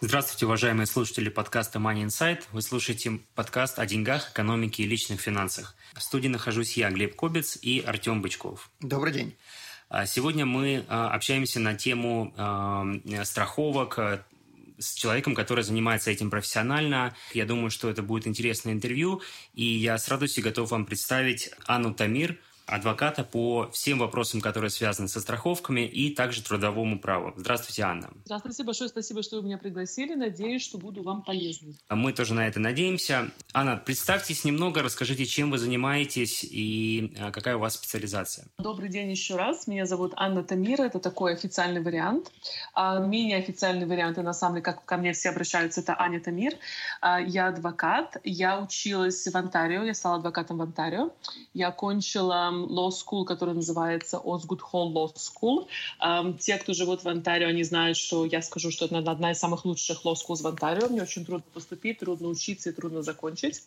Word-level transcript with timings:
Здравствуйте, 0.00 0.46
уважаемые 0.46 0.86
слушатели 0.86 1.28
подкаста 1.28 1.80
Money 1.80 2.04
Insight. 2.04 2.44
Вы 2.52 2.62
слушаете 2.62 3.18
подкаст 3.34 3.80
о 3.80 3.86
деньгах, 3.86 4.30
экономике 4.30 4.84
и 4.84 4.86
личных 4.86 5.20
финансах. 5.20 5.74
В 5.92 6.00
студии 6.00 6.28
нахожусь 6.28 6.76
я, 6.76 6.88
Глеб 6.90 7.16
Кобец 7.16 7.58
и 7.60 7.80
Артем 7.80 8.22
Бычков. 8.22 8.70
Добрый 8.78 9.12
день. 9.12 9.36
А, 9.88 10.06
сегодня 10.06 10.46
мы 10.46 10.84
а, 10.86 11.10
общаемся 11.10 11.58
на 11.58 11.74
тему 11.74 12.32
а, 12.36 12.86
страховок 13.24 13.98
с 14.78 14.94
человеком, 14.94 15.34
который 15.34 15.64
занимается 15.64 16.12
этим 16.12 16.30
профессионально. 16.30 17.16
Я 17.34 17.44
думаю, 17.44 17.70
что 17.70 17.90
это 17.90 18.00
будет 18.00 18.28
интересное 18.28 18.74
интервью, 18.74 19.20
и 19.54 19.64
я 19.64 19.98
с 19.98 20.06
радостью 20.06 20.44
готов 20.44 20.70
вам 20.70 20.86
представить 20.86 21.50
Анну 21.66 21.92
Тамир– 21.92 22.38
адвоката 22.68 23.24
по 23.24 23.70
всем 23.72 23.98
вопросам, 23.98 24.40
которые 24.40 24.70
связаны 24.70 25.08
со 25.08 25.20
страховками 25.20 25.80
и 25.80 26.14
также 26.14 26.42
трудовому 26.42 26.98
праву. 27.00 27.32
Здравствуйте, 27.36 27.82
Анна. 27.82 28.10
Здравствуйте, 28.24 28.64
большое 28.64 28.90
спасибо, 28.90 29.22
что 29.22 29.36
вы 29.36 29.42
меня 29.42 29.58
пригласили. 29.58 30.14
Надеюсь, 30.14 30.62
что 30.62 30.78
буду 30.78 31.02
вам 31.02 31.22
полезной. 31.22 31.76
А 31.88 31.96
мы 31.96 32.12
тоже 32.12 32.34
на 32.34 32.46
это 32.46 32.60
надеемся. 32.60 33.30
Анна, 33.52 33.76
представьтесь 33.76 34.44
немного, 34.44 34.82
расскажите, 34.82 35.24
чем 35.24 35.50
вы 35.50 35.58
занимаетесь 35.58 36.44
и 36.44 37.14
а, 37.18 37.30
какая 37.30 37.56
у 37.56 37.60
вас 37.60 37.74
специализация. 37.74 38.46
Добрый 38.58 38.88
день 38.88 39.10
еще 39.10 39.36
раз. 39.36 39.66
Меня 39.66 39.86
зовут 39.86 40.12
Анна 40.16 40.44
Тамира. 40.44 40.82
Это 40.82 40.98
такой 40.98 41.32
официальный 41.32 41.82
вариант. 41.82 42.30
А 42.74 42.98
менее 42.98 43.38
официальный 43.38 43.86
вариант, 43.86 44.18
и 44.18 44.22
на 44.22 44.34
самом 44.34 44.56
деле, 44.56 44.64
как 44.64 44.84
ко 44.84 44.96
мне 44.96 45.12
все 45.12 45.30
обращаются, 45.30 45.80
это 45.80 45.98
Аня 45.98 46.20
Тамир. 46.20 46.52
А, 47.00 47.20
я 47.20 47.48
адвокат. 47.48 48.16
Я 48.24 48.60
училась 48.60 49.26
в 49.26 49.34
Онтарио. 49.34 49.84
Я 49.84 49.94
стала 49.94 50.16
адвокатом 50.16 50.58
в 50.58 50.62
Онтарио. 50.62 51.10
Я 51.54 51.68
окончила 51.68 52.57
law 52.66 52.90
school, 52.90 53.24
который 53.24 53.54
называется 53.54 54.16
Osgood 54.16 54.60
Hall 54.72 54.92
Law 54.92 55.14
School. 55.14 55.66
Um, 56.00 56.38
те, 56.38 56.58
кто 56.58 56.72
живут 56.72 57.04
в 57.04 57.08
Онтарио, 57.08 57.48
они 57.48 57.64
знают, 57.64 57.96
что 57.96 58.24
я 58.24 58.42
скажу, 58.42 58.70
что 58.70 58.86
это 58.86 58.98
одна 58.98 59.32
из 59.32 59.38
самых 59.38 59.64
лучших 59.64 60.04
law 60.04 60.14
schools 60.14 60.42
в 60.42 60.46
Онтарио. 60.46 60.88
Мне 60.88 61.02
очень 61.02 61.24
трудно 61.24 61.44
поступить, 61.52 61.98
трудно 61.98 62.28
учиться 62.28 62.70
и 62.70 62.72
трудно 62.72 63.02
закончить. 63.02 63.62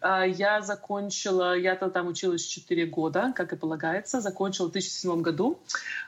Uh, 0.00 0.30
я 0.30 0.60
закончила, 0.60 1.58
я-то 1.58 1.90
там 1.90 2.06
училась 2.06 2.46
4 2.46 2.86
года, 2.86 3.32
как 3.34 3.52
и 3.52 3.56
полагается, 3.56 4.20
закончила 4.20 4.68
в 4.68 4.72
2007 4.72 5.22
году. 5.22 5.58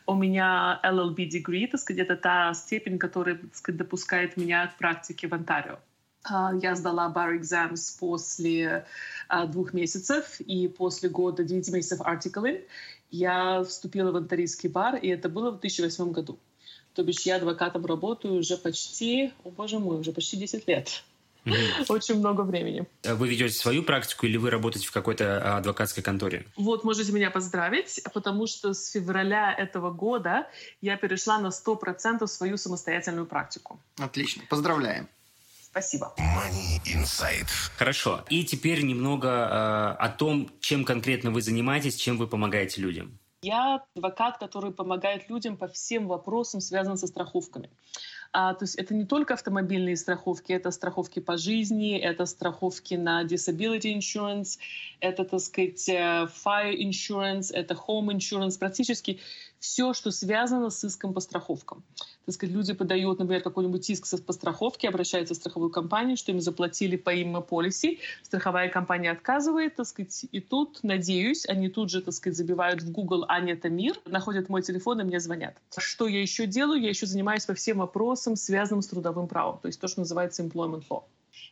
У 0.07 0.15
меня 0.15 0.81
LLB 0.84 1.29
degree, 1.29 1.67
так 1.67 1.81
сказать, 1.81 2.03
это 2.03 2.17
та 2.17 2.55
степень, 2.55 2.99
которая, 2.99 3.37
так 3.37 3.57
сказать, 3.57 3.79
допускает 3.79 4.37
меня 4.37 4.69
к 4.69 4.79
практике 4.79 5.27
в 5.27 5.34
Онтарио. 5.34 5.79
Uh, 6.29 6.59
я 6.63 6.75
сдала 6.75 7.11
bar 7.15 7.39
exams 7.39 7.99
после 7.99 8.85
а, 9.29 9.47
двух 9.47 9.73
месяцев, 9.73 10.41
и 10.41 10.69
после 10.69 11.09
года 11.09 11.45
9 11.45 11.71
месяцев 11.71 12.01
артиклинг 12.03 12.61
я 13.11 13.65
вступила 13.65 14.12
в 14.12 14.17
антарийский 14.17 14.69
бар, 14.69 14.97
и 14.97 15.09
это 15.09 15.29
было 15.29 15.51
в 15.51 15.61
2008 15.61 16.12
году. 16.12 16.39
То 16.95 17.05
бишь 17.05 17.21
я 17.21 17.37
адвокатом 17.37 17.87
работаю 17.87 18.35
уже 18.35 18.57
почти, 18.57 19.33
о 19.45 19.51
боже 19.51 19.79
мой, 19.79 19.99
уже 19.99 20.12
почти 20.12 20.37
10 20.37 20.69
лет. 20.69 21.03
Mm-hmm. 21.45 21.87
Очень 21.89 22.19
много 22.19 22.43
времени. 22.43 22.87
А 23.07 23.15
вы 23.15 23.29
ведете 23.29 23.55
свою 23.55 23.83
практику 23.83 24.27
или 24.27 24.37
вы 24.37 24.51
работаете 24.51 24.87
в 24.87 24.93
какой-то 24.93 25.41
а, 25.43 25.57
адвокатской 25.59 26.03
конторе? 26.03 26.45
Вот, 26.57 26.84
можете 26.84 27.12
меня 27.12 27.31
поздравить, 27.31 28.03
потому 28.12 28.47
что 28.47 28.75
с 28.75 28.91
февраля 28.91 29.55
этого 29.56 29.91
года 29.91 30.49
я 30.81 30.97
перешла 30.97 31.39
на 31.39 31.49
100% 31.49 32.27
свою 32.27 32.56
самостоятельную 32.56 33.27
практику. 33.27 33.81
Отлично, 33.99 34.43
поздравляем. 34.50 35.09
Спасибо. 35.70 36.12
Money 36.19 36.81
Insight. 36.84 37.47
Хорошо. 37.76 38.25
И 38.28 38.44
теперь 38.44 38.82
немного 38.82 39.28
э, 39.28 40.04
о 40.04 40.08
том, 40.08 40.50
чем 40.60 40.84
конкретно 40.84 41.31
вы 41.31 41.42
занимаетесь, 41.42 41.94
чем 41.97 42.19
вы 42.19 42.26
помогаете 42.26 42.81
людям. 42.81 43.19
Я 43.42 43.82
адвокат, 43.94 44.38
который 44.38 44.72
помогает 44.72 45.31
людям 45.31 45.56
по 45.56 45.69
всем 45.69 46.08
вопросам, 46.08 46.60
связанным 46.60 46.98
со 46.98 47.06
страховками. 47.06 47.70
А, 48.32 48.54
то 48.54 48.64
есть 48.64 48.76
это 48.76 48.94
не 48.94 49.04
только 49.04 49.34
автомобильные 49.34 49.97
страховки, 49.97 50.53
это 50.53 50.70
страховки 50.70 51.20
по 51.20 51.36
жизни, 51.36 51.98
это 51.98 52.26
страховки 52.26 52.94
на 52.94 53.25
disability 53.25 53.98
insurance, 53.98 54.58
это, 55.00 55.25
так 55.25 55.41
сказать, 55.41 55.88
э, 55.88 56.28
fire 56.44 56.76
insurance, 56.76 57.52
это 57.52 57.75
home 57.75 58.14
insurance, 58.14 58.58
практически 58.58 59.20
все, 59.58 59.94
что 59.94 60.10
связано 60.10 60.70
с 60.70 60.84
иском 60.84 61.12
по 61.12 61.20
страховкам. 61.20 61.82
Так 62.31 62.37
сказать, 62.37 62.55
люди 62.55 62.75
подают, 62.75 63.19
например, 63.19 63.43
какой-нибудь 63.43 63.91
иск 63.91 64.07
по 64.25 64.33
страховке, 64.33 64.89
обращаются 64.89 65.35
в 65.35 65.37
страховую 65.37 65.69
компанию, 65.69 66.17
что 66.17 66.31
им 66.31 66.41
заплатили 66.41 66.97
по 66.97 67.11
им 67.11 67.43
полиси, 67.43 67.99
страховая 68.23 68.69
компания 68.69 69.11
отказывает, 69.11 69.75
так 69.75 69.87
сказать, 69.87 70.27
и 70.31 70.39
тут, 70.39 70.79
надеюсь, 70.85 71.45
они 71.49 71.69
тут 71.69 71.91
же, 71.91 72.01
так 72.01 72.15
сказать, 72.15 72.37
забивают 72.37 72.83
в 72.83 72.93
Google 72.93 73.25
«Аня 73.27 73.57
Тамир», 73.57 73.97
находят 74.07 74.49
мой 74.49 74.63
телефон 74.63 75.01
и 75.01 75.03
мне 75.03 75.19
звонят. 75.19 75.57
Что 75.77 76.07
я 76.07 76.23
еще 76.23 76.47
делаю? 76.47 76.81
Я 76.81 76.91
еще 76.91 77.07
занимаюсь 77.07 77.47
по 77.47 77.55
всем 77.55 77.79
вопросам, 77.79 78.37
связанным 78.37 78.83
с 78.83 78.87
трудовым 78.87 79.27
правом, 79.27 79.59
то 79.61 79.67
есть 79.67 79.81
то, 79.81 79.89
что 79.89 79.99
называется 79.99 80.45
employment 80.45 80.85
law. 80.89 81.03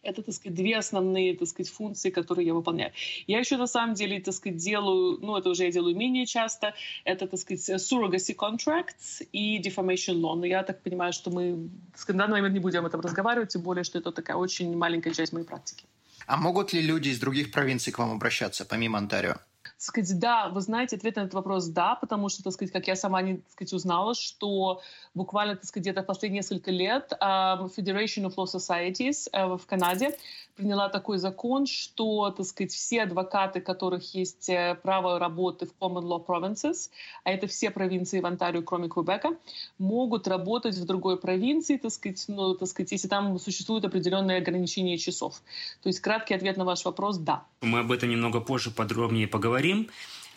Это, 0.09 0.23
так 0.23 0.35
сказать, 0.35 0.55
две 0.55 0.77
основные, 0.79 1.37
так 1.37 1.49
сказать, 1.49 1.71
функции, 1.71 2.11
которые 2.11 2.47
я 2.47 2.55
выполняю. 2.55 2.93
Я 3.27 3.39
еще 3.39 3.57
на 3.57 3.67
самом 3.67 3.95
деле, 3.95 4.21
так 4.21 4.35
сказать, 4.35 4.57
делаю, 4.57 5.19
ну, 5.21 5.37
это 5.37 5.51
уже 5.51 5.65
я 5.65 5.71
делаю 5.71 5.95
менее 5.95 6.25
часто, 6.25 6.75
это, 7.05 7.27
так 7.27 7.39
сказать, 7.39 7.81
surrogacy 7.81 8.35
contracts 8.35 9.23
и 9.33 9.61
defamation 9.61 10.21
law. 10.21 10.35
Но 10.35 10.47
я 10.47 10.63
так 10.63 10.83
понимаю, 10.83 11.13
что 11.13 11.31
мы, 11.31 11.69
так 11.93 12.01
сказать, 12.01 12.19
данный 12.19 12.37
момент 12.37 12.55
не 12.55 12.61
будем 12.61 12.81
об 12.81 12.87
этом 12.87 13.01
разговаривать, 13.01 13.51
тем 13.51 13.63
более, 13.63 13.85
что 13.85 13.99
это 13.99 14.13
такая 14.13 14.37
очень 14.37 14.75
маленькая 14.77 15.13
часть 15.13 15.33
моей 15.33 15.47
практики. 15.47 15.85
А 16.27 16.37
могут 16.37 16.73
ли 16.73 16.81
люди 16.81 17.11
из 17.11 17.21
других 17.21 17.51
провинций 17.53 17.93
к 17.93 17.99
вам 17.99 18.13
обращаться, 18.13 18.65
помимо 18.65 18.99
Онтарио? 18.99 19.37
Сказать, 19.83 20.19
да, 20.19 20.49
вы 20.49 20.61
знаете, 20.61 20.97
ответ 20.97 21.17
на 21.17 21.21
этот 21.21 21.35
вопрос 21.35 21.67
да, 21.69 21.95
потому 21.95 22.29
что, 22.29 22.43
так 22.43 22.53
сказать, 22.53 22.73
как 22.73 22.89
я 22.89 22.97
сама 22.97 23.23
не 23.23 23.37
так 23.37 23.51
сказать, 23.53 23.73
узнала, 23.73 24.15
что 24.15 24.83
буквально, 25.15 25.57
так 25.57 25.65
сказать, 25.65 25.85
где-то 25.85 26.03
последние 26.03 26.39
несколько 26.39 26.71
лет 26.71 27.13
uh, 27.21 27.71
Federation 27.77 28.27
of 28.27 28.35
Law 28.35 28.47
Societies 28.47 29.29
uh, 29.33 29.57
в 29.57 29.67
Канаде 29.67 30.17
приняла 30.59 30.89
такой 30.89 31.19
закон, 31.19 31.67
что, 31.67 32.31
так 32.31 32.45
сказать, 32.45 32.73
все 32.73 33.03
адвокаты, 33.03 33.61
которых 33.61 34.15
есть 34.15 34.49
э, 34.49 34.77
право 34.83 35.19
работы 35.19 35.67
в 35.67 35.71
Common 35.81 36.03
Law 36.03 36.27
Provinces, 36.27 36.91
а 37.25 37.31
это 37.31 37.47
все 37.47 37.71
провинции 37.71 38.21
в 38.21 38.27
Онтарио, 38.27 38.63
кроме 38.63 38.89
Квебека, 38.89 39.37
могут 39.79 40.27
работать 40.27 40.77
в 40.77 40.85
другой 40.85 41.17
провинции, 41.17 41.77
так 41.77 41.93
сказать, 41.93 42.25
ну, 42.29 42.55
так 42.55 42.69
сказать, 42.69 42.91
если 42.91 43.07
там 43.07 43.39
существует 43.39 43.85
определенное 43.85 44.39
ограничение 44.39 44.99
часов. 44.99 45.41
То 45.83 45.89
есть 45.89 46.01
краткий 46.01 46.35
ответ 46.35 46.57
на 46.57 46.65
ваш 46.65 46.85
вопрос– 46.85 47.17
да. 47.19 47.45
Мы 47.61 47.79
об 47.79 47.93
этом 47.93 48.11
немного 48.11 48.41
позже 48.41 48.71
подробнее 48.71 49.29
поговорим. 49.29 49.89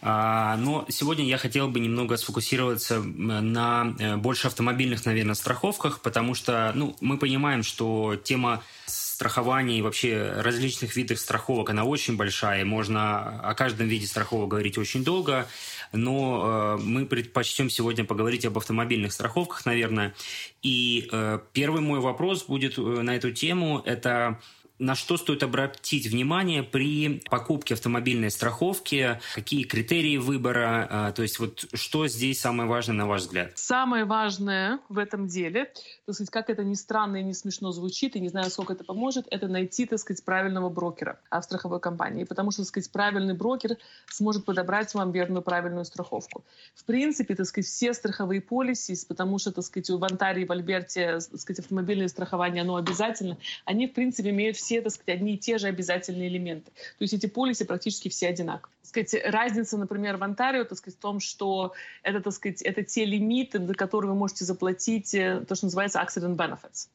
А, 0.03 0.57
но 0.57 0.85
сегодня 0.89 1.25
я 1.25 1.37
хотел 1.37 1.67
бы 1.67 1.79
немного 1.79 2.17
сфокусироваться 2.17 2.99
на 3.01 3.93
э, 3.99 4.17
больше 4.17 4.47
автомобильных, 4.47 5.05
наверное, 5.05 5.35
страховках, 5.35 6.01
потому 6.01 6.33
что 6.33 6.71
ну, 6.73 6.95
мы 7.01 7.17
понимаем, 7.17 7.61
что 7.61 8.15
тема 8.15 8.63
страхования 8.87 9.77
и 9.77 9.81
вообще 9.83 10.33
различных 10.37 10.95
видов 10.95 11.19
страховок, 11.19 11.69
она 11.69 11.83
очень 11.83 12.17
большая, 12.17 12.65
можно 12.65 13.39
о 13.41 13.53
каждом 13.53 13.87
виде 13.87 14.07
страховок 14.07 14.49
говорить 14.49 14.79
очень 14.79 15.03
долго, 15.03 15.47
но 15.91 16.77
э, 16.79 16.81
мы 16.81 17.05
предпочтем 17.05 17.69
сегодня 17.69 18.03
поговорить 18.03 18.43
об 18.45 18.57
автомобильных 18.57 19.13
страховках, 19.13 19.67
наверное. 19.67 20.15
И 20.63 21.07
э, 21.11 21.39
первый 21.53 21.81
мой 21.81 21.99
вопрос 21.99 22.45
будет 22.45 22.77
на 22.77 23.15
эту 23.15 23.31
тему– 23.31 23.83
это 23.85 24.39
на 24.81 24.95
что 24.95 25.15
стоит 25.17 25.43
обратить 25.43 26.07
внимание 26.07 26.63
при 26.63 27.21
покупке 27.29 27.75
автомобильной 27.75 28.31
страховки, 28.31 29.19
какие 29.35 29.63
критерии 29.63 30.17
выбора, 30.17 30.87
а, 30.89 31.11
то 31.11 31.21
есть 31.21 31.37
вот 31.37 31.65
что 31.73 32.07
здесь 32.07 32.41
самое 32.41 32.67
важное 32.67 32.95
на 32.95 33.05
ваш 33.05 33.21
взгляд? 33.21 33.51
Самое 33.55 34.05
важное 34.05 34.79
в 34.89 34.97
этом 34.97 35.27
деле, 35.27 35.71
так 36.07 36.15
сказать, 36.15 36.31
как 36.31 36.49
это 36.49 36.63
ни 36.63 36.73
странно 36.73 37.17
и 37.17 37.23
не 37.23 37.35
смешно 37.35 37.71
звучит, 37.71 38.15
и 38.15 38.19
не 38.19 38.29
знаю, 38.29 38.49
сколько 38.49 38.73
это 38.73 38.83
поможет, 38.83 39.27
это 39.29 39.47
найти, 39.47 39.85
так 39.85 39.99
сказать, 39.99 40.25
правильного 40.25 40.69
брокера 40.69 41.19
в 41.29 41.41
страховой 41.43 41.79
компании, 41.79 42.23
потому 42.23 42.49
что, 42.49 42.63
так 42.63 42.69
сказать, 42.69 42.91
правильный 42.91 43.35
брокер 43.35 43.77
сможет 44.09 44.45
подобрать 44.45 44.93
вам 44.95 45.11
верную 45.11 45.43
правильную 45.43 45.85
страховку. 45.85 46.43
В 46.73 46.85
принципе, 46.85 47.35
так 47.35 47.45
сказать, 47.45 47.67
все 47.67 47.93
страховые 47.93 48.41
полисы, 48.41 48.95
потому 49.07 49.37
что, 49.37 49.51
так 49.51 49.63
сказать, 49.63 49.91
в 49.91 50.03
Онтарии, 50.03 50.45
в 50.45 50.51
Альберте, 50.51 51.19
так 51.19 51.39
сказать, 51.39 51.59
автомобильное 51.59 52.07
страхование, 52.07 52.63
оно 52.63 52.77
обязательно, 52.77 53.37
они, 53.65 53.87
в 53.87 53.93
принципе, 53.93 54.31
имеют 54.31 54.57
все 54.57 54.70
все, 54.71 54.81
так 54.81 54.93
сказать, 54.93 55.17
одни 55.17 55.33
и 55.33 55.37
те 55.37 55.57
же 55.57 55.67
обязательные 55.67 56.29
элементы. 56.29 56.71
То 56.71 57.01
есть 57.01 57.13
эти 57.13 57.25
полисы 57.25 57.65
практически 57.65 58.07
все 58.07 58.29
одинаковые. 58.29 58.73
Так 58.81 59.05
сказать, 59.05 59.25
разница, 59.25 59.77
например, 59.77 60.15
в 60.15 60.23
Онтарио, 60.23 60.63
так 60.63 60.77
сказать, 60.77 60.97
в 60.97 61.01
том, 61.01 61.19
что 61.19 61.73
это, 62.03 62.21
так 62.21 62.31
сказать, 62.31 62.61
это 62.61 62.81
те 62.83 63.03
лимиты, 63.03 63.59
до 63.59 63.73
которых 63.73 64.11
вы 64.11 64.15
можете 64.15 64.45
заплатить 64.45 65.13
э, 65.13 65.43
то, 65.45 65.55
что 65.55 65.65
называется 65.65 65.99
accident 65.99 66.37
benefits. 66.37 66.87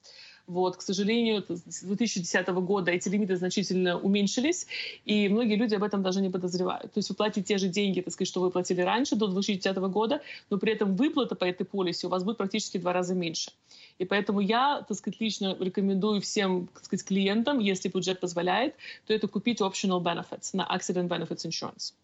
Вот, 0.46 0.76
к 0.76 0.82
сожалению, 0.82 1.44
с 1.48 1.82
2010 1.82 2.48
года 2.48 2.92
эти 2.92 3.08
лимиты 3.08 3.36
значительно 3.36 3.98
уменьшились, 3.98 4.66
и 5.04 5.28
многие 5.28 5.56
люди 5.56 5.74
об 5.74 5.82
этом 5.82 6.02
даже 6.02 6.20
не 6.20 6.30
подозревают. 6.30 6.92
То 6.92 6.98
есть 6.98 7.10
вы 7.10 7.16
платите 7.16 7.42
те 7.42 7.58
же 7.58 7.68
деньги, 7.68 8.00
так 8.00 8.14
сказать, 8.14 8.28
что 8.28 8.40
вы 8.40 8.50
платили 8.50 8.80
раньше, 8.80 9.16
до 9.16 9.26
2010 9.26 9.76
года, 9.76 10.22
но 10.48 10.58
при 10.58 10.72
этом 10.72 10.94
выплата 10.96 11.34
по 11.34 11.44
этой 11.44 11.64
полисе 11.64 12.06
у 12.06 12.10
вас 12.10 12.22
будет 12.22 12.38
практически 12.38 12.78
в 12.78 12.82
два 12.82 12.92
раза 12.92 13.14
меньше. 13.14 13.50
И 13.98 14.04
поэтому 14.04 14.40
я, 14.40 14.84
так 14.86 14.96
сказать, 14.96 15.20
лично 15.20 15.56
рекомендую 15.58 16.20
всем, 16.20 16.68
так 16.68 16.84
сказать, 16.84 17.06
клиентам, 17.06 17.58
если 17.58 17.88
бюджет 17.88 18.20
позволяет, 18.20 18.74
то 19.06 19.14
это 19.14 19.28
купить 19.28 19.60
optional 19.60 20.02
benefits 20.02 20.50
на 20.52 20.66
accident 20.66 21.08
benefits 21.08 21.46
insurance 21.46 21.94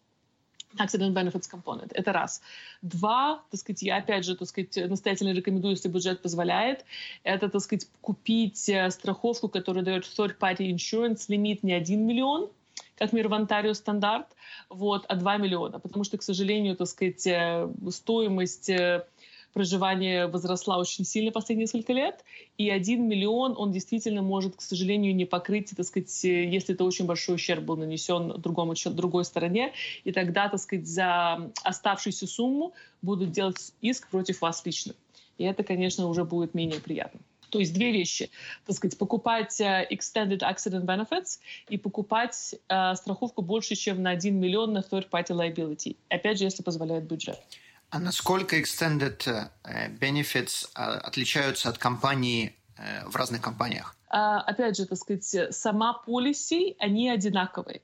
accident 0.77 1.13
benefits 1.13 1.47
component. 1.49 1.91
Это 1.93 2.11
раз. 2.11 2.41
Два, 2.81 3.43
так 3.51 3.59
сказать, 3.59 3.81
я 3.81 3.97
опять 3.97 4.25
же, 4.25 4.35
так 4.35 4.47
сказать, 4.47 4.75
настоятельно 4.89 5.33
рекомендую, 5.33 5.71
если 5.71 5.89
бюджет 5.89 6.21
позволяет, 6.21 6.85
это, 7.23 7.49
так 7.49 7.61
сказать, 7.61 7.87
купить 8.01 8.69
э, 8.69 8.89
страховку, 8.89 9.49
которая 9.49 9.83
дает 9.83 10.03
third 10.03 10.37
party 10.39 10.71
insurance, 10.73 11.25
лимит 11.27 11.63
не 11.63 11.73
1 11.73 12.05
миллион, 12.05 12.49
как 12.97 13.13
мир 13.13 13.27
в 13.27 13.33
Онтарио 13.33 13.73
стандарт, 13.73 14.27
вот, 14.69 15.05
а 15.07 15.15
2 15.15 15.37
миллиона. 15.37 15.79
Потому 15.79 16.03
что, 16.03 16.17
к 16.17 16.23
сожалению, 16.23 16.75
так 16.75 16.87
сказать, 16.87 17.25
э, 17.27 17.69
стоимость 17.89 18.69
проживание 19.53 20.27
возросла 20.27 20.77
очень 20.77 21.05
сильно 21.05 21.31
последние 21.31 21.63
несколько 21.63 21.93
лет, 21.93 22.23
и 22.57 22.69
один 22.69 23.07
миллион 23.07 23.55
он 23.57 23.71
действительно 23.71 24.21
может, 24.21 24.55
к 24.55 24.61
сожалению, 24.61 25.15
не 25.15 25.25
покрыть, 25.25 25.73
так 25.75 25.85
сказать, 25.85 26.23
если 26.23 26.75
это 26.75 26.83
очень 26.83 27.05
большой 27.05 27.35
ущерб 27.35 27.63
был 27.63 27.77
нанесен 27.77 28.41
другому, 28.41 28.73
другой 28.85 29.25
стороне, 29.25 29.73
и 30.03 30.11
тогда, 30.11 30.49
так 30.49 30.59
сказать, 30.59 30.87
за 30.87 31.51
оставшуюся 31.63 32.27
сумму 32.27 32.73
будут 33.01 33.31
делать 33.31 33.73
иск 33.81 34.09
против 34.09 34.41
вас 34.41 34.65
лично. 34.65 34.93
И 35.37 35.43
это, 35.43 35.63
конечно, 35.63 36.07
уже 36.07 36.25
будет 36.25 36.53
менее 36.53 36.79
приятно. 36.79 37.19
То 37.53 37.59
есть 37.59 37.71
две 37.71 37.91
вещи. 37.91 38.31
Так 38.65 38.75
сказать, 38.75 38.97
покупать 38.97 39.61
э, 39.61 39.87
Extended 39.91 40.39
Accident 40.39 40.85
Benefits 40.85 41.37
и 41.69 41.77
покупать 41.77 42.55
э, 42.67 42.95
страховку 42.95 43.43
больше, 43.43 43.75
чем 43.75 44.01
на 44.01 44.09
1 44.09 44.35
миллион 44.35 44.73
на 44.73 44.79
third 44.79 45.07
party 45.07 45.35
liability. 45.37 45.95
Опять 46.09 46.39
же, 46.39 46.45
если 46.45 46.63
позволяет 46.63 47.03
бюджет. 47.03 47.39
А 47.93 47.99
насколько 47.99 48.55
extended 48.55 49.21
э, 49.27 49.89
benefits 49.99 50.67
э, 50.75 50.81
отличаются 50.81 51.69
от 51.69 51.77
компаний 51.77 52.55
э, 52.75 53.07
в 53.07 53.15
разных 53.15 53.41
компаниях? 53.41 53.95
А, 54.09 54.41
опять 54.41 54.77
же, 54.77 54.87
так 54.87 54.97
сказать, 54.97 55.53
сама 55.53 55.93
полиси, 55.93 56.75
они 56.79 57.11
одинаковые. 57.11 57.81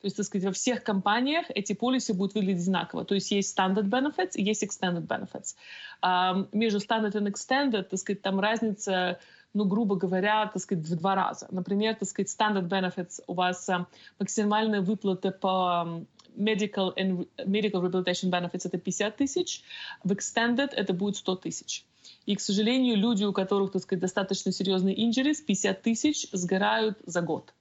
То 0.00 0.06
есть, 0.06 0.16
так 0.16 0.26
сказать, 0.26 0.44
во 0.44 0.52
всех 0.52 0.82
компаниях 0.82 1.46
эти 1.54 1.72
полиси 1.72 2.10
будут 2.10 2.34
выглядеть 2.34 2.62
одинаково. 2.62 3.04
То 3.04 3.14
есть 3.14 3.30
есть 3.30 3.56
standard 3.56 3.88
benefits 3.88 4.32
и 4.34 4.42
есть 4.42 4.64
extended 4.64 5.06
benefits. 5.06 5.54
А, 6.02 6.48
между 6.50 6.80
standard 6.80 7.16
и 7.16 7.30
extended, 7.30 7.84
так 7.84 8.00
сказать, 8.00 8.22
там 8.22 8.40
разница 8.40 9.20
ну, 9.56 9.66
грубо 9.66 9.94
говоря, 9.94 10.50
так 10.52 10.60
сказать, 10.60 10.84
в 10.84 10.96
два 10.96 11.14
раза. 11.14 11.46
Например, 11.52 11.94
так 11.94 12.08
сказать, 12.08 12.28
standard 12.28 12.68
benefits 12.68 13.22
у 13.28 13.34
вас 13.34 13.70
максимальная 14.18 14.80
выплата 14.80 15.30
по 15.30 16.04
medical 16.36 16.94
and 16.96 17.26
medical 17.46 17.80
rehabilitation 17.82 18.30
benefits 18.30 18.66
это 18.66 18.78
50 18.78 19.16
тысяч, 19.16 19.62
в 20.02 20.12
extended 20.12 20.70
это 20.72 20.92
будет 20.92 21.16
100 21.16 21.36
тысяч. 21.36 21.84
И, 22.26 22.36
к 22.36 22.40
сожалению, 22.40 22.96
люди, 22.96 23.24
у 23.24 23.32
которых, 23.32 23.72
так 23.72 23.82
сказать, 23.82 24.00
достаточно 24.00 24.52
серьезные 24.52 24.96
injuries, 24.96 25.42
50 25.46 25.82
тысяч 25.82 26.26
сгорают 26.32 26.98
за 27.04 27.20
год. 27.20 27.52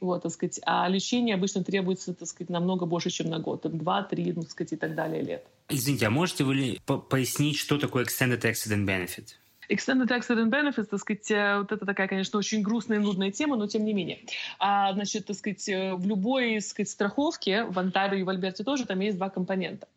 Вот, 0.00 0.22
так 0.22 0.32
сказать, 0.32 0.60
а 0.66 0.88
лечение 0.88 1.36
обычно 1.36 1.62
требуется, 1.62 2.12
так 2.12 2.26
сказать, 2.26 2.50
намного 2.50 2.86
больше, 2.86 3.10
чем 3.10 3.30
на 3.30 3.38
год. 3.38 3.62
Там 3.62 3.72
2-3, 3.72 4.32
ну, 4.34 4.42
так 4.42 4.50
сказать, 4.50 4.72
и 4.72 4.76
так 4.76 4.96
далее 4.96 5.22
лет. 5.22 5.46
Извините, 5.68 6.06
а 6.06 6.10
можете 6.10 6.42
вы 6.42 6.78
пояснить, 6.84 7.56
что 7.56 7.78
такое 7.78 8.04
Extended 8.04 8.40
Accident 8.40 8.84
Benefit? 8.84 9.36
Extended 9.72 10.08
Accident 10.08 10.50
Benefits, 10.50 10.84
так 10.84 11.00
сказать, 11.00 11.30
э, 11.30 11.58
вот 11.58 11.72
это 11.72 11.86
такая, 11.86 12.06
конечно, 12.08 12.38
очень 12.38 12.62
грустная 12.62 12.98
и 12.98 13.00
нудная 13.00 13.30
тема, 13.30 13.56
но 13.56 13.66
тем 13.66 13.84
не 13.84 13.94
менее. 13.94 14.18
А, 14.58 14.92
значит, 14.92 15.26
так 15.26 15.36
сказать, 15.36 15.68
э, 15.68 15.94
в 15.94 16.06
любой, 16.06 16.54
так 16.56 16.64
сказать, 16.64 16.90
страховке, 16.90 17.64
в 17.64 17.78
Онтарио 17.78 18.18
и 18.18 18.22
в 18.22 18.28
Альберте 18.28 18.64
тоже, 18.64 18.84
там 18.86 19.00
есть 19.00 19.16
два 19.16 19.30
компонента. 19.30 19.88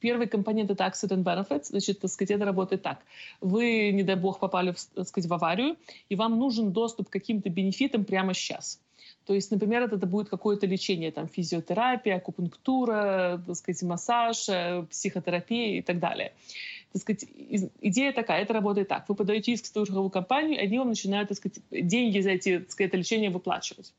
Первый 0.00 0.28
компонент— 0.28 0.70
это 0.72 0.84
accident 0.84 1.24
benefits. 1.24 1.66
Значит, 1.70 2.00
так 2.00 2.10
сказать, 2.10 2.30
это 2.30 2.44
работает 2.44 2.82
так. 2.82 2.98
Вы, 3.40 3.90
не 3.92 4.02
дай 4.02 4.16
бог, 4.16 4.38
попали 4.38 4.70
в, 4.70 4.82
так 4.94 5.08
сказать, 5.08 5.28
в 5.28 5.34
аварию, 5.34 5.76
и 6.08 6.16
вам 6.16 6.38
нужен 6.38 6.72
доступ 6.72 7.08
к 7.08 7.12
каким-то 7.12 7.50
бенефитам 7.50 8.04
прямо 8.04 8.32
сейчас. 8.34 8.80
То 9.28 9.34
есть, 9.34 9.50
например, 9.50 9.82
это, 9.82 10.06
будет 10.06 10.30
какое-то 10.30 10.66
лечение, 10.66 11.12
там, 11.12 11.28
физиотерапия, 11.28 12.16
акупунктура, 12.16 13.42
так 13.46 13.56
сказать, 13.56 13.82
массаж, 13.82 14.48
э, 14.48 14.86
психотерапия 14.90 15.78
и 15.78 15.82
так 15.82 15.98
далее 16.00 16.32
так 16.90 17.02
сказать, 17.02 17.26
идея 17.82 18.12
такая, 18.12 18.42
это 18.42 18.54
работает 18.54 18.88
так. 18.88 19.06
Вы 19.08 19.14
подаете 19.14 19.52
иск 19.52 19.64
в 19.64 19.66
страховую 19.66 20.08
компанию, 20.08 20.58
они 20.58 20.78
вам 20.78 20.88
начинают, 20.88 21.28
так 21.28 21.36
сказать, 21.36 21.60
деньги 21.70 22.20
за 22.20 22.30
эти, 22.30 22.60
так 22.60 22.70
сказать, 22.70 22.88
это 22.88 22.96
лечение 22.96 23.28
выплачивать. 23.28 23.92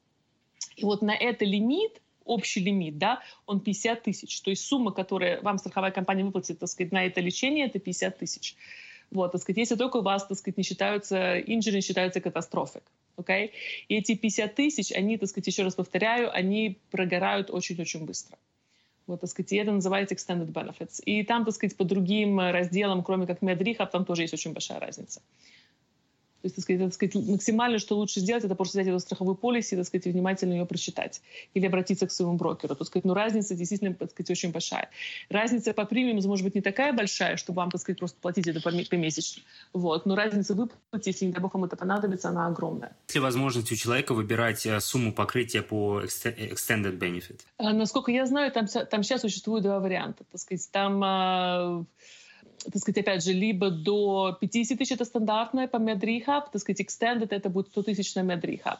И 0.75 0.83
вот 0.83 1.03
на 1.03 1.15
это 1.15 1.45
лимит, 1.45 2.01
общий 2.25 2.59
лимит, 2.61 2.97
да, 2.97 3.21
он 3.45 3.59
50 3.59 4.01
тысяч. 4.01 4.41
То 4.41 4.49
есть 4.49 4.65
сумма, 4.65 4.91
которую 4.91 5.39
вам 5.43 5.59
страховая 5.59 5.91
компания 5.91 6.23
выплатит, 6.23 6.57
так 6.57 6.69
сказать, 6.69 6.91
на 6.91 7.05
это 7.05 7.21
лечение, 7.21 7.67
это 7.67 7.77
50 7.77 8.17
тысяч. 8.17 8.55
Вот, 9.11 9.31
так 9.31 9.41
сказать, 9.41 9.57
если 9.57 9.75
только 9.75 9.97
у 9.97 10.01
вас, 10.01 10.25
так 10.25 10.37
сказать, 10.37 10.57
не 10.57 10.63
считаются, 10.63 11.39
инжиры 11.39 11.77
не 11.77 11.81
считаются 11.81 12.21
катастрофик. 12.21 12.83
Okay? 13.19 13.51
И 13.87 13.97
эти 13.97 14.15
50 14.15 14.55
тысяч, 14.55 14.91
они, 14.91 15.17
так 15.17 15.29
сказать, 15.29 15.47
еще 15.47 15.63
раз 15.63 15.75
повторяю, 15.75 16.33
они 16.33 16.79
прогорают 16.91 17.49
очень-очень 17.49 18.05
быстро. 18.05 18.37
Вот, 19.07 19.21
так 19.21 19.29
сказать, 19.29 19.51
и 19.53 19.55
это 19.57 19.71
называется 19.71 20.15
extended 20.15 20.51
benefits. 20.51 21.01
И 21.03 21.23
там, 21.23 21.43
так 21.43 21.55
сказать, 21.55 21.75
по 21.75 21.83
другим 21.83 22.39
разделам, 22.39 23.03
кроме 23.03 23.25
как 23.25 23.41
медрихаб, 23.41 23.91
там 23.91 24.05
тоже 24.05 24.21
есть 24.21 24.33
очень 24.33 24.53
большая 24.53 24.79
разница. 24.79 25.21
То 26.41 26.45
есть, 26.45 26.55
так 26.55 26.63
сказать, 26.63 26.81
так 26.81 26.93
сказать, 26.93 27.15
максимально, 27.27 27.79
что 27.79 27.97
лучше 27.97 28.21
сделать, 28.21 28.43
это 28.45 28.55
просто 28.55 28.77
взять 28.77 28.87
эту 28.87 28.99
страховую 28.99 29.35
полис 29.35 29.73
и, 29.73 29.75
так 29.75 29.85
сказать, 29.85 30.05
внимательно 30.05 30.53
ее 30.53 30.65
прочитать. 30.65 31.21
Или 31.53 31.65
обратиться 31.65 32.07
к 32.07 32.11
своему 32.11 32.35
брокеру. 32.35 32.75
Так 32.75 32.87
сказать, 32.87 33.05
ну, 33.05 33.13
разница 33.13 33.55
действительно, 33.55 33.93
так 33.93 34.11
сказать, 34.11 34.29
очень 34.31 34.51
большая. 34.51 34.89
Разница 35.29 35.73
по 35.73 35.85
премиуму 35.85 36.21
может 36.27 36.45
быть 36.45 36.55
не 36.55 36.61
такая 36.61 36.93
большая, 36.93 37.35
чтобы 37.35 37.57
вам, 37.57 37.71
так 37.71 37.81
сказать, 37.81 37.99
просто 37.99 38.17
платить 38.21 38.47
это 38.47 38.61
помесячно. 38.61 39.43
Вот. 39.73 40.05
Но 40.05 40.15
разница 40.15 40.53
в 40.53 40.57
выплате, 40.57 41.09
если, 41.11 41.25
не 41.25 41.33
дай 41.33 41.41
бог, 41.41 41.53
вам 41.53 41.65
это 41.65 41.75
понадобится, 41.75 42.29
она 42.29 42.47
огромная. 42.47 42.95
Есть 43.07 43.15
ли 43.15 43.21
возможность 43.21 43.71
у 43.71 43.75
человека 43.75 44.13
выбирать 44.13 44.65
э, 44.65 44.79
сумму 44.79 45.11
покрытия 45.11 45.61
по 45.61 46.01
extended 46.01 46.97
benefit? 46.97 47.41
А, 47.57 47.73
насколько 47.73 48.11
я 48.11 48.25
знаю, 48.25 48.51
там, 48.51 48.67
там 48.67 49.03
сейчас 49.03 49.21
существует 49.21 49.63
два 49.63 49.79
варианта. 49.79 50.23
Так 50.31 50.39
сказать, 50.39 50.69
там 50.71 51.01
а, 51.03 51.83
так 52.63 52.77
сказать, 52.77 52.99
опять 52.99 53.23
же, 53.23 53.33
либо 53.33 53.69
до 53.69 54.37
50 54.39 54.77
тысяч 54.77 54.91
это 54.91 55.05
стандартное 55.05 55.67
по 55.67 55.77
MedRehab, 55.77 56.43
так 56.51 56.61
сказать, 56.61 56.81
extended 56.81 57.27
это 57.29 57.49
будет 57.49 57.67
100 57.67 57.83
тысяч 57.83 58.15
на 58.15 58.21
MedRehab. 58.21 58.79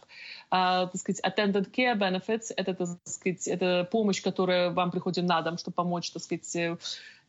А, 0.50 0.88
так 0.88 1.02
сказать, 1.02 1.22
attendant 1.24 1.72
care 1.72 1.98
benefits 1.98 2.52
это, 2.56 2.74
так 2.74 2.88
сказать, 3.06 3.48
это 3.48 3.88
помощь, 3.92 4.22
которая 4.22 4.70
вам 4.72 4.92
приходит 4.92 5.26
на 5.26 5.42
дом, 5.42 5.58
чтобы 5.58 5.76
помочь, 5.76 6.12
так 6.12 6.24
сказать, 6.24 6.56
э, 6.56 6.78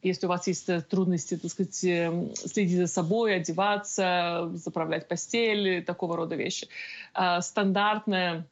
если 0.02 0.26
у 0.26 0.28
вас 0.28 0.46
есть 0.46 0.68
э, 0.68 0.80
трудности, 0.80 1.36
так 1.36 1.50
сказать, 1.50 1.84
э, 1.84 2.28
следить 2.34 2.78
за 2.78 2.86
собой, 2.86 3.36
одеваться, 3.36 4.50
заправлять 4.54 5.08
постель, 5.08 5.84
такого 5.84 6.16
рода 6.16 6.36
вещи. 6.36 6.68
А, 7.14 7.40
стандартная 7.42 8.46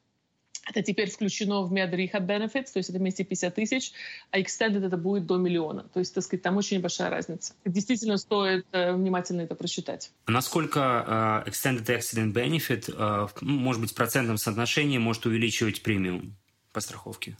это 0.67 0.83
теперь 0.83 1.11
включено 1.11 1.63
в 1.63 1.73
Med 1.73 1.91
Rehab 1.93 2.27
Benefits, 2.27 2.73
то 2.73 2.79
есть 2.79 2.91
это 2.91 2.99
вместе 2.99 3.25
50 3.25 3.55
тысяч, 3.55 3.93
а 4.31 4.39
Extended 4.39 4.85
это 4.85 4.97
будет 4.97 5.27
до 5.27 5.37
миллиона. 5.37 5.85
То 5.93 6.01
есть, 6.01 6.15
так 6.15 6.25
сказать, 6.25 6.43
там 6.43 6.57
очень 6.57 6.81
большая 6.81 7.11
разница. 7.11 7.55
Действительно 7.65 8.17
стоит 8.17 8.67
э, 8.73 8.93
внимательно 8.93 9.43
это 9.43 9.55
прочитать. 9.55 10.11
Насколько 10.27 11.45
э, 11.47 11.51
Extended 11.51 11.87
Accident 11.87 12.33
Benefit, 12.33 12.95
э, 12.95 13.29
может 13.41 13.81
быть, 13.81 13.93
в 13.93 13.95
процентном 13.95 14.39
соотношении 14.39 14.99
может 14.99 15.27
увеличивать 15.27 15.83
премиум 15.83 16.37
по 16.73 16.81
страховке? 16.81 17.37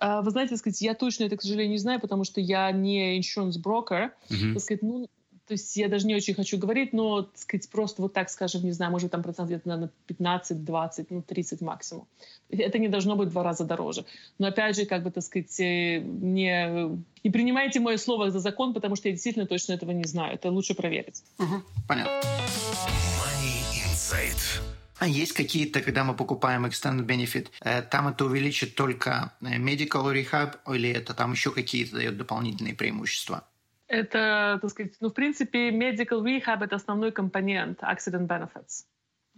Uh, 0.00 0.22
вы 0.22 0.30
знаете, 0.30 0.50
так 0.50 0.60
сказать, 0.60 0.80
я 0.80 0.94
точно 0.94 1.24
это, 1.24 1.36
к 1.36 1.42
сожалению, 1.42 1.72
не 1.72 1.78
знаю, 1.78 1.98
потому 1.98 2.22
что 2.22 2.40
я 2.40 2.70
не 2.70 3.18
insurance 3.18 3.60
broker. 3.60 4.10
Uh-huh. 4.30 4.52
Так 4.52 4.62
сказать, 4.62 4.82
ну, 4.82 5.08
то 5.48 5.54
есть 5.54 5.74
я 5.78 5.88
даже 5.88 6.06
не 6.06 6.14
очень 6.14 6.34
хочу 6.34 6.58
говорить, 6.58 6.92
но, 6.92 7.22
так 7.22 7.38
сказать, 7.38 7.70
просто 7.70 8.02
вот 8.02 8.12
так 8.12 8.28
скажем, 8.28 8.62
не 8.64 8.72
знаю, 8.72 8.92
может 8.92 9.10
там 9.10 9.22
процент 9.22 9.48
где-то, 9.48 9.66
наверное, 9.66 9.90
15, 10.06 10.62
20, 10.62 11.10
ну, 11.10 11.22
30 11.22 11.62
максимум. 11.62 12.06
Это 12.50 12.78
не 12.78 12.88
должно 12.88 13.16
быть 13.16 13.28
в 13.28 13.30
два 13.30 13.42
раза 13.42 13.64
дороже. 13.64 14.04
Но 14.38 14.48
опять 14.48 14.76
же, 14.76 14.84
как 14.84 15.02
бы, 15.02 15.10
так 15.10 15.24
сказать, 15.24 15.58
э, 15.58 16.00
не, 16.00 17.00
не 17.24 17.30
принимайте 17.30 17.80
мое 17.80 17.96
слово 17.96 18.30
за 18.30 18.40
закон, 18.40 18.74
потому 18.74 18.94
что 18.94 19.08
я 19.08 19.14
действительно 19.14 19.46
точно 19.46 19.72
этого 19.72 19.92
не 19.92 20.04
знаю. 20.04 20.34
Это 20.34 20.50
лучше 20.50 20.74
проверить. 20.74 21.22
Угу, 21.38 21.62
понятно. 21.88 22.12
Money 22.12 23.86
Insight. 23.86 24.60
А 24.98 25.08
есть 25.08 25.32
какие-то, 25.32 25.80
когда 25.80 26.04
мы 26.04 26.14
покупаем 26.14 26.66
Extended 26.66 27.06
Benefit, 27.06 27.48
э, 27.62 27.80
там 27.80 28.08
это 28.08 28.26
увеличит 28.26 28.74
только 28.74 29.32
э, 29.40 29.56
Medical 29.56 30.12
Rehab 30.12 30.58
или 30.74 30.90
это 30.90 31.14
там 31.14 31.32
еще 31.32 31.52
какие-то 31.52 31.96
дает 31.96 32.18
дополнительные 32.18 32.74
преимущества? 32.74 33.44
Это, 33.88 34.58
так 34.60 34.70
сказать, 34.70 34.96
ну, 35.00 35.08
в 35.08 35.14
принципе, 35.14 35.70
medical 35.70 36.22
rehab— 36.22 36.58
это 36.64 36.76
основной 36.76 37.10
компонент 37.10 37.82
accident 37.82 38.26
benefits. 38.26 38.84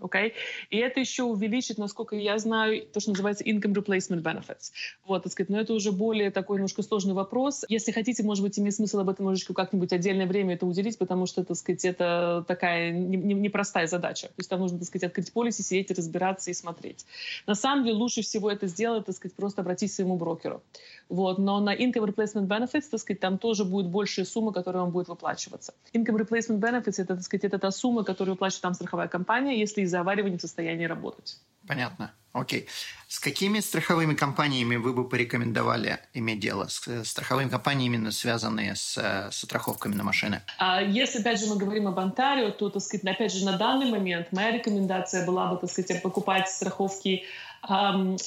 Okay? 0.00 0.33
И 0.71 0.78
это 0.78 1.00
еще 1.00 1.25
увеличит, 1.25 1.78
насколько 1.78 2.16
я 2.16 2.38
знаю, 2.38 2.87
то, 2.87 3.00
что 3.00 3.11
называется 3.11 3.45
income 3.45 3.75
replacement 3.75 4.23
benefits. 4.23 4.73
Вот, 5.07 5.23
так 5.23 5.33
сказать, 5.33 5.50
но 5.50 5.61
это 5.61 5.73
уже 5.73 5.92
более 5.92 6.30
такой 6.30 6.57
немножко 6.57 6.83
сложный 6.83 7.14
вопрос. 7.14 7.64
Если 7.69 7.92
хотите, 7.92 8.23
может 8.23 8.45
быть, 8.45 8.59
имеет 8.59 8.75
смысл 8.75 9.00
об 9.00 9.09
этом 9.09 9.26
немножечко 9.26 9.54
как-нибудь 9.54 9.92
отдельное 9.92 10.26
время 10.26 10.54
это 10.54 10.66
уделить, 10.66 10.99
потому 10.99 11.26
что, 11.26 11.45
так 11.45 11.57
сказать, 11.57 11.85
это 11.85 12.45
такая 12.47 12.92
непростая 12.92 13.85
не, 13.85 13.87
не 13.87 13.90
задача. 13.90 14.26
То 14.28 14.35
есть 14.38 14.50
там 14.50 14.61
нужно, 14.61 14.78
так 14.78 14.88
сказать, 14.88 15.04
открыть 15.04 15.33
полиси, 15.33 15.62
сидеть, 15.62 15.90
разбираться 15.90 16.50
и 16.50 16.54
смотреть. 16.54 17.04
На 17.47 17.54
самом 17.54 17.85
деле 17.85 17.97
лучше 17.97 18.23
всего 18.23 18.50
это 18.50 18.66
сделать, 18.66 19.07
так 19.07 19.16
сказать, 19.16 19.35
просто 19.35 19.62
обратиться 19.62 19.95
к 19.95 19.97
своему 19.97 20.16
брокеру. 20.16 20.62
Вот. 21.09 21.38
Но 21.38 21.61
на 21.61 21.75
income 21.75 22.07
replacement 22.07 22.47
benefits, 22.47 22.88
так 22.90 23.00
сказать, 23.00 23.21
там 23.21 23.38
тоже 23.38 23.64
будет 23.64 23.87
большая 23.87 24.25
сумма, 24.25 24.52
которая 24.52 24.83
вам 24.83 24.92
будет 24.92 25.09
выплачиваться. 25.09 25.75
Income 25.92 26.19
replacement 26.19 26.61
benefits— 26.61 26.95
это, 26.99 27.16
так 27.16 27.23
сказать, 27.23 27.45
это 27.45 27.59
та 27.59 27.71
сумма, 27.71 28.04
которую 28.04 28.35
выплачивает 28.35 28.62
там 28.62 28.75
страховая 28.75 29.09
компания, 29.09 29.59
если 29.59 29.83
не 29.92 30.38
в 30.38 30.40
состоянии 30.40 30.85
работать. 30.85 31.38
Понятно. 31.66 32.12
Окей. 32.32 32.68
С 33.09 33.18
какими 33.18 33.59
страховыми 33.61 34.14
компаниями 34.14 34.76
вы 34.76 34.92
бы 34.92 35.09
порекомендовали 35.09 35.99
иметь 36.14 36.38
дело? 36.38 36.68
С 36.68 36.87
э, 36.87 37.04
страховыми 37.04 37.49
компаниями, 37.49 37.97
именно 37.97 38.12
связанные 38.12 38.76
с, 38.76 38.97
э, 38.97 39.30
с 39.32 39.38
страховками 39.38 39.94
на 39.94 40.04
машины? 40.04 40.42
А 40.59 40.80
если, 40.80 41.20
опять 41.20 41.40
же, 41.40 41.47
мы 41.47 41.56
говорим 41.56 41.88
об 41.88 41.99
Онтарио, 41.99 42.50
то, 42.52 42.70
так 42.70 42.82
сказать, 42.82 43.04
опять 43.04 43.32
же, 43.32 43.44
на 43.44 43.59
данный 43.59 43.90
момент 43.90 44.32
моя 44.32 44.52
рекомендация 44.52 45.26
была 45.26 45.52
бы, 45.52 45.59
так 45.59 45.70
сказать, 45.70 46.02
покупать 46.02 46.49
страховки 46.49 47.25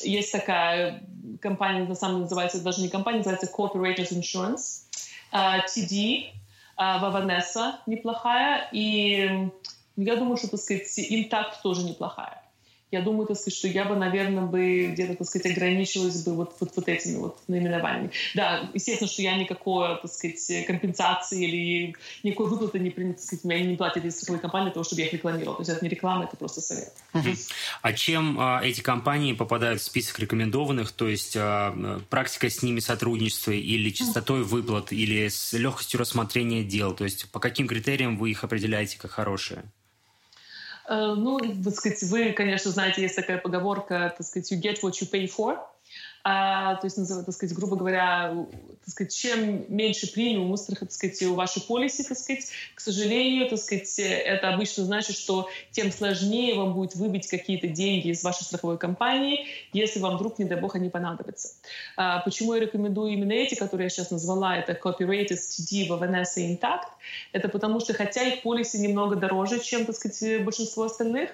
есть 0.03 0.31
такая 0.31 1.03
компания, 1.41 1.87
на 1.87 1.95
самом 1.95 2.15
деле 2.15 2.23
называется, 2.23 2.61
даже 2.61 2.81
не 2.81 2.89
компания, 2.89 3.17
называется 3.17 3.49
Corporators 3.51 4.11
Insurance. 4.11 4.83
Uh, 5.31 5.61
TD, 5.65 6.25
uh, 6.77 6.99
Ваванесса 6.99 7.79
неплохая. 7.87 8.69
И 8.71 9.49
я 9.95 10.15
думаю, 10.15 10.37
что, 10.37 10.49
так 10.49 10.59
сказать, 10.59 10.99
Intact 10.99 11.61
тоже 11.61 11.83
неплохая 11.83 12.43
я 12.93 13.01
думаю, 13.01 13.27
так 13.27 13.37
сказать, 13.37 13.57
что 13.57 13.67
я 13.67 13.85
бы, 13.85 13.95
наверное, 13.95 14.45
бы 14.45 14.91
где-то, 14.93 15.15
так 15.15 15.27
сказать, 15.27 15.51
ограничилась 15.51 16.23
бы 16.23 16.35
вот, 16.35 16.55
вот, 16.59 16.73
вот 16.75 16.87
этими 16.87 17.17
вот 17.17 17.39
наименованиями. 17.47 18.11
Да, 18.35 18.69
естественно, 18.73 19.09
что 19.09 19.23
я 19.23 19.35
никакой, 19.35 19.99
так 19.99 20.11
сказать, 20.11 20.67
компенсации 20.67 21.43
или 21.43 21.95
никакой 22.21 22.49
выплаты 22.49 22.77
не 22.77 22.91
так 22.91 23.19
сказать, 23.19 23.43
меня 23.43 23.65
не 23.65 23.73
из 23.73 24.15
страховой 24.15 24.39
компании 24.39 24.65
для 24.65 24.73
того, 24.73 24.83
чтобы 24.83 25.01
я 25.01 25.07
их 25.07 25.13
рекламировал. 25.13 25.55
То 25.55 25.61
есть 25.61 25.71
это 25.71 25.83
не 25.83 25.89
реклама, 25.89 26.25
это 26.25 26.37
просто 26.37 26.61
совет. 26.61 26.93
А 27.81 27.93
чем 27.93 28.37
а, 28.39 28.61
эти 28.63 28.81
компании 28.81 29.33
попадают 29.33 29.81
в 29.81 29.83
список 29.83 30.19
рекомендованных? 30.19 30.91
То 30.91 31.07
есть 31.07 31.35
а, 31.35 31.99
практика 32.11 32.47
с 32.47 32.61
ними 32.61 32.79
сотрудничества 32.79 33.51
или 33.51 33.89
частотой 33.89 34.43
выплат, 34.43 34.91
или 34.91 35.29
с 35.29 35.53
легкостью 35.53 35.99
рассмотрения 35.99 36.63
дел? 36.63 36.93
То 36.93 37.05
есть 37.05 37.31
по 37.31 37.39
каким 37.39 37.67
критериям 37.67 38.17
вы 38.17 38.29
их 38.29 38.43
определяете 38.43 38.99
как 38.99 39.09
хорошие? 39.11 39.63
Э, 40.87 41.13
ну, 41.17 41.39
так 41.39 41.75
сказать, 41.75 42.03
вы, 42.03 42.33
конечно, 42.33 42.71
знаете, 42.71 43.01
есть 43.01 43.15
такая 43.15 43.37
поговорка, 43.37 44.13
так 44.17 44.25
сказать, 44.25 44.51
you 44.51 44.59
get 44.59 44.81
what 44.81 44.93
you 45.01 45.09
pay 45.09 45.27
for. 45.27 45.59
А, 46.25 46.75
то 46.75 46.85
есть, 46.85 46.95
так 46.95 47.33
сказать, 47.33 47.53
грубо 47.53 47.75
говоря, 47.75 48.33
так 48.85 48.89
сказать, 48.89 49.13
чем 49.13 49.65
меньше 49.67 50.09
премиум 50.11 50.51
у 50.51 50.57
так 50.57 50.91
сказать, 50.91 51.21
у 51.23 51.33
вашей 51.35 51.61
полиси, 51.61 52.03
так 52.03 52.17
сказать, 52.17 52.47
к 52.75 52.79
сожалению, 52.79 53.49
так 53.49 53.59
сказать, 53.59 53.93
это 53.97 54.53
обычно 54.53 54.85
значит, 54.85 55.17
что 55.17 55.49
тем 55.71 55.91
сложнее 55.91 56.55
вам 56.55 56.75
будет 56.75 56.95
выбить 56.95 57.27
какие-то 57.27 57.67
деньги 57.67 58.07
из 58.07 58.23
вашей 58.23 58.43
страховой 58.43 58.77
компании, 58.77 59.47
если 59.73 59.99
вам 59.99 60.15
вдруг, 60.15 60.39
не 60.39 60.45
дай 60.45 60.57
бог, 60.57 60.75
они 60.75 60.89
понадобятся. 60.89 61.55
А, 61.97 62.19
почему 62.19 62.53
я 62.53 62.61
рекомендую 62.61 63.11
именно 63.11 63.33
эти, 63.33 63.55
которые 63.55 63.85
я 63.85 63.89
сейчас 63.89 64.09
назвала, 64.09 64.55
это 64.55 64.79
Copyright, 64.81 65.27
STD, 65.27 65.89
Vanessa 65.89 66.37
Intact, 66.37 66.87
это 67.33 67.49
потому 67.49 67.81
что, 67.81 67.93
хотя 67.93 68.23
их 68.23 68.43
полиси 68.43 68.77
немного 68.77 69.17
дороже, 69.17 69.59
чем, 69.59 69.85
так 69.85 69.95
сказать, 69.97 70.41
большинство 70.45 70.83
остальных, 70.83 71.31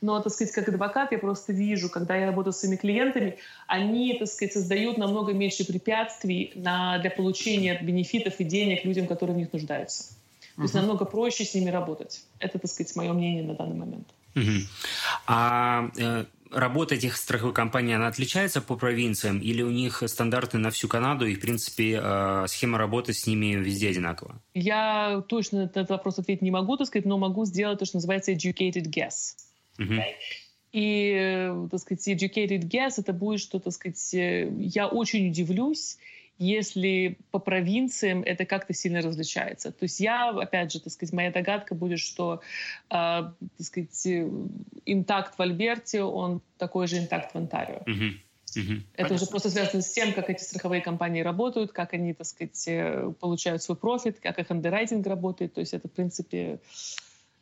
но, 0.00 0.20
так 0.20 0.32
сказать, 0.32 0.54
как 0.54 0.68
адвокат 0.68 1.12
я 1.12 1.18
просто 1.18 1.52
вижу, 1.52 1.88
когда 1.88 2.16
я 2.16 2.26
работаю 2.26 2.52
с 2.52 2.58
своими 2.58 2.76
клиентами, 2.76 3.38
они, 3.66 4.16
так 4.18 4.28
сказать, 4.28 4.52
создают 4.52 4.98
намного 4.98 5.32
меньше 5.32 5.66
препятствий 5.66 6.52
на, 6.54 6.98
для 6.98 7.10
получения 7.10 7.78
бенефитов 7.80 8.34
и 8.38 8.44
денег 8.44 8.84
людям, 8.84 9.06
которые 9.06 9.34
в 9.34 9.38
них 9.38 9.52
нуждаются. 9.52 10.14
То 10.56 10.62
есть 10.62 10.74
намного 10.74 11.04
проще 11.04 11.44
с 11.44 11.54
ними 11.54 11.68
работать. 11.68 12.22
Это, 12.38 12.58
так 12.58 12.70
сказать, 12.70 12.96
мое 12.96 13.12
мнение 13.12 13.44
на 13.44 13.54
данный 13.54 13.76
момент. 13.76 14.08
uh 14.34 14.60
А 15.26 15.90
э, 15.98 16.24
работа 16.50 16.94
этих 16.94 17.16
страховых 17.16 17.54
компаний, 17.54 17.92
она 17.92 18.06
отличается 18.06 18.62
по 18.62 18.76
провинциям 18.76 19.38
или 19.40 19.62
у 19.62 19.70
них 19.70 20.02
стандарты 20.06 20.58
на 20.58 20.70
всю 20.70 20.88
Канаду 20.88 21.26
и, 21.26 21.34
в 21.34 21.40
принципе, 21.40 22.00
э, 22.02 22.44
схема 22.48 22.78
работы 22.78 23.12
с 23.12 23.26
ними 23.26 23.54
везде 23.56 23.90
одинакова? 23.90 24.40
Я 24.54 25.22
точно 25.28 25.58
на 25.58 25.64
этот 25.64 25.90
вопрос 25.90 26.18
ответить 26.18 26.42
не 26.42 26.50
могу, 26.50 26.76
так 26.76 26.86
сказать, 26.86 27.06
но 27.06 27.18
могу 27.18 27.44
сделать 27.44 27.78
то, 27.78 27.84
что 27.84 27.98
называется 27.98 28.32
educated 28.32 28.84
guess. 28.84 29.34
Mm-hmm. 29.78 30.02
И, 30.72 31.52
так 31.70 31.80
сказать, 31.80 32.08
educated 32.08 32.68
guess 32.68 32.94
это 32.98 33.12
будет, 33.12 33.40
что, 33.40 33.58
так 33.58 33.72
сказать, 33.72 34.12
я 34.12 34.88
очень 34.88 35.28
удивлюсь, 35.28 35.96
если 36.38 37.16
по 37.30 37.38
провинциям 37.38 38.22
это 38.22 38.44
как-то 38.44 38.74
сильно 38.74 39.00
различается. 39.00 39.72
То 39.72 39.84
есть 39.84 40.00
я, 40.00 40.30
опять 40.30 40.72
же, 40.72 40.80
так 40.80 40.92
сказать, 40.92 41.14
моя 41.14 41.32
догадка 41.32 41.74
будет, 41.74 41.98
что, 41.98 42.42
э, 42.90 42.90
так 42.90 43.34
сказать, 43.58 44.06
интакт 44.84 45.38
в 45.38 45.40
Альберте, 45.40 46.02
он 46.02 46.42
такой 46.58 46.88
же 46.88 46.98
интакт 46.98 47.32
в 47.32 47.38
Онтарио. 47.38 47.82
Mm-hmm. 47.86 48.12
Mm-hmm. 48.56 48.80
Это 48.96 49.14
уже 49.14 49.26
просто 49.26 49.50
связано 49.50 49.82
с 49.82 49.90
тем, 49.90 50.12
как 50.12 50.30
эти 50.30 50.42
страховые 50.42 50.80
компании 50.80 51.20
работают, 51.22 51.72
как 51.72 51.94
они, 51.94 52.12
так 52.12 52.26
сказать, 52.26 53.16
получают 53.18 53.62
свой 53.62 53.76
профит, 53.76 54.18
как 54.20 54.38
их 54.38 54.50
андеррайтинг 54.50 55.06
работает. 55.06 55.54
То 55.54 55.60
есть 55.60 55.74
это, 55.74 55.88
в 55.88 55.92
принципе, 55.92 56.58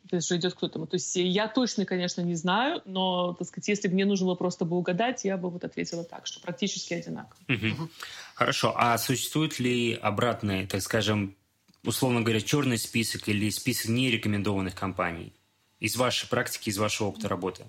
то 0.09 0.15
есть 0.15 0.31
идет 0.31 0.53
к 0.53 0.63
этому. 0.63 0.87
То 0.87 0.95
есть 0.95 1.15
я 1.15 1.47
точно, 1.47 1.85
конечно, 1.85 2.21
не 2.21 2.35
знаю, 2.35 2.81
но, 2.85 3.33
так 3.33 3.47
сказать, 3.47 3.67
если 3.67 3.87
бы 3.87 3.93
мне 3.95 4.05
нужно 4.05 4.27
было 4.27 4.35
просто 4.35 4.65
бы 4.65 4.77
угадать, 4.77 5.25
я 5.25 5.37
бы 5.37 5.49
вот 5.49 5.63
ответила 5.63 6.03
так, 6.03 6.27
что 6.27 6.39
практически 6.39 6.93
одинаково. 6.93 7.37
Угу. 7.47 7.89
Хорошо. 8.35 8.73
А 8.77 8.97
существует 8.97 9.59
ли 9.59 9.93
обратный, 9.93 10.67
так 10.67 10.81
скажем, 10.81 11.35
условно 11.83 12.21
говоря, 12.21 12.41
черный 12.41 12.77
список 12.77 13.27
или 13.27 13.49
список 13.49 13.89
нерекомендованных 13.89 14.75
компаний 14.75 15.33
из 15.79 15.95
вашей 15.95 16.27
практики, 16.29 16.69
из 16.69 16.77
вашего 16.77 17.07
опыта 17.07 17.27
работы? 17.27 17.65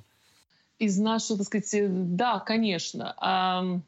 Из 0.79 0.99
нашего, 0.99 1.39
так 1.39 1.47
сказать, 1.47 2.17
да, 2.17 2.39
конечно. 2.41 3.83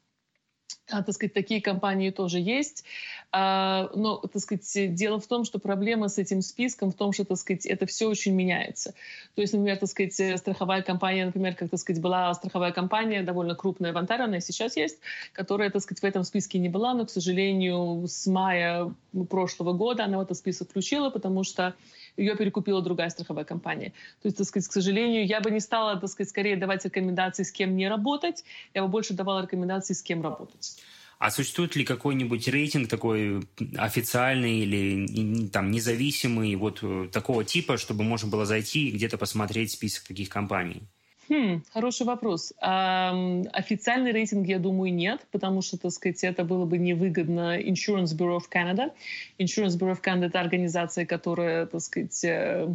А, 0.90 1.02
так 1.02 1.14
сказать, 1.14 1.34
такие 1.34 1.60
компании 1.60 2.10
тоже 2.10 2.38
есть. 2.38 2.84
А, 3.30 3.90
но, 3.94 4.16
так 4.16 4.40
сказать, 4.40 4.94
дело 4.94 5.20
в 5.20 5.26
том, 5.26 5.44
что 5.44 5.58
проблема 5.58 6.08
с 6.08 6.16
этим 6.16 6.40
списком 6.40 6.90
в 6.90 6.94
том, 6.94 7.12
что, 7.12 7.26
так 7.26 7.36
сказать, 7.36 7.66
это 7.66 7.84
все 7.84 8.08
очень 8.08 8.34
меняется. 8.34 8.94
То 9.34 9.42
есть, 9.42 9.52
например, 9.52 9.76
так 9.76 9.88
сказать, 9.90 10.38
страховая 10.38 10.82
компания, 10.82 11.26
например, 11.26 11.54
как, 11.54 11.68
так 11.68 11.78
сказать, 11.78 12.00
была 12.00 12.32
страховая 12.32 12.72
компания 12.72 13.22
довольно 13.22 13.54
крупная 13.54 13.92
в 13.92 13.98
Онтарио, 13.98 14.24
она 14.24 14.38
и 14.38 14.40
сейчас 14.40 14.76
есть, 14.76 14.98
которая, 15.32 15.70
так 15.70 15.82
сказать, 15.82 16.00
в 16.00 16.06
этом 16.06 16.24
списке 16.24 16.58
не 16.58 16.70
была, 16.70 16.94
но, 16.94 17.04
к 17.04 17.10
сожалению, 17.10 18.06
с 18.08 18.26
мая 18.26 18.94
прошлого 19.28 19.74
года 19.74 20.04
она 20.04 20.16
в 20.16 20.22
этот 20.22 20.38
список 20.38 20.70
включила, 20.70 21.10
потому 21.10 21.44
что 21.44 21.74
ее 22.18 22.36
перекупила 22.36 22.82
другая 22.82 23.08
страховая 23.10 23.44
компания. 23.44 23.92
То 24.20 24.26
есть, 24.26 24.36
так 24.36 24.46
сказать, 24.46 24.68
к 24.68 24.72
сожалению, 24.72 25.26
я 25.26 25.40
бы 25.40 25.50
не 25.50 25.60
стала, 25.60 25.96
так 25.96 26.10
сказать, 26.10 26.28
скорее 26.28 26.56
давать 26.56 26.84
рекомендации, 26.84 27.44
с 27.44 27.52
кем 27.52 27.76
не 27.76 27.88
работать, 27.88 28.44
я 28.74 28.82
бы 28.82 28.88
больше 28.88 29.14
давала 29.14 29.42
рекомендации, 29.42 29.94
с 29.94 30.02
кем 30.02 30.22
работать. 30.22 30.76
А 31.18 31.30
существует 31.30 31.74
ли 31.74 31.84
какой-нибудь 31.84 32.46
рейтинг 32.46 32.88
такой 32.88 33.42
официальный 33.76 34.60
или 34.60 35.48
там 35.48 35.70
независимый, 35.72 36.54
вот 36.54 36.78
э, 36.82 37.08
такого 37.12 37.44
типа, 37.44 37.76
чтобы 37.76 38.04
можно 38.04 38.28
было 38.28 38.46
зайти 38.46 38.88
и 38.88 38.92
где-то 38.92 39.18
посмотреть 39.18 39.72
список 39.72 40.04
таких 40.04 40.28
компаний? 40.28 40.82
Хм, 41.28 41.62
хороший 41.72 42.06
вопрос. 42.06 42.54
А, 42.60 43.14
официальный 43.52 44.12
рейтинг, 44.12 44.46
я 44.46 44.58
думаю, 44.58 44.94
нет, 44.94 45.26
потому 45.30 45.62
что, 45.62 45.76
так 45.76 45.92
сказать, 45.92 46.24
это 46.24 46.44
было 46.44 46.64
бы 46.64 46.78
невыгодно 46.78 47.60
Insurance 47.60 48.16
Bureau 48.16 48.38
of 48.38 48.44
Canada. 48.50 48.92
Insurance 49.38 49.78
Bureau 49.78 49.92
of 49.92 50.02
Canada— 50.02 50.26
это 50.26 50.40
организация, 50.40 51.04
которая, 51.04 51.66
так 51.66 51.80
сказать, 51.82 52.24
э, 52.24 52.68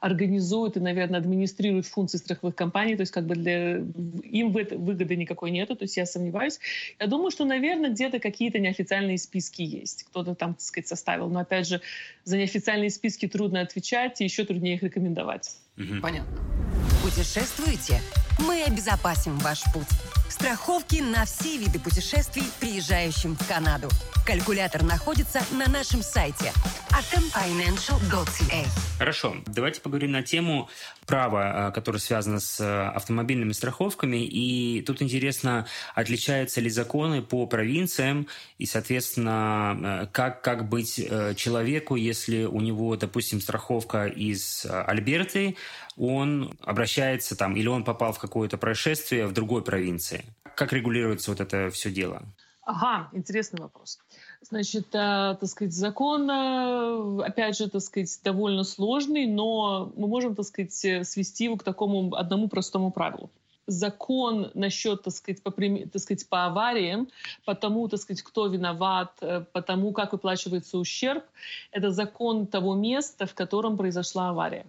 организуют 0.00 0.76
и, 0.76 0.80
наверное, 0.80 1.18
администрируют 1.20 1.86
функции 1.86 2.18
страховых 2.18 2.54
компаний, 2.54 2.94
то 2.94 3.00
есть 3.02 3.12
как 3.12 3.26
бы 3.26 3.36
для 3.36 3.76
им 3.76 4.52
выгоды 4.52 5.16
никакой 5.16 5.50
нету, 5.50 5.76
то 5.76 5.84
есть 5.84 5.96
я 5.96 6.04
сомневаюсь. 6.04 6.58
Я 7.00 7.06
думаю, 7.06 7.30
что, 7.30 7.46
наверное, 7.46 7.90
где-то 7.90 8.18
какие-то 8.18 8.58
неофициальные 8.58 9.16
списки 9.16 9.62
есть, 9.62 10.02
кто-то 10.04 10.34
там, 10.34 10.54
так 10.54 10.60
сказать, 10.60 10.88
составил, 10.88 11.30
но, 11.30 11.40
опять 11.40 11.66
же, 11.66 11.80
за 12.24 12.36
неофициальные 12.36 12.90
списки 12.90 13.28
трудно 13.28 13.62
отвечать, 13.62 14.20
и 14.20 14.24
еще 14.24 14.44
труднее 14.44 14.74
их 14.74 14.82
рекомендовать. 14.82 15.56
Угу. 15.78 16.00
Понятно. 16.02 16.73
Путешествуете? 17.04 18.00
Мы 18.38 18.62
обезопасим 18.62 19.38
ваш 19.40 19.62
путь. 19.74 19.86
Страховки 20.30 21.02
на 21.02 21.26
все 21.26 21.58
виды 21.58 21.78
путешествий, 21.78 22.44
приезжающим 22.60 23.36
в 23.36 23.46
Канаду. 23.46 23.90
Калькулятор 24.26 24.82
находится 24.82 25.42
на 25.52 25.68
нашем 25.68 26.02
сайте 26.02 26.50
atomfinancial.ca. 26.88 28.66
Хорошо, 28.98 29.36
давайте 29.46 29.82
поговорим 29.82 30.12
на 30.12 30.22
тему 30.22 30.70
право, 31.06 31.70
которое 31.74 31.98
связано 31.98 32.40
с 32.40 32.88
автомобильными 32.88 33.52
страховками. 33.52 34.24
И 34.24 34.80
тут 34.82 35.02
интересно, 35.02 35.66
отличаются 35.94 36.62
ли 36.62 36.70
законы 36.70 37.20
по 37.20 37.46
провинциям 37.46 38.26
и, 38.56 38.64
соответственно, 38.64 40.08
как, 40.12 40.40
как 40.42 40.68
быть 40.68 40.94
человеку, 41.36 41.96
если 41.96 42.44
у 42.44 42.60
него, 42.60 42.96
допустим, 42.96 43.40
страховка 43.40 44.06
из 44.06 44.64
Альберты, 44.64 45.56
он 45.96 46.54
обращается 46.60 47.36
там, 47.36 47.56
или 47.56 47.68
он 47.68 47.84
попал 47.84 48.12
в 48.12 48.18
какое-то 48.18 48.58
происшествие 48.58 49.26
в 49.26 49.32
другой 49.32 49.62
провинции. 49.62 50.24
Как 50.56 50.72
регулируется 50.72 51.30
вот 51.30 51.40
это 51.40 51.70
все 51.70 51.90
дело? 51.90 52.22
Ага, 52.66 53.10
интересный 53.12 53.60
вопрос. 53.60 53.98
Значит, 54.40 54.86
э, 54.94 55.36
так 55.38 55.46
сказать, 55.46 55.74
закон, 55.74 56.30
э, 56.30 57.22
опять 57.24 57.58
же, 57.58 57.68
так 57.68 57.82
сказать, 57.82 58.18
довольно 58.24 58.64
сложный, 58.64 59.26
но 59.26 59.92
мы 59.96 60.08
можем, 60.08 60.34
так 60.34 60.46
сказать, 60.46 60.72
свести 60.72 61.44
его 61.44 61.56
к 61.56 61.62
такому 61.62 62.14
одному 62.14 62.48
простому 62.48 62.90
правилу. 62.90 63.30
Закон 63.66 64.50
насчет, 64.54 65.02
так 65.02 65.12
сказать, 65.14 65.42
по, 65.42 65.50
так 65.50 66.00
сказать, 66.00 66.28
по 66.28 66.46
авариям, 66.46 67.08
по 67.44 67.54
тому, 67.54 67.88
так 67.88 68.00
сказать, 68.00 68.22
кто 68.22 68.46
виноват, 68.46 69.12
э, 69.20 69.44
по 69.52 69.60
тому, 69.60 69.92
как 69.92 70.12
выплачивается 70.12 70.78
ущерб, 70.78 71.24
это 71.70 71.90
закон 71.90 72.46
того 72.46 72.74
места, 72.74 73.26
в 73.26 73.34
котором 73.34 73.76
произошла 73.76 74.30
авария. 74.30 74.64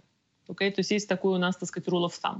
Okay? 0.48 0.72
То 0.72 0.80
есть 0.80 0.92
есть 0.92 1.10
такой 1.10 1.36
у 1.36 1.38
нас, 1.38 1.58
так 1.58 1.70
сказать, 1.70 1.88
rule 1.90 2.06
of 2.06 2.14
thumb. 2.22 2.40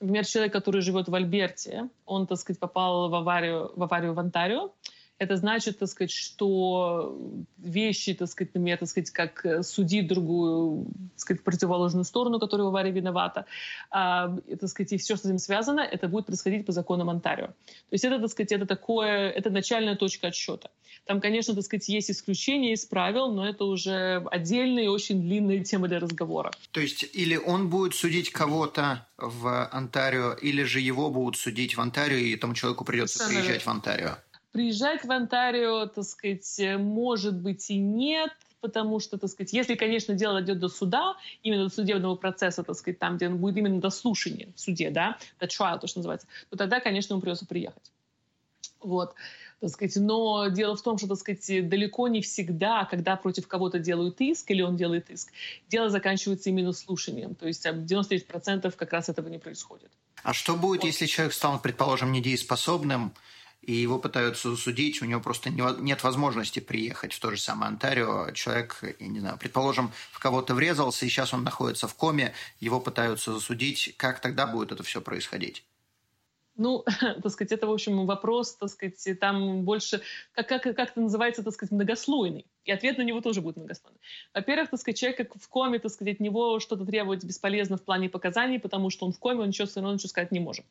Например, 0.00 0.24
человек, 0.24 0.52
который 0.52 0.80
живет 0.80 1.08
в 1.08 1.14
Альберте, 1.14 1.88
он, 2.04 2.26
так 2.26 2.38
сказать, 2.38 2.60
попал 2.60 3.08
в 3.08 3.14
аварию 3.14 3.72
в, 3.76 3.82
аварию 3.82 4.14
в 4.14 4.18
Онтарио, 4.18 4.72
это 5.18 5.36
значит, 5.36 5.78
так 5.78 5.88
сказать, 5.88 6.10
что 6.10 7.18
вещи, 7.58 8.14
так 8.14 8.28
сказать, 8.28 8.54
например, 8.54 8.78
так 8.78 8.88
сказать, 8.88 9.10
как 9.10 9.64
судить 9.64 10.08
другую, 10.08 10.86
так 11.12 11.20
сказать, 11.20 11.42
противоположную 11.42 12.04
сторону, 12.04 12.38
которая 12.38 12.66
в 12.66 12.68
аварии 12.68 12.92
виновата, 12.92 13.46
а, 13.90 14.36
так 14.60 14.68
сказать, 14.68 14.92
и 14.92 14.98
все, 14.98 15.16
что 15.16 15.26
с 15.26 15.30
этим 15.30 15.38
связано, 15.38 15.80
это 15.80 16.08
будет 16.08 16.26
происходить 16.26 16.66
по 16.66 16.72
законам 16.72 17.08
Онтарио. 17.08 17.46
То 17.46 17.92
есть 17.92 18.04
это, 18.04 18.18
так 18.20 18.30
сказать, 18.30 18.52
это 18.52 18.66
такое, 18.66 19.30
это 19.30 19.50
начальная 19.50 19.96
точка 19.96 20.28
отсчета. 20.28 20.70
Там, 21.06 21.20
конечно, 21.20 21.54
так 21.54 21.64
сказать, 21.64 21.88
есть 21.88 22.10
исключения 22.10 22.72
из 22.72 22.84
правил, 22.84 23.32
но 23.32 23.48
это 23.48 23.64
уже 23.64 24.24
отдельная 24.30 24.84
и 24.84 24.88
очень 24.88 25.22
длинная 25.22 25.62
тема 25.64 25.88
для 25.88 26.00
разговора. 26.00 26.50
То 26.72 26.80
есть 26.80 27.06
или 27.12 27.36
он 27.36 27.70
будет 27.70 27.94
судить 27.94 28.30
кого-то 28.30 29.06
в 29.16 29.68
Онтарио, 29.72 30.32
или 30.32 30.64
же 30.64 30.80
его 30.80 31.10
будут 31.10 31.36
судить 31.36 31.76
в 31.76 31.80
Онтарио, 31.80 32.16
и 32.16 32.34
этому 32.34 32.54
человеку 32.54 32.84
придется 32.84 33.18
Совершенно 33.18 33.44
приезжать 33.44 33.62
в 33.62 33.68
Онтарио? 33.68 34.18
Приезжать 34.56 35.04
в 35.04 35.10
Онтарио, 35.10 35.86
так 35.86 36.04
сказать, 36.04 36.60
может 36.78 37.36
быть 37.36 37.68
и 37.68 37.76
нет, 37.76 38.30
потому 38.62 39.00
что, 39.00 39.18
так 39.18 39.28
сказать, 39.28 39.52
если, 39.52 39.74
конечно, 39.74 40.14
дело 40.14 40.40
дойдет 40.40 40.60
до 40.60 40.68
суда, 40.68 41.16
именно 41.42 41.64
до 41.64 41.74
судебного 41.74 42.16
процесса, 42.16 42.62
так 42.62 42.74
сказать, 42.74 42.98
там, 42.98 43.16
где 43.16 43.28
он 43.28 43.36
будет 43.36 43.58
именно 43.58 43.80
до 43.80 43.90
слушания 43.90 44.48
в 44.56 44.60
суде, 44.60 44.90
да, 44.90 45.18
до 45.38 45.44
trial, 45.44 45.78
то, 45.78 45.86
что 45.86 45.98
называется, 45.98 46.26
то 46.48 46.56
тогда, 46.56 46.80
конечно, 46.80 47.12
ему 47.12 47.20
придется 47.20 47.44
приехать. 47.44 47.92
Вот 48.80 49.14
так 49.60 49.70
сказать. 49.70 49.96
Но 49.96 50.48
дело 50.48 50.76
в 50.76 50.82
том, 50.82 50.98
что, 50.98 51.08
так 51.08 51.18
сказать, 51.18 51.68
далеко 51.68 52.08
не 52.08 52.20
всегда, 52.20 52.84
когда 52.84 53.16
против 53.16 53.46
кого-то 53.48 53.78
делают 53.78 54.20
иск 54.20 54.50
или 54.50 54.62
он 54.62 54.76
делает 54.76 55.10
иск, 55.10 55.32
дело 55.68 55.88
заканчивается 55.90 56.50
именно 56.50 56.72
слушанием. 56.72 57.34
То 57.34 57.46
есть 57.46 57.66
99% 57.66 58.70
как 58.76 58.92
раз 58.92 59.08
этого 59.08 59.28
не 59.28 59.38
происходит. 59.38 59.90
А 60.22 60.32
что 60.32 60.56
будет, 60.56 60.82
вот. 60.82 60.86
если 60.86 61.06
человек 61.06 61.34
стал, 61.34 61.60
предположим, 61.60 62.12
недееспособным, 62.12 63.12
и 63.66 63.72
его 63.72 63.98
пытаются 63.98 64.50
засудить, 64.50 65.02
у 65.02 65.06
него 65.06 65.20
просто 65.20 65.50
нет 65.50 66.04
возможности 66.04 66.60
приехать 66.60 67.12
в 67.12 67.18
то 67.18 67.32
же 67.32 67.36
самое 67.36 67.70
Онтарио. 67.70 68.30
Человек, 68.30 68.78
я 69.00 69.08
не 69.08 69.18
знаю, 69.18 69.38
предположим, 69.38 69.90
в 70.12 70.20
кого-то 70.20 70.54
врезался, 70.54 71.04
и 71.04 71.08
сейчас 71.08 71.34
он 71.34 71.42
находится 71.42 71.88
в 71.88 71.94
коме, 71.94 72.32
его 72.60 72.80
пытаются 72.80 73.32
засудить. 73.32 73.94
Как 73.96 74.20
тогда 74.20 74.46
будет 74.46 74.70
это 74.70 74.84
все 74.84 75.00
происходить? 75.00 75.64
Ну, 76.56 76.84
так 77.22 77.28
сказать, 77.30 77.50
это, 77.50 77.66
в 77.66 77.72
общем, 77.72 78.06
вопрос, 78.06 78.54
так 78.54 78.70
сказать, 78.70 79.18
там 79.20 79.64
больше, 79.64 80.00
как, 80.32 80.48
как, 80.48 80.62
как 80.62 80.90
это 80.90 81.00
называется, 81.00 81.42
так 81.42 81.52
сказать, 81.52 81.72
многослойный. 81.72 82.46
И 82.64 82.70
ответ 82.70 82.98
на 82.98 83.02
него 83.02 83.20
тоже 83.20 83.40
будет 83.40 83.56
многослойный. 83.56 84.00
Во-первых, 84.32 84.70
так 84.70 84.80
сказать, 84.80 84.98
человек 84.98 85.34
в 85.34 85.48
коме, 85.48 85.80
так 85.80 85.90
сказать, 85.90 86.14
от 86.14 86.20
него 86.20 86.60
что-то 86.60 86.84
требовать 86.84 87.24
бесполезно 87.24 87.76
в 87.76 87.82
плане 87.82 88.08
показаний, 88.08 88.60
потому 88.60 88.90
что 88.90 89.06
он 89.06 89.12
в 89.12 89.18
коме, 89.18 89.40
он 89.40 89.48
ничего 89.48 89.66
все 89.66 89.80
равно 89.80 89.94
ничего 89.94 90.08
сказать 90.08 90.30
не 90.30 90.40
может. 90.40 90.64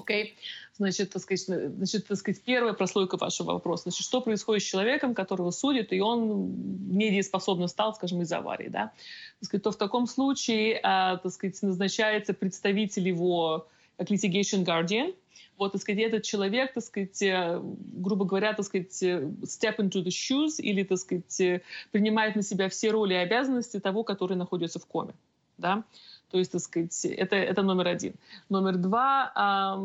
Окей? 0.00 0.36
Значит, 0.76 1.10
так 1.10 1.22
сказать, 1.22 1.44
значит, 1.46 2.06
так 2.06 2.16
сказать, 2.16 2.42
первая 2.42 2.72
прослойка 2.72 3.16
вашего 3.16 3.52
вопроса. 3.52 3.84
Значит, 3.84 4.04
что 4.04 4.20
происходит 4.20 4.62
с 4.62 4.66
человеком, 4.66 5.14
которого 5.14 5.50
судят, 5.50 5.92
и 5.92 6.00
он 6.00 6.54
недееспособным 6.90 7.68
стал, 7.68 7.94
скажем, 7.94 8.22
из 8.22 8.32
аварии, 8.32 8.68
да? 8.68 8.92
Так 9.40 9.46
сказать, 9.46 9.64
то 9.64 9.70
в 9.72 9.76
таком 9.76 10.06
случае, 10.06 10.80
а, 10.82 11.18
так 11.18 11.32
сказать, 11.32 11.60
назначается 11.62 12.32
представитель 12.32 13.08
его 13.08 13.68
как 13.98 14.10
litigation 14.10 14.64
guardian, 14.64 15.14
вот, 15.60 15.72
так 15.72 15.82
сказать, 15.82 16.00
этот 16.00 16.22
человек, 16.22 16.72
так 16.72 16.82
сказать, 16.82 17.20
э, 17.20 17.60
грубо 17.62 18.24
говоря, 18.24 18.54
так 18.54 18.64
сказать, 18.64 19.02
э, 19.02 19.30
step 19.42 19.76
into 19.76 20.02
the 20.02 20.08
shoes 20.08 20.54
или, 20.56 20.84
так 20.84 20.96
сказать, 20.96 21.38
э, 21.38 21.60
принимает 21.92 22.34
на 22.34 22.42
себя 22.42 22.70
все 22.70 22.90
роли 22.90 23.12
и 23.12 23.18
обязанности 23.18 23.78
того, 23.78 24.02
который 24.02 24.38
находится 24.38 24.78
в 24.78 24.86
коме, 24.86 25.12
да, 25.58 25.84
то 26.30 26.38
есть, 26.38 26.52
так 26.52 26.60
сказать, 26.60 27.04
это, 27.04 27.36
это 27.36 27.62
номер 27.62 27.88
один. 27.88 28.14
Номер 28.48 28.76
два, 28.76 29.76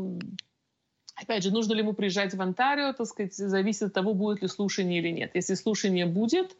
опять 1.15 1.43
же, 1.43 1.51
нужно 1.51 1.73
ли 1.73 1.79
ему 1.79 1.93
приезжать 1.93 2.34
в 2.34 2.41
Онтарио, 2.41 2.93
так 2.93 3.08
сказать, 3.08 3.34
зависит 3.34 3.84
от 3.84 3.93
того, 3.93 4.13
будет 4.13 4.41
ли 4.41 4.47
слушание 4.47 4.99
или 4.99 5.10
нет. 5.10 5.31
Если 5.34 5.55
слушание 5.55 6.05
будет, 6.05 6.55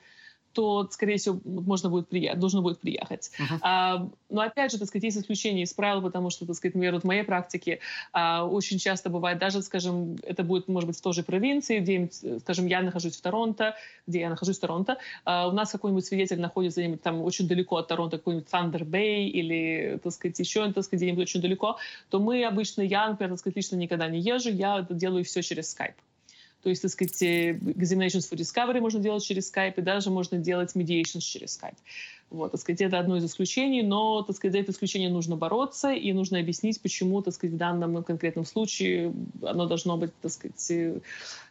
то, 0.56 0.88
скорее 0.90 1.18
всего, 1.18 1.40
можно 1.44 1.90
будет 1.90 2.08
приехать, 2.08 2.40
должно 2.40 2.62
будет 2.62 2.80
приехать. 2.80 3.30
Uh-huh. 3.38 3.60
А, 3.62 4.10
но 4.30 4.42
опять 4.42 4.72
же, 4.72 4.80
так 4.80 4.88
сказать, 4.88 5.04
есть 5.04 5.18
исключения 5.18 5.64
из 5.64 5.74
правил, 5.74 6.02
потому 6.02 6.30
что, 6.30 6.46
так 6.46 6.56
сказать, 6.56 6.76
например, 6.76 6.94
вот 6.94 7.04
в 7.04 7.06
моей 7.06 7.24
практике 7.24 7.80
а, 8.14 8.46
очень 8.46 8.80
часто 8.80 9.10
бывает, 9.10 9.38
даже, 9.38 9.62
скажем, 9.62 10.16
это 10.24 10.44
будет, 10.44 10.68
может 10.70 10.88
быть, 10.88 10.98
в 10.98 11.02
той 11.02 11.14
же 11.14 11.24
провинции, 11.24 11.80
где, 11.80 12.10
скажем, 12.40 12.68
я 12.68 12.82
нахожусь 12.82 13.18
в 13.18 13.22
Торонто, 13.22 13.76
где 14.08 14.22
я 14.22 14.30
нахожусь 14.30 14.58
в 14.58 14.62
Торонто, 14.62 14.98
а, 15.26 15.48
у 15.50 15.52
нас 15.52 15.72
какой-нибудь 15.72 16.06
свидетель 16.06 16.40
находится 16.40 16.80
где-нибудь 16.80 17.02
там 17.02 17.22
очень 17.22 17.48
далеко 17.48 17.76
от 17.78 17.90
Торонто, 17.90 18.18
какой-нибудь 18.18 18.48
Thunder 18.50 18.84
Bay 18.84 19.26
или, 19.26 20.00
так 20.02 20.14
сказать, 20.14 20.40
еще, 20.40 20.72
так 20.72 20.86
сказать, 20.86 21.02
где-нибудь 21.02 21.24
очень 21.24 21.42
далеко, 21.42 21.78
то 22.10 22.20
мы 22.20 22.46
обычно, 22.46 22.82
я, 22.82 23.10
например, 23.10 23.32
так 23.32 23.40
сказать, 23.40 23.58
лично 23.58 23.76
никогда 23.76 24.08
не 24.08 24.20
езжу, 24.20 24.50
я 24.50 24.80
это 24.80 24.94
делаю 24.94 25.26
все 25.26 25.42
через 25.42 25.76
Skype. 25.76 25.96
То 26.66 26.70
есть, 26.70 26.82
так 26.82 26.90
сказать, 26.90 27.22
э, 27.22 27.52
examinations 27.52 28.28
for 28.28 28.36
discovery 28.36 28.80
можно 28.80 29.00
делать 29.00 29.24
через 29.24 29.54
Skype, 29.54 29.76
и 29.78 29.82
даже 29.82 30.10
можно 30.10 30.40
делать 30.40 30.76
mediations 30.76 31.20
через 31.20 31.60
Skype. 31.60 31.78
Вот, 32.32 32.54
так 32.54 32.62
сказать, 32.62 32.82
это 32.82 32.98
одно 32.98 33.18
из 33.18 33.24
исключений, 33.24 33.84
но, 33.84 34.24
так 34.24 34.36
сказать, 34.36 34.54
за 34.54 34.60
это 34.62 34.72
исключение 34.72 35.12
нужно 35.12 35.36
бороться, 35.36 35.94
и 35.94 36.12
нужно 36.12 36.40
объяснить, 36.40 36.82
почему, 36.82 37.22
так 37.22 37.36
сказать, 37.36 37.54
в 37.54 37.58
данном 37.58 38.04
конкретном 38.04 38.46
случае 38.46 39.14
оно 39.44 39.68
должно 39.68 39.96
быть, 39.96 40.10
так 40.24 40.32
сказать, 40.32 40.72
э, 40.72 41.02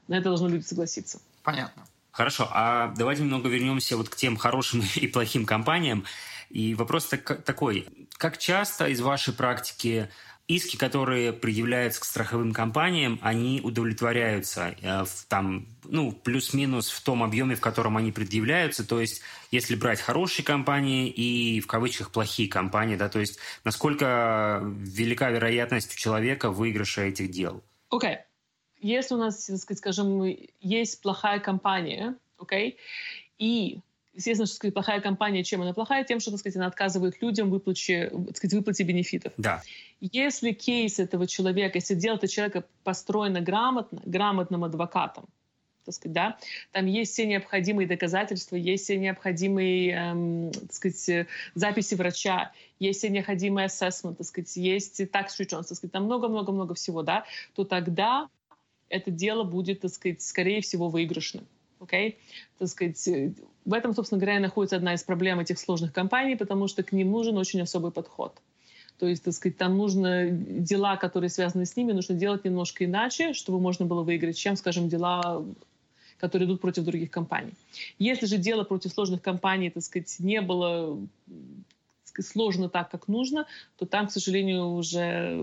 на 0.09 0.14
это 0.14 0.31
должны 0.31 0.48
люди 0.48 0.64
согласиться. 0.64 1.20
Понятно. 1.44 1.85
Хорошо, 2.11 2.48
а 2.50 2.92
давайте 2.96 3.22
немного 3.22 3.48
вернемся 3.48 3.96
вот 3.96 4.09
к 4.09 4.16
тем 4.16 4.37
хорошим 4.37 4.83
и 4.96 5.07
плохим 5.07 5.46
компаниям. 5.46 6.07
И 6.50 6.74
вопрос 6.74 7.07
так, 7.07 7.44
такой, 7.44 7.87
как 8.18 8.38
часто 8.38 8.88
из 8.88 9.00
вашей 9.00 9.33
практики 9.33 10.09
иски, 10.46 10.76
которые 10.76 11.33
предъявляются 11.33 12.00
к 12.00 12.04
страховым 12.04 12.52
компаниям, 12.52 13.18
они 13.22 13.61
удовлетворяются 13.62 14.74
э, 14.83 15.04
в, 15.04 15.26
там, 15.28 15.66
ну, 15.85 16.12
плюс-минус 16.12 16.90
в 16.90 17.02
том 17.02 17.22
объеме, 17.22 17.54
в 17.54 17.61
котором 17.61 17.96
они 17.96 18.12
предъявляются. 18.12 18.87
То 18.87 19.00
есть, 19.00 19.22
если 19.50 19.74
брать 19.74 20.00
хорошие 20.00 20.44
компании 20.44 21.09
и 21.09 21.61
в 21.61 21.66
кавычках 21.66 22.11
плохие 22.11 22.48
компании, 22.48 22.96
да, 22.96 23.09
то 23.09 23.20
есть, 23.20 23.38
насколько 23.64 24.61
велика 24.62 25.30
вероятность 25.30 25.94
у 25.94 25.96
человека 25.96 26.50
выигрыша 26.50 27.02
этих 27.02 27.30
дел? 27.30 27.62
Окей. 27.90 28.11
Okay. 28.11 28.18
Если 28.80 29.14
у 29.14 29.18
нас, 29.18 29.50
скажем, 29.76 30.22
есть 30.61 31.00
плохая 31.00 31.40
компания, 31.40 32.16
окей, 32.38 32.72
okay, 32.72 32.76
и 33.38 33.80
естественно, 34.14 34.46
что 34.46 34.57
сказать, 34.57 34.74
плохая 34.74 35.00
компания, 35.00 35.44
чем 35.44 35.62
она 35.62 35.72
плохая? 35.72 36.05
Тем, 36.05 36.20
что 36.20 36.31
так 36.31 36.40
сказать, 36.40 36.57
она 36.57 36.66
отказывает 36.66 37.20
людям 37.20 37.48
в 37.48 37.53
выплате, 37.53 38.11
так 38.27 38.37
сказать, 38.37 38.55
выплате 38.55 38.85
бенефитов. 38.85 39.33
Да. 39.37 39.62
Если 40.00 40.53
кейс 40.53 40.98
этого 40.98 41.27
человека, 41.27 41.79
если 41.79 41.94
дело 41.94 42.16
этого 42.16 42.29
человека 42.29 42.64
построено 42.83 43.40
грамотно, 43.40 44.00
грамотным 44.05 44.64
адвокатом, 44.64 45.27
так 45.85 45.94
сказать, 45.94 46.14
да, 46.14 46.38
там 46.72 46.87
есть 46.87 47.12
все 47.12 47.27
необходимые 47.27 47.87
доказательства, 47.87 48.57
есть 48.57 48.85
все 48.85 48.96
необходимые, 48.96 49.90
эм, 49.90 50.53
так 50.53 50.72
сказать, 50.72 51.29
записи 51.55 51.94
врача, 51.94 52.53
есть 52.79 53.00
все 53.00 53.11
необходимые 53.11 53.66
assessment, 53.66 54.14
так 54.14 54.27
сказать, 54.27 54.57
есть 54.57 55.00
tax 55.00 55.27
returns, 55.38 55.64
так 55.64 55.77
сказать, 55.77 55.92
там 55.92 56.05
много-много-много 56.05 56.74
всего, 56.74 57.03
да, 57.03 57.24
то 57.55 57.64
тогда 57.64 58.29
это 58.88 59.11
дело 59.11 59.44
будет, 59.44 59.81
так 59.81 59.90
сказать, 59.90 60.22
скорее 60.22 60.62
всего 60.62 60.88
выигрышным. 60.88 61.46
Okay? 61.81 62.16
Так 62.59 62.68
сказать, 62.68 63.09
в 63.64 63.72
этом, 63.72 63.94
собственно 63.94 64.20
говоря, 64.20 64.40
находится 64.40 64.77
одна 64.77 64.94
из 64.94 65.03
проблем 65.03 65.40
этих 65.40 65.59
сложных 65.59 65.92
компаний, 65.92 66.37
потому 66.37 66.68
что 66.68 66.83
к 66.83 66.92
ним 66.92 67.11
нужен 67.11 67.37
очень 67.38 67.61
особый 67.61 67.92
подход. 67.92 68.35
То 68.98 69.07
есть, 69.07 69.24
так 69.24 69.35
сказать, 69.35 69.57
там 69.59 69.77
нужно 69.77 70.31
дела, 70.31 70.96
которые 70.96 71.31
связаны 71.31 71.66
с 71.66 71.77
ними, 71.77 71.92
нужно 71.92 72.14
делать 72.14 72.44
немножко 72.44 72.85
иначе, 72.85 73.33
чтобы 73.33 73.61
можно 73.61 73.87
было 73.87 74.03
выиграть, 74.03 74.37
чем, 74.37 74.57
скажем, 74.57 74.88
дела 74.88 75.44
которые 76.18 76.46
идут 76.46 76.61
против 76.61 76.85
других 76.85 77.11
компаний. 77.11 77.53
Если 77.98 78.24
же 78.24 78.38
дело 78.38 78.64
против 78.64 78.92
сложных 78.92 79.20
компаний, 79.20 79.68
так 79.68 79.83
сказать, 79.83 80.14
не 80.20 80.40
было 80.40 80.98
сложно 82.18 82.68
так, 82.68 82.90
как 82.90 83.09
нужно, 83.09 83.46
то 83.77 83.85
там, 83.85 84.07
к 84.07 84.12
сожалению, 84.12 84.68
уже 84.68 85.38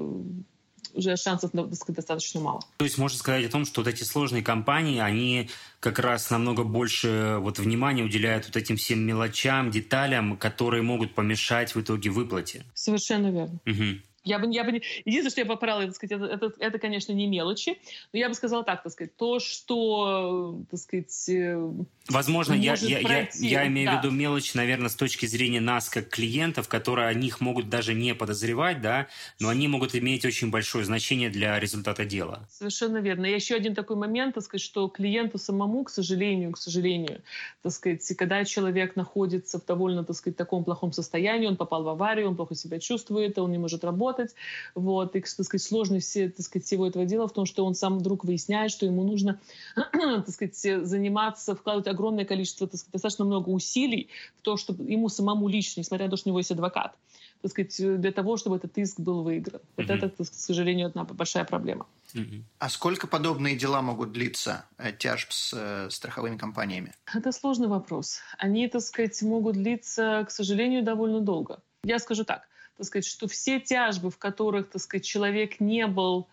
уже 0.94 1.16
шансов 1.18 1.52
достаточно 1.54 2.40
мало. 2.42 2.62
То 2.78 2.86
есть 2.86 2.98
можно 2.98 3.18
сказать 3.18 3.46
о 3.46 3.50
том, 3.50 3.66
что 3.66 3.82
вот 3.82 3.88
эти 3.88 4.04
сложные 4.04 4.44
компании, 4.44 5.00
они 5.00 5.50
как 5.80 6.00
раз 6.00 6.30
намного 6.30 6.64
больше 6.64 7.38
вот 7.40 7.60
внимания 7.60 8.04
уделяют 8.04 8.46
вот 8.46 8.56
этим 8.56 8.78
всем 8.78 9.00
мелочам, 9.00 9.72
деталям, 9.72 10.38
которые 10.38 10.84
могут 10.84 11.16
помешать 11.16 11.76
в 11.76 11.82
итоге 11.82 12.10
выплате. 12.10 12.66
Совершенно 12.74 13.32
верно. 13.32 13.60
Угу. 13.66 14.02
Я 14.24 14.38
бы, 14.38 14.54
я 14.54 14.64
бы 14.64 14.72
не... 14.72 14.82
Единственное, 15.06 15.32
что 15.32 15.42
я 15.42 15.46
поправила, 15.46 15.86
так 15.88 15.96
сказать, 15.96 16.12
это, 16.12 16.26
это, 16.26 16.54
это, 16.60 16.80
конечно, 16.80 17.12
не 17.12 17.26
мелочи, 17.28 17.80
но 18.14 18.20
я 18.20 18.30
бы 18.30 18.36
сказала 18.36 18.64
так, 18.64 18.84
так 18.84 18.92
сказать, 18.92 19.16
то, 19.16 19.40
что, 19.40 20.62
так 20.70 20.80
сказать... 20.80 21.30
Э, 21.30 21.72
Возможно, 22.08 22.54
я, 22.54 22.76
я, 22.76 23.00
я, 23.00 23.30
я 23.34 23.68
имею 23.68 23.90
да. 23.90 24.00
в 24.00 24.04
виду 24.04 24.14
мелочь, 24.14 24.54
наверное, 24.54 24.90
с 24.90 24.96
точки 24.96 25.26
зрения 25.26 25.60
нас, 25.60 25.90
как 25.90 26.10
клиентов, 26.10 26.68
которые 26.68 27.08
о 27.08 27.14
них 27.14 27.42
могут 27.42 27.70
даже 27.70 27.94
не 27.94 28.14
подозревать, 28.14 28.82
да, 28.82 29.08
но 29.40 29.50
они 29.50 29.68
могут 29.68 29.96
иметь 29.96 30.24
очень 30.26 30.52
большое 30.52 30.86
значение 30.86 31.30
для 31.30 31.60
результата 31.60 32.06
дела. 32.06 32.48
Совершенно 32.52 32.98
верно. 32.98 33.26
И 33.26 33.34
еще 33.34 33.56
один 33.56 33.74
такой 33.74 33.96
момент, 33.96 34.36
так 34.36 34.44
сказать, 34.44 34.62
что 34.62 34.88
клиенту 34.88 35.40
самому, 35.40 35.84
к 35.84 35.90
сожалению, 35.90 36.52
к 36.52 36.58
сожалению, 36.58 37.22
так 37.64 37.72
сказать, 37.72 38.06
когда 38.18 38.46
человек 38.46 38.96
находится 38.96 39.60
в 39.60 39.66
довольно, 39.66 40.04
так 40.04 40.16
сказать, 40.16 40.38
таком 40.38 40.64
плохом 40.64 40.92
состоянии, 40.92 41.48
он 41.48 41.58
попал 41.58 41.84
в 41.84 41.90
аварию, 41.90 42.28
он 42.28 42.36
плохо 42.36 42.56
себя 42.56 42.80
чувствует, 42.80 43.40
он 43.40 43.52
не 43.52 43.58
может 43.58 43.84
работать, 43.84 44.11
работать. 44.12 44.36
Вот. 44.76 45.16
И, 45.16 45.22
так 45.22 45.28
сказать, 45.28 45.62
сложность 45.62 46.08
все, 46.08 46.30
так 46.30 46.46
сказать, 46.46 46.66
всего 46.66 46.88
этого 46.88 47.06
дела 47.06 47.28
в 47.28 47.34
том, 47.34 47.46
что 47.46 47.66
он 47.66 47.76
сам 47.76 48.00
вдруг 48.00 48.24
выясняет, 48.24 48.72
что 48.72 48.86
ему 48.86 49.04
нужно 49.04 49.40
так 49.76 50.30
сказать, 50.30 50.58
заниматься, 50.58 51.56
вкладывать 51.56 51.88
огромное 51.88 52.26
количество, 52.26 52.68
так 52.68 52.80
сказать, 52.80 52.94
достаточно 52.94 53.26
много 53.26 53.50
усилий 53.50 54.10
в 54.38 54.42
то, 54.42 54.58
чтобы 54.58 54.84
ему 54.84 55.10
самому 55.10 55.48
лично, 55.48 55.82
несмотря 55.82 56.06
на 56.06 56.12
то, 56.12 56.18
что 56.18 56.30
у 56.30 56.32
него 56.32 56.40
есть 56.40 56.52
адвокат, 56.52 56.96
так 57.42 57.52
сказать, 57.52 58.02
для 58.02 58.12
того, 58.12 58.38
чтобы 58.38 58.58
этот 58.58 58.78
иск 58.78 59.00
был 59.00 59.24
выигран. 59.24 59.62
Вот 59.78 59.88
mm-hmm. 59.88 60.06
это, 60.06 60.24
к 60.24 60.34
сожалению, 60.34 60.88
одна 60.88 61.04
большая 61.04 61.46
проблема. 61.46 61.86
Mm-hmm. 62.14 62.42
А 62.60 62.70
сколько 62.70 63.08
подобные 63.08 63.56
дела 63.56 63.82
могут 63.82 64.12
длиться, 64.12 64.66
э, 64.78 64.92
тяжб 64.92 65.32
с 65.32 65.54
э, 65.54 65.90
страховыми 65.90 66.38
компаниями? 66.38 66.94
Это 67.14 67.32
сложный 67.32 67.68
вопрос. 67.68 68.20
Они, 68.38 68.68
так 68.68 68.82
сказать, 68.82 69.22
могут 69.22 69.56
длиться, 69.56 70.26
к 70.28 70.32
сожалению, 70.32 70.84
довольно 70.84 71.22
долго. 71.22 71.62
Я 71.84 72.00
скажу 72.00 72.26
так 72.26 72.51
так 72.82 72.88
сказать, 72.88 73.06
что 73.06 73.28
все 73.28 73.60
тяжбы, 73.60 74.10
в 74.10 74.18
которых, 74.18 74.72
так 74.72 74.82
сказать, 74.82 75.06
человек 75.06 75.60
не 75.60 75.86
был 75.86 76.28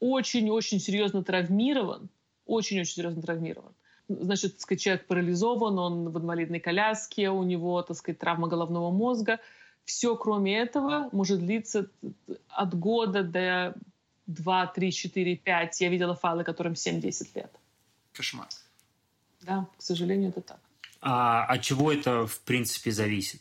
очень-очень 0.00 0.78
серьезно 0.78 1.24
травмирован, 1.24 2.10
очень-очень 2.44 2.92
серьезно 2.92 3.22
травмирован, 3.22 3.72
значит, 4.06 4.52
так 4.52 4.60
сказать, 4.60 4.82
человек 4.82 5.06
парализован, 5.06 5.78
он 5.78 6.10
в 6.10 6.18
инвалидной 6.18 6.60
коляске, 6.60 7.30
у 7.30 7.42
него, 7.42 7.80
так 7.80 7.96
сказать, 7.96 8.18
травма 8.18 8.48
головного 8.48 8.90
мозга. 8.90 9.40
Все, 9.86 10.14
кроме 10.14 10.58
этого, 10.58 11.08
может 11.12 11.40
длиться 11.40 11.88
от 12.48 12.78
года 12.78 13.22
до 13.22 13.74
2, 14.26 14.66
3, 14.66 14.92
4, 14.92 15.36
5. 15.36 15.80
Я 15.80 15.88
видела 15.88 16.14
файлы, 16.14 16.44
которым 16.44 16.74
7-10 16.74 17.28
лет. 17.34 17.50
Кошмар. 18.12 18.48
Да, 19.40 19.68
к 19.78 19.82
сожалению, 19.82 20.28
это 20.28 20.42
так. 20.42 20.60
А 21.00 21.46
от 21.46 21.62
чего 21.62 21.90
это, 21.90 22.26
в 22.26 22.40
принципе, 22.40 22.90
зависит? 22.90 23.40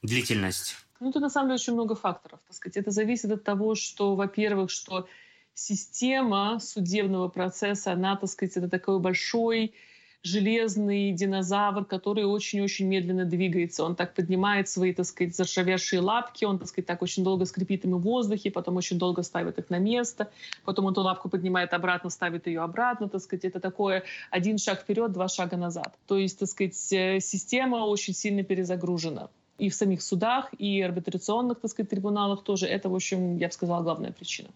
Длительность? 0.00 0.85
Ну, 1.00 1.12
тут 1.12 1.22
на 1.22 1.30
самом 1.30 1.48
деле 1.48 1.56
очень 1.56 1.74
много 1.74 1.94
факторов. 1.94 2.40
Так 2.46 2.56
сказать. 2.56 2.76
Это 2.76 2.90
зависит 2.90 3.30
от 3.30 3.44
того, 3.44 3.74
что, 3.74 4.14
во-первых, 4.14 4.70
что 4.70 5.06
система 5.54 6.58
судебного 6.60 7.28
процесса, 7.28 7.92
она, 7.92 8.16
так 8.16 8.28
сказать, 8.30 8.56
это 8.56 8.68
такой 8.68 8.98
большой 9.00 9.74
железный 10.22 11.12
динозавр, 11.12 11.84
который 11.84 12.24
очень-очень 12.24 12.86
медленно 12.86 13.24
двигается. 13.24 13.84
Он 13.84 13.94
так 13.94 14.14
поднимает 14.14 14.68
свои, 14.68 14.92
так 14.92 15.06
сказать, 15.06 15.36
заржавевшие 15.36 16.00
лапки, 16.00 16.44
он, 16.44 16.58
так 16.58 16.68
сказать, 16.68 16.86
так 16.86 17.02
очень 17.02 17.22
долго 17.22 17.44
скрипит 17.44 17.84
ими 17.84 17.94
в 17.94 18.00
воздухе, 18.00 18.50
потом 18.50 18.76
очень 18.76 18.98
долго 18.98 19.22
ставит 19.22 19.58
их 19.58 19.70
на 19.70 19.78
место, 19.78 20.30
потом 20.64 20.86
он 20.86 20.92
эту 20.92 21.02
лапку 21.02 21.28
поднимает 21.28 21.72
обратно, 21.72 22.10
ставит 22.10 22.48
ее 22.48 22.62
обратно, 22.62 23.08
так 23.08 23.20
сказать. 23.20 23.44
Это 23.44 23.60
такое 23.60 24.02
один 24.30 24.58
шаг 24.58 24.80
вперед, 24.80 25.12
два 25.12 25.28
шага 25.28 25.56
назад. 25.56 25.96
То 26.06 26.18
есть, 26.18 26.38
так 26.38 26.48
сказать, 26.48 26.92
э, 26.92 27.20
система 27.20 27.86
очень 27.86 28.14
сильно 28.14 28.42
перезагружена 28.42 29.28
и 29.58 29.68
в 29.68 29.74
самих 29.74 30.02
судах, 30.02 30.50
и 30.58 30.80
арбитрационных, 30.82 31.60
так 31.60 31.70
сказать, 31.70 31.90
трибуналах 31.90 32.42
тоже. 32.42 32.66
Это, 32.66 32.88
в 32.88 32.94
общем, 32.94 33.38
я 33.38 33.48
бы 33.48 33.52
сказала, 33.52 33.82
главная 33.82 34.12
причина. 34.12 34.48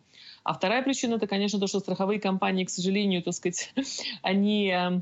А 0.42 0.54
вторая 0.54 0.82
причина, 0.82 1.14
это, 1.14 1.26
конечно, 1.26 1.58
то, 1.58 1.66
что 1.66 1.80
страховые 1.80 2.20
компании, 2.20 2.64
к 2.64 2.70
сожалению, 2.70 3.22
так 3.22 3.34
сказать, 3.34 3.72
они 4.22 4.68
э, 4.68 5.00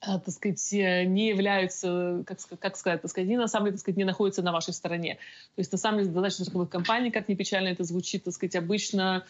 э, 0.00 0.18
так 0.20 0.30
сказать, 0.30 0.72
не 0.72 1.28
являются, 1.28 2.22
как, 2.26 2.38
как 2.58 2.76
сказать, 2.76 3.02
так 3.02 3.10
сказать, 3.10 3.28
они 3.28 3.36
на 3.36 3.48
самом 3.48 3.66
деле, 3.66 3.76
так 3.76 3.80
сказать, 3.80 3.98
не 3.98 4.04
находятся 4.04 4.42
на 4.42 4.52
вашей 4.52 4.74
стороне. 4.74 5.14
То 5.54 5.60
есть, 5.60 5.72
на 5.72 5.78
самом 5.78 6.00
деле, 6.00 6.12
задача 6.12 6.42
страховых 6.42 6.70
компаний, 6.70 7.10
как 7.10 7.28
ни 7.28 7.34
печально 7.34 7.68
это 7.68 7.84
звучит, 7.84 8.24
так 8.24 8.34
сказать, 8.34 8.56
обычно 8.56 9.24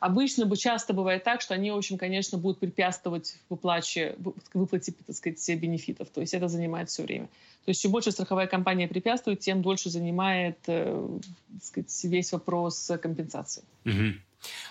Обычно 0.00 0.46
бы 0.46 0.56
часто 0.56 0.94
бывает 0.94 1.24
так, 1.24 1.42
что 1.42 1.54
они, 1.54 1.68
общем, 1.68 1.98
конечно, 1.98 2.38
будут 2.38 2.58
препятствовать 2.58 3.36
выплате, 3.50 4.16
выплате 4.54 4.94
так 5.06 5.14
сказать, 5.14 5.60
бенефитов. 5.60 6.08
То 6.08 6.22
есть 6.22 6.32
это 6.32 6.48
занимает 6.48 6.88
все 6.88 7.02
время. 7.02 7.26
То 7.64 7.68
есть 7.68 7.82
чем 7.82 7.92
больше 7.92 8.10
страховая 8.10 8.46
компания 8.46 8.88
препятствует, 8.88 9.40
тем 9.40 9.60
дольше 9.60 9.90
занимает 9.90 10.58
э, 10.66 11.18
так 11.52 11.64
сказать, 11.64 12.04
весь 12.04 12.32
вопрос 12.32 12.90
компенсации. 13.02 13.62
Угу. 13.84 14.14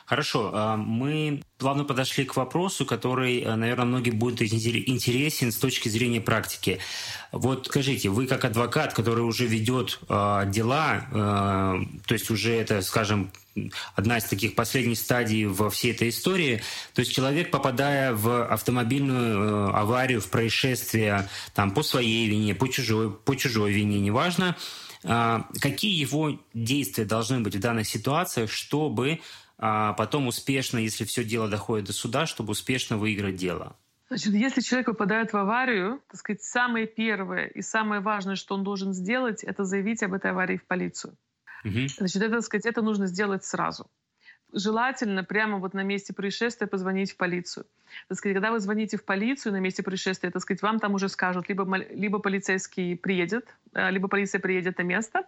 Хорошо, 0.10 0.50
а, 0.54 0.76
мы 0.76 1.44
плавно 1.60 1.84
подошли 1.84 2.26
к 2.26 2.36
вопросу, 2.36 2.84
который, 2.84 3.42
э, 3.42 3.56
наверное, 3.56 3.86
многим 3.86 4.18
будет 4.18 4.42
интересен 4.42 5.52
с 5.52 5.56
точки 5.58 5.88
зрения 5.88 6.20
практики. 6.20 6.80
Вот 7.32 7.68
скажите, 7.68 8.10
вы 8.10 8.26
как 8.26 8.44
адвокат, 8.44 8.94
который 8.94 9.20
уже 9.20 9.46
ведет 9.46 10.00
э, 10.10 10.44
дела, 10.48 11.06
то 11.12 12.14
есть 12.14 12.32
уже 12.32 12.56
это, 12.56 12.82
скажем, 12.82 13.32
одна 13.94 14.18
из 14.18 14.24
таких 14.24 14.56
последних 14.56 14.98
стадий 14.98 15.46
во 15.46 15.70
всей 15.70 15.92
этой 15.92 16.10
истории. 16.10 16.64
То 16.96 17.02
есть 17.02 17.14
человек, 17.14 17.52
попадая 17.52 18.14
в 18.14 18.46
автомобильную 18.46 19.76
аварию, 19.76 20.22
в 20.22 20.30
происшествие 20.30 21.30
там, 21.54 21.72
по 21.72 21.84
своей 21.84 22.28
вине, 22.28 22.56
по 22.56 22.68
чужой, 22.68 23.12
по 23.12 23.36
чужой 23.36 23.74
вине, 23.74 24.00
неважно, 24.00 24.56
какие 25.04 26.00
его 26.00 26.40
действия 26.54 27.06
должны 27.06 27.42
быть 27.42 27.56
в 27.56 27.60
данных 27.60 27.88
ситуациях, 27.88 28.52
чтобы 28.52 29.20
а 29.60 29.94
потом 29.94 30.28
успешно, 30.28 30.78
если 30.78 31.04
все 31.04 31.24
дело 31.24 31.50
доходит 31.50 31.88
до 31.88 31.94
суда, 31.94 32.26
чтобы 32.26 32.52
успешно 32.52 32.98
выиграть 32.98 33.36
дело? 33.36 33.76
Значит, 34.08 34.34
если 34.34 34.62
человек 34.62 34.88
попадает 34.88 35.34
в 35.34 35.38
аварию, 35.38 36.02
так 36.08 36.20
сказать, 36.20 36.42
самое 36.42 36.88
первое 36.88 37.46
и 37.46 37.62
самое 37.62 38.02
важное, 38.02 38.36
что 38.36 38.56
он 38.56 38.64
должен 38.64 38.94
сделать, 38.94 39.44
это 39.44 39.66
заявить 39.66 40.02
об 40.02 40.14
этой 40.14 40.32
аварии 40.32 40.58
в 40.58 40.66
полицию. 40.66 41.16
Угу. 41.66 41.90
Значит, 41.98 42.22
это, 42.22 42.36
так 42.36 42.44
сказать, 42.44 42.66
это 42.66 42.82
нужно 42.82 43.06
сделать 43.06 43.44
сразу 43.44 43.90
желательно 44.54 45.24
прямо 45.24 45.58
вот 45.58 45.74
на 45.74 45.84
месте 45.84 46.14
происшествия 46.14 46.68
позвонить 46.68 47.12
в 47.12 47.16
полицию. 47.18 47.66
Так 48.08 48.18
сказать, 48.18 48.36
когда 48.36 48.52
вы 48.52 48.60
звоните 48.60 48.98
в 48.98 49.04
полицию 49.04 49.54
на 49.54 49.60
месте 49.60 49.84
происшествия, 49.84 50.30
так 50.32 50.42
сказать, 50.42 50.62
вам 50.62 50.80
там 50.80 50.94
уже 50.94 51.10
скажут, 51.10 51.50
либо, 51.50 51.64
либо 51.92 52.20
полицейский 52.20 52.96
приедет, 52.96 53.48
э, 53.74 53.90
либо 53.92 54.08
полиция 54.08 54.40
приедет 54.40 54.78
на 54.78 54.84
место, 54.84 55.24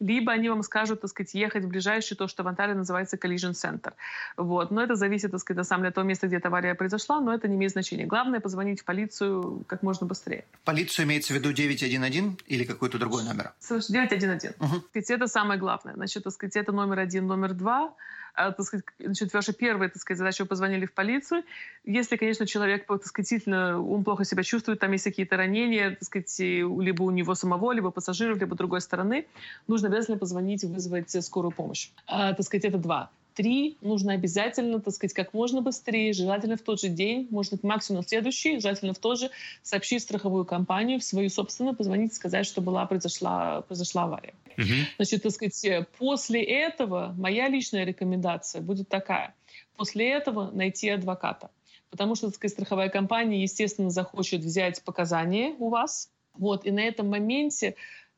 либо 0.00 0.32
они 0.32 0.48
вам 0.48 0.62
скажут, 0.62 1.00
так 1.02 1.10
сказать, 1.10 1.34
ехать 1.34 1.64
в 1.64 1.68
ближайший, 1.68 2.16
то, 2.16 2.26
что 2.28 2.42
в 2.42 2.48
Анталии 2.48 2.74
называется 2.74 3.16
collision 3.16 3.52
center. 3.52 3.92
Вот. 4.36 4.70
Но 4.70 4.82
это 4.82 4.94
зависит, 4.94 5.30
так 5.30 5.40
сказать, 5.40 5.58
на 5.58 5.64
самом 5.64 5.82
деле 5.82 5.88
от 5.90 5.94
того 5.94 6.06
места, 6.06 6.26
где 6.26 6.36
эта 6.36 6.48
авария 6.48 6.74
произошла, 6.74 7.20
но 7.20 7.34
это 7.34 7.48
не 7.48 7.56
имеет 7.56 7.72
значения. 7.72 8.06
Главное 8.06 8.40
позвонить 8.40 8.80
в 8.80 8.84
полицию 8.84 9.64
как 9.66 9.82
можно 9.82 10.06
быстрее. 10.06 10.44
Полицию 10.64 11.06
имеется 11.06 11.32
в 11.32 11.36
виду 11.36 11.52
911 11.52 12.44
или 12.46 12.64
какой-то 12.64 12.98
другой 12.98 13.24
номер? 13.24 13.52
911. 13.60 14.56
Угу. 14.58 14.82
Это 14.94 15.26
самое 15.26 15.60
главное. 15.60 15.94
Значит, 15.94 16.24
так 16.24 16.32
сказать, 16.32 16.56
это 16.56 16.72
номер 16.72 16.98
один, 16.98 17.26
номер 17.26 17.52
два– 17.52 17.94
так 18.36 18.60
сказать, 18.62 18.84
значит, 18.98 19.32
ваша 19.32 19.52
первая, 19.52 19.88
так 19.88 20.00
сказать, 20.00 20.18
задача, 20.18 20.42
вы 20.42 20.48
позвонили 20.48 20.86
в 20.86 20.92
полицию. 20.92 21.42
Если, 21.84 22.16
конечно, 22.16 22.46
человек, 22.46 22.86
так 22.86 23.06
сказать, 23.06 23.48
он 23.48 24.04
плохо 24.04 24.24
себя 24.24 24.42
чувствует, 24.42 24.78
там 24.78 24.92
есть 24.92 25.04
какие-то 25.04 25.36
ранения, 25.36 25.90
так 25.90 26.04
сказать, 26.04 26.38
либо 26.38 27.02
у 27.02 27.10
него 27.10 27.34
самого, 27.34 27.72
либо 27.72 27.90
пассажиров, 27.90 28.38
либо 28.38 28.54
другой 28.56 28.80
стороны, 28.80 29.26
нужно 29.66 29.88
обязательно 29.88 30.18
позвонить 30.18 30.64
и 30.64 30.66
вызвать 30.66 31.24
скорую 31.24 31.52
помощь. 31.52 31.90
А, 32.06 32.34
так 32.34 32.44
сказать, 32.44 32.64
это 32.64 32.78
два. 32.78 33.10
Три 33.36 33.76
нужно 33.82 34.14
обязательно, 34.14 34.80
так 34.80 34.94
сказать, 34.94 35.12
как 35.12 35.34
можно 35.34 35.60
быстрее, 35.60 36.14
желательно 36.14 36.56
в 36.56 36.62
тот 36.62 36.80
же 36.80 36.88
день, 36.88 37.28
может 37.30 37.52
быть, 37.52 37.62
максимум 37.62 38.02
следующий, 38.02 38.58
желательно 38.60 38.94
в 38.94 38.98
тот 38.98 39.18
же, 39.18 39.30
сообщить 39.62 40.02
страховую 40.02 40.46
компанию, 40.46 40.98
в 40.98 41.04
свою 41.04 41.28
собственную, 41.28 41.76
позвонить, 41.76 42.14
сказать, 42.14 42.46
что 42.46 42.62
была, 42.62 42.86
произошла, 42.86 43.60
произошла 43.60 44.04
авария. 44.04 44.32
Угу. 44.56 44.64
Значит, 44.96 45.22
так 45.22 45.32
сказать, 45.32 45.86
после 45.98 46.42
этого 46.42 47.14
моя 47.18 47.48
личная 47.48 47.84
рекомендация 47.84 48.62
будет 48.62 48.88
такая. 48.88 49.34
После 49.76 50.10
этого 50.10 50.50
найти 50.52 50.88
адвоката. 50.88 51.50
Потому 51.90 52.14
что, 52.14 52.28
так 52.28 52.36
сказать, 52.36 52.54
страховая 52.54 52.88
компания, 52.88 53.42
естественно, 53.42 53.90
захочет 53.90 54.40
взять 54.40 54.82
показания 54.82 55.54
у 55.58 55.68
вас. 55.68 56.10
Вот, 56.32 56.64
и 56.64 56.70
на 56.70 56.80
этом 56.80 57.10
моменте 57.10 57.74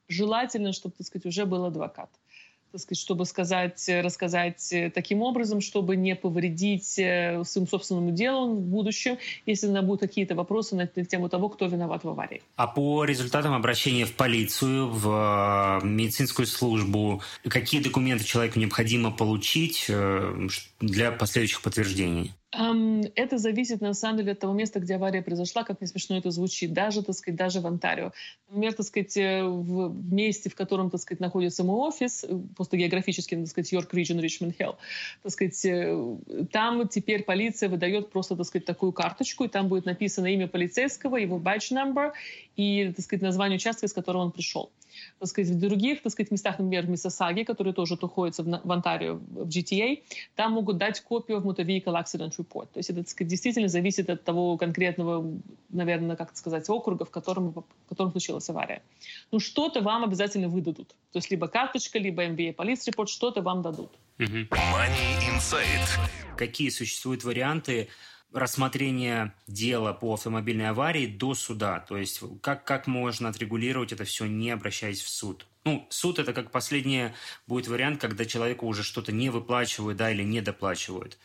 желательно, 0.07 0.73
чтобы, 0.73 0.95
так 0.97 1.09
сказать, 1.09 1.27
уже 1.27 1.45
был 1.45 1.65
адвокат. 1.65 2.09
Так 2.73 2.81
сказать, 2.81 2.99
чтобы 2.99 3.25
сказать, 3.25 3.89
рассказать 3.89 4.75
таким 4.95 5.23
образом, 5.23 5.61
чтобы 5.61 5.97
не 5.97 6.15
повредить 6.15 6.85
своему 6.85 7.67
собственному 7.67 8.11
делу 8.11 8.55
в 8.55 8.61
будущем, 8.61 9.19
если 9.47 9.67
на 9.67 9.83
будут 9.83 10.01
какие-то 10.01 10.35
вопросы 10.35 10.77
на, 10.77 10.89
на 10.95 11.05
тему 11.05 11.29
того, 11.29 11.49
кто 11.49 11.67
виноват 11.67 12.05
в 12.05 12.09
аварии. 12.09 12.43
А 12.57 12.67
по 12.67 13.05
результатам 13.05 13.55
обращения 13.55 14.05
в 14.05 14.13
полицию, 14.13 14.91
в 14.91 15.81
медицинскую 15.83 16.47
службу, 16.47 17.23
какие 17.49 17.83
документы 17.83 18.25
человеку 18.25 18.59
необходимо 18.59 19.11
получить 19.11 19.91
для 20.81 21.13
последующих 21.13 21.63
подтверждений? 21.63 22.33
Это 22.51 23.37
зависит, 23.37 23.83
на 23.83 23.93
самом 23.93 24.19
деле, 24.19 24.33
от 24.33 24.39
того 24.39 24.55
места, 24.55 24.81
где 24.81 24.95
авария 24.95 25.21
произошла, 25.21 25.65
как 25.65 25.83
не 25.83 25.87
смешно 25.87 26.17
это 26.17 26.31
звучит, 26.31 26.73
даже, 26.73 27.03
так 27.03 27.15
сказать, 27.15 27.37
даже 27.37 27.61
в 27.61 27.67
Онтарио. 27.67 28.13
Например, 28.49 28.73
так 28.73 28.87
сказать, 28.87 29.15
э, 29.19 29.45
в 29.45 29.95
месте, 30.11 30.49
в 30.49 30.55
котором, 30.55 30.89
так 30.91 31.01
сказать, 31.01 31.21
находится 31.21 31.63
мой 31.63 31.77
офис, 31.77 32.25
э, 32.25 32.39
просто 32.57 32.79
географически, 32.79 33.37
так 33.37 33.49
сказать, 33.49 33.71
Йорк 33.71 33.93
Region, 33.93 34.19
Ричмонд 34.19 34.57
Хилл, 34.57 34.77
так 35.23 35.33
сказать, 35.33 35.63
э, 35.67 36.17
там 36.51 36.89
теперь 36.89 37.25
полиция 37.25 37.69
выдает 37.69 38.11
просто, 38.11 38.35
так 38.35 38.47
сказать, 38.47 38.65
такую 38.65 38.93
карточку, 38.93 39.45
и 39.45 39.49
там 39.49 39.69
будет 39.69 39.85
написано 39.85 40.27
имя 40.27 40.49
полицейского, 40.49 41.17
его 41.17 41.39
badge 41.39 41.73
number 41.73 42.13
и, 42.57 42.91
так 42.97 43.05
сказать, 43.05 43.23
название 43.23 43.57
участка, 43.57 43.85
из 43.85 43.93
которого 43.93 44.23
он 44.23 44.33
пришел 44.33 44.71
так 45.19 45.29
сказать, 45.29 45.51
в 45.51 45.59
других, 45.59 46.03
так 46.03 46.13
сказать, 46.13 46.31
местах, 46.31 46.59
например, 46.59 46.87
в 46.87 46.91
Миссисаге, 46.91 47.45
который 47.45 47.73
тоже 47.73 47.99
находится 48.01 48.43
в, 48.43 48.61
в 48.65 48.73
Онтарио, 48.73 49.15
в 49.15 49.49
GTA, 49.49 50.03
там 50.35 50.53
могут 50.53 50.79
дать 50.79 51.01
копию 51.01 51.41
в 51.41 51.47
Motor 51.47 51.65
Vehicle 51.65 51.95
Accident 51.95 52.38
Report. 52.39 52.69
То 52.73 52.79
есть 52.79 52.91
это, 52.91 53.09
сказать, 53.09 53.29
действительно 53.29 53.69
зависит 53.69 54.09
от 54.11 54.25
того 54.25 54.57
конкретного, 54.57 55.25
наверное, 55.69 56.17
как 56.17 56.37
сказать, 56.37 56.69
округа, 56.71 57.05
в 57.05 57.11
котором, 57.11 57.53
в 57.53 57.89
котором 57.89 58.11
случилась 58.11 58.49
авария. 58.49 58.83
Ну, 59.33 59.41
что-то 59.41 59.81
вам 59.81 60.05
обязательно 60.05 60.49
выдадут. 60.49 60.89
То 61.13 61.19
есть 61.19 61.31
либо 61.31 61.49
карточка, 61.49 61.99
либо 61.99 62.25
MBA 62.25 62.55
Police 62.57 62.89
Report, 62.89 63.07
что-то 63.07 63.43
вам 63.43 63.63
дадут. 63.63 63.91
Money 64.19 64.49
Insight. 65.31 66.37
Какие 66.37 66.71
существуют 66.71 67.25
варианты 67.25 67.89
рассмотрения 68.33 69.35
дела 69.47 69.93
по 69.93 70.15
автомобильной 70.15 70.69
аварии 70.69 71.07
до 71.07 71.35
суда. 71.35 71.81
То 71.81 71.97
есть 71.97 72.21
как, 72.43 72.65
как 72.65 72.87
можно 72.87 73.29
отрегулировать 73.29 73.93
это 73.93 74.05
все, 74.05 74.27
не 74.27 74.51
обращаясь 74.51 75.01
в 75.01 75.09
суд. 75.09 75.47
Ну, 75.65 75.87
суд 75.91 76.19
это 76.19 76.33
как 76.33 76.51
последний 76.51 77.11
будет 77.47 77.69
вариант, 77.69 78.01
когда 78.01 78.25
человеку 78.25 78.67
уже 78.67 78.83
что-то 78.83 79.13
не 79.13 79.31
выплачивают, 79.31 79.99
да, 79.99 80.11
или 80.11 80.23
не 80.23 80.41
доплачивают. 80.41 81.19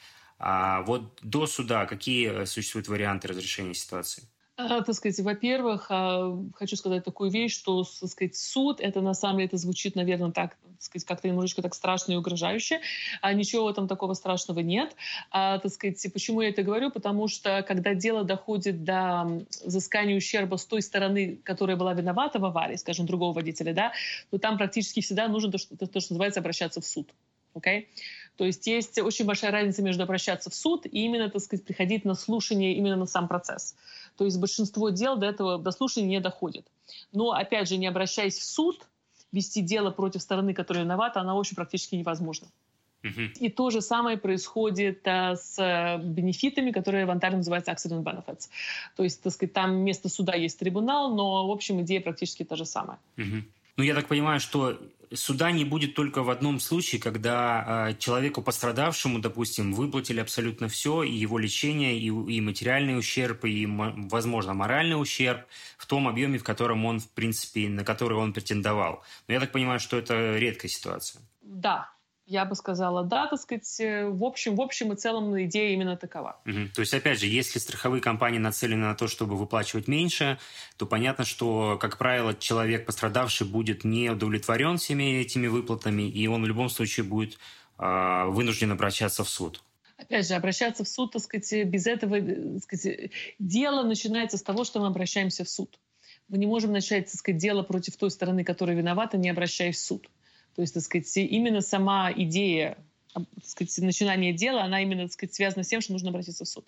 А 0.46 0.82
вот 0.82 1.20
до 1.22 1.48
суда 1.48 1.86
какие 1.86 2.44
существуют 2.44 2.90
варианты 2.90 3.30
разрешения 3.30 3.74
ситуации? 3.74 4.24
А, 4.58 4.82
так 4.82 4.94
сказать, 4.94 5.18
во-первых, 5.22 5.88
а, 5.90 6.38
хочу 6.54 6.76
сказать 6.76 7.06
такую 7.06 7.32
вещь, 7.32 7.56
что, 7.56 7.86
так 7.86 8.10
сказать, 8.10 8.36
суд, 8.36 8.82
это 8.82 9.00
на 9.00 9.14
самом 9.14 9.38
деле, 9.38 9.48
это 9.48 9.56
звучит, 9.56 9.96
наверное, 9.96 10.32
так, 10.32 10.58
так 10.62 10.82
сказать, 10.82 11.06
как-то 11.06 11.30
немножечко 11.30 11.62
так 11.62 11.74
страшно 11.74 12.12
и 12.12 12.16
угрожающе, 12.18 12.82
а 13.22 13.34
ничего 13.34 13.70
этом 13.70 13.88
такого 13.88 14.16
страшного 14.16 14.60
нет. 14.60 14.98
А, 15.32 15.60
так 15.60 15.72
сказать, 15.72 16.06
почему 16.12 16.42
я 16.42 16.50
это 16.50 16.62
говорю? 16.62 16.92
Потому 16.92 17.30
что, 17.30 17.64
когда 17.66 17.94
дело 17.94 18.26
доходит 18.26 18.84
до 18.84 19.46
взыскания 19.64 20.18
ущерба 20.18 20.58
с 20.58 20.66
той 20.66 20.82
стороны, 20.82 21.38
которая 21.46 21.78
была 21.78 21.94
виновата 21.94 22.38
в 22.38 22.44
аварии, 22.44 22.76
скажем, 22.76 23.06
другого 23.06 23.32
водителя, 23.32 23.74
да, 23.74 23.94
то 24.30 24.40
там 24.40 24.58
практически 24.58 25.00
всегда 25.00 25.30
нужно 25.30 25.54
то, 25.54 25.58
что, 25.58 25.78
то, 25.78 26.00
что 26.02 26.14
называется, 26.14 26.42
обращаться 26.42 26.82
в 26.82 26.86
суд. 26.86 27.10
Okay? 27.56 27.86
То 28.38 28.46
есть 28.46 28.66
есть 28.68 28.98
очень 29.00 29.26
большая 29.26 29.52
разница 29.52 29.82
между 29.82 30.04
обращаться 30.04 30.50
в 30.50 30.56
суд 30.56 30.86
и 30.86 31.06
именно, 31.06 31.30
так 31.30 31.42
сказать, 31.42 31.66
приходить 31.66 32.06
на 32.06 32.16
слушание 32.16 32.76
именно 32.76 32.96
на 32.96 33.06
сам 33.06 33.28
процесс. 33.28 33.76
То 34.18 34.26
есть 34.26 34.40
большинство 34.40 34.90
дел 34.90 35.18
до 35.18 35.28
этого, 35.28 35.60
до 35.60 35.72
слушания 35.72 36.08
не 36.08 36.20
доходит. 36.20 36.66
Но, 37.12 37.32
опять 37.32 37.70
же, 37.70 37.78
не 37.78 37.88
обращаясь 37.88 38.38
в 38.38 38.44
суд, 38.44 38.88
вести 39.32 39.62
дело 39.62 39.92
против 39.92 40.22
стороны, 40.22 40.54
которая 40.54 40.84
виновата, 40.84 41.20
она, 41.20 41.38
общем, 41.38 41.56
практически 41.56 41.96
невозможна. 41.96 42.48
И 43.40 43.50
то 43.50 43.70
же 43.70 43.82
самое 43.82 44.18
происходит 44.18 45.06
а, 45.06 45.36
с 45.36 45.60
э, 45.60 45.98
бенефитами, 46.02 46.72
которые 46.72 47.06
в 47.06 47.10
Онтарио 47.10 47.38
называются 47.38 47.72
accident 47.72 48.02
benefits. 48.02 48.48
То 48.96 49.04
есть, 49.04 49.22
так 49.22 49.34
сказать, 49.34 49.52
там 49.52 49.72
вместо 49.82 50.08
суда 50.08 50.36
есть 50.36 50.58
трибунал, 50.58 51.14
но, 51.14 51.46
в 51.46 51.52
общем, 51.52 51.82
идея 51.82 52.00
практически 52.00 52.44
та 52.44 52.56
же 52.56 52.66
самая. 52.66 52.98
Ну, 53.76 53.84
я 53.84 53.94
так 53.94 54.08
понимаю, 54.08 54.40
что 54.40 54.80
суда 55.16 55.52
не 55.52 55.66
будет 55.66 55.96
только 55.96 56.24
в 56.24 56.30
одном 56.30 56.60
случае, 56.60 57.02
когда 57.02 57.90
э, 57.90 57.96
человеку 57.98 58.42
пострадавшему, 58.42 59.20
допустим, 59.20 59.74
выплатили 59.74 60.20
абсолютно 60.20 60.68
все, 60.68 61.04
и 61.04 61.12
его 61.12 61.38
лечение, 61.38 61.98
и, 61.98 62.08
и 62.08 62.42
материальный 62.42 62.98
ущерб, 62.98 63.46
и, 63.46 63.66
возможно, 63.66 64.54
моральный 64.54 65.00
ущерб 65.00 65.46
в 65.78 65.86
том 65.86 66.08
объеме, 66.08 66.38
в 66.38 66.44
котором 66.44 66.86
он, 66.86 67.00
в 67.00 67.10
принципе, 67.10 67.70
на 67.70 67.84
который 67.84 68.18
он 68.18 68.34
претендовал. 68.34 69.04
Но 69.28 69.34
я 69.34 69.40
так 69.40 69.52
понимаю, 69.52 69.80
что 69.80 69.98
это 69.98 70.38
редкая 70.38 70.70
ситуация. 70.70 71.22
Да, 71.42 71.92
я 72.26 72.46
бы 72.46 72.56
сказала, 72.56 73.04
да, 73.04 73.28
так 73.28 73.40
сказать, 73.40 73.80
э, 73.80 74.08
в 74.08 74.24
общем, 74.24 74.56
в 74.56 74.62
общем 74.62 74.94
и 74.94 74.96
целом 74.96 75.42
идея 75.44 75.74
именно 75.74 75.98
такова. 75.98 76.40
Угу. 76.46 76.70
То 76.74 76.82
есть, 76.82 76.94
опять 76.94 77.20
же, 77.20 77.28
если 77.28 77.60
страховые 77.60 78.02
компании 78.02 78.40
нацелены 78.40 78.86
на 78.86 78.96
то, 78.96 79.08
чтобы 79.08 79.36
выплачивать 79.36 79.88
меньше, 79.88 80.40
то 80.78 80.86
понятно, 80.86 81.26
что, 81.26 81.78
как 81.80 81.98
правило, 81.98 82.34
человек 82.34 82.86
пострадавший 82.86 83.48
будет 83.48 83.84
не 83.84 84.10
удовлетворен 84.10 84.78
всеми 84.78 85.22
этими 85.22 85.48
выплатами, 85.48 86.04
и 86.04 86.28
он 86.28 86.44
в 86.44 86.48
любом 86.48 86.70
случае 86.70 87.06
будет 87.06 87.38
э, 87.78 88.26
вынужден 88.28 88.72
обращаться 88.72 89.24
в 89.24 89.30
суд. 89.30 89.62
Опять 89.98 90.28
же, 90.28 90.34
обращаться 90.34 90.84
в 90.84 90.88
суд, 90.88 91.12
так 91.12 91.22
сказать, 91.22 91.68
без 91.68 91.88
этого, 91.88 92.16
э, 92.16 92.54
так 92.54 92.64
сказать, 92.64 93.12
дело 93.38 93.84
начинается 93.84 94.38
с 94.38 94.44
того, 94.44 94.64
что 94.64 94.80
мы 94.80 94.88
обращаемся 94.88 95.44
в 95.44 95.50
суд. 95.50 95.78
Мы 96.30 96.38
не 96.38 96.46
можем 96.46 96.72
начать, 96.72 97.06
так 97.06 97.16
сказать, 97.16 97.42
дело 97.42 97.64
против 97.64 97.98
той 97.98 98.10
стороны, 98.10 98.46
которая 98.46 98.78
виновата, 98.78 99.18
не 99.18 99.30
обращаясь 99.30 99.76
в 99.76 99.86
суд. 99.86 100.10
То 100.56 100.62
есть, 100.62 100.74
так 100.74 100.84
сказать, 100.84 101.18
именно 101.18 101.62
сама 101.62 102.12
идея 102.12 102.78
так 103.14 103.24
сказать, 103.46 103.78
начинание 103.80 104.34
дела, 104.34 104.64
она 104.64 104.82
именно 104.82 105.04
так 105.04 105.14
сказать, 105.14 105.36
связана 105.36 105.64
с 105.64 105.68
тем, 105.68 105.82
что 105.82 105.94
нужно 105.94 106.10
обратиться 106.10 106.46
в 106.46 106.48
суд. 106.48 106.66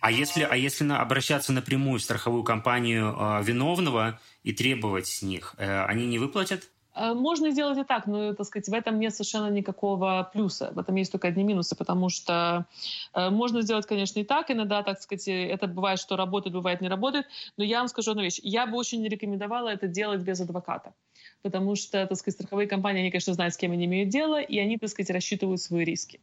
А 0.00 0.10
если, 0.10 0.42
а 0.42 0.56
если 0.56 0.84
на, 0.84 1.00
обращаться 1.00 1.52
напрямую 1.52 2.00
в 2.00 2.02
страховую 2.02 2.44
компанию 2.44 3.14
э, 3.14 3.42
виновного 3.44 4.18
и 4.42 4.52
требовать 4.52 5.06
с 5.06 5.22
них, 5.22 5.54
э, 5.58 5.84
они 5.84 6.06
не 6.06 6.18
выплатят? 6.18 6.70
Э, 6.94 7.14
можно 7.14 7.50
сделать 7.50 7.78
и 7.78 7.84
так, 7.84 8.06
но, 8.06 8.34
так 8.34 8.46
сказать, 8.46 8.68
в 8.68 8.74
этом 8.74 8.98
нет 8.98 9.14
совершенно 9.14 9.50
никакого 9.50 10.30
плюса. 10.32 10.72
В 10.74 10.78
этом 10.78 10.94
есть 10.96 11.12
только 11.12 11.28
одни 11.28 11.44
минусы, 11.44 11.76
потому 11.76 12.08
что 12.08 12.66
э, 13.14 13.30
можно 13.30 13.62
сделать, 13.62 13.86
конечно, 13.86 14.20
и 14.20 14.24
так. 14.24 14.50
Иногда, 14.50 14.82
так 14.82 15.00
сказать, 15.00 15.28
это 15.28 15.66
бывает, 15.66 15.98
что 15.98 16.16
работает, 16.16 16.54
бывает 16.54 16.80
не 16.80 16.88
работает. 16.88 17.26
Но 17.56 17.64
я 17.64 17.78
вам 17.78 17.88
скажу 17.88 18.10
одну 18.12 18.22
вещь. 18.22 18.40
Я 18.42 18.66
бы 18.66 18.76
очень 18.76 19.02
не 19.02 19.08
рекомендовала 19.08 19.68
это 19.68 19.88
делать 19.88 20.20
без 20.20 20.40
адвоката 20.40 20.92
потому 21.42 21.74
что, 21.74 22.06
так 22.06 22.16
сказать, 22.16 22.36
страховые 22.36 22.68
компании, 22.68 23.00
они, 23.00 23.10
конечно, 23.10 23.34
знают, 23.34 23.54
с 23.54 23.56
кем 23.56 23.72
они 23.72 23.86
имеют 23.86 24.08
дело, 24.10 24.40
и 24.40 24.58
они, 24.58 24.78
так 24.78 24.88
сказать, 24.88 25.10
рассчитывают 25.10 25.60
свои 25.60 25.84
риски. 25.84 26.20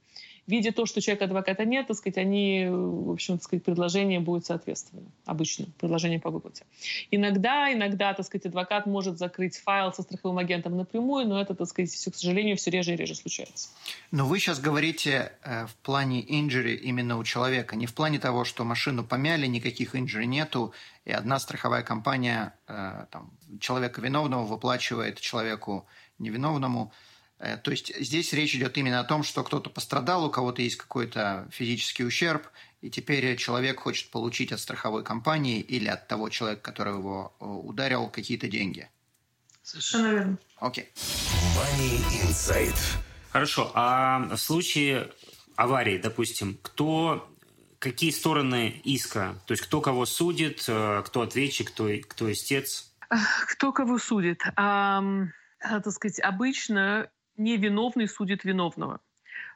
Видя 0.49 0.71
то, 0.71 0.87
что 0.87 0.99
человека 0.99 1.25
адвоката 1.25 1.63
нет, 1.63 1.85
так 1.85 1.95
сказать, 1.95 2.17
они, 2.17 2.65
в 2.67 3.11
общем, 3.11 3.35
так 3.37 3.43
сказать, 3.43 3.63
предложение 3.63 4.19
будет 4.19 4.47
соответственно, 4.47 5.03
обычно, 5.25 5.67
предложение 5.77 6.19
по 6.19 6.31
выплате. 6.31 6.65
Иногда, 7.11 7.71
иногда, 7.71 8.15
так 8.15 8.25
сказать, 8.25 8.47
адвокат 8.47 8.87
может 8.87 9.19
закрыть 9.19 9.59
файл 9.59 9.93
со 9.93 10.01
страховым 10.01 10.39
агентом 10.39 10.75
напрямую, 10.75 11.27
но 11.27 11.39
это, 11.39 11.53
так 11.53 11.67
сказать, 11.67 11.91
все, 11.91 12.09
к 12.09 12.15
сожалению, 12.15 12.57
все 12.57 12.71
реже 12.71 12.93
и 12.93 12.95
реже 12.95 13.13
случается. 13.13 13.69
Но 14.09 14.25
вы 14.25 14.39
сейчас 14.39 14.59
говорите 14.59 15.33
э, 15.43 15.67
в 15.67 15.75
плане 15.75 16.25
инжури 16.27 16.73
именно 16.73 17.19
у 17.19 17.23
человека, 17.23 17.75
не 17.75 17.85
в 17.85 17.93
плане 17.93 18.17
того, 18.17 18.43
что 18.43 18.63
машину 18.63 19.03
помяли, 19.03 19.45
никаких 19.45 19.95
инжури 19.95 20.25
нету, 20.25 20.73
и 21.05 21.11
одна 21.11 21.37
страховая 21.37 21.83
компания 21.83 22.55
э, 22.67 23.05
там, 23.11 23.29
человека 23.59 24.01
виновного 24.01 24.45
выплачивает 24.45 25.19
человеку 25.19 25.85
невиновному. 26.17 26.91
Э, 26.91 27.08
то 27.39 27.71
есть 27.71 27.95
здесь 27.97 28.33
речь 28.33 28.53
идет 28.55 28.77
именно 28.77 28.99
о 28.99 29.05
том, 29.05 29.23
что 29.23 29.43
кто-то 29.43 29.69
пострадал, 29.69 30.25
у 30.25 30.29
кого-то 30.29 30.61
есть 30.61 30.75
какой-то 30.75 31.47
физический 31.51 32.03
ущерб, 32.03 32.45
и 32.81 32.89
теперь 32.89 33.35
человек 33.37 33.79
хочет 33.79 34.11
получить 34.11 34.51
от 34.51 34.59
страховой 34.59 35.03
компании 35.03 35.59
или 35.59 35.87
от 35.87 36.07
того 36.07 36.29
человека, 36.29 36.61
который 36.61 36.93
его 36.93 37.33
э, 37.39 37.45
ударил, 37.45 38.09
какие-то 38.09 38.47
деньги. 38.47 38.89
Совершенно 39.63 40.11
верно. 40.11 40.37
Окей. 40.57 40.89
Money 41.55 42.27
Insight. 42.27 42.77
Хорошо. 43.31 43.71
А 43.73 44.19
в 44.35 44.37
случае 44.37 45.11
аварии, 45.55 45.97
допустим, 45.97 46.57
кто 46.61 47.29
какие 47.79 48.11
стороны 48.11 48.81
иска? 48.83 49.35
То 49.45 49.53
есть 49.53 49.63
кто 49.63 49.81
кого 49.81 50.05
судит, 50.05 50.65
э, 50.67 51.03
кто 51.05 51.21
ответчик, 51.21 51.71
кто, 51.71 51.89
кто 52.07 52.31
истец? 52.31 52.91
Кто 53.47 53.71
кого 53.71 53.97
судит? 53.97 54.41
А, 54.55 55.03
так 55.59 55.91
сказать, 55.91 56.19
обычно 56.19 57.09
невиновный 57.39 58.07
судит 58.07 58.43
виновного. 58.43 58.99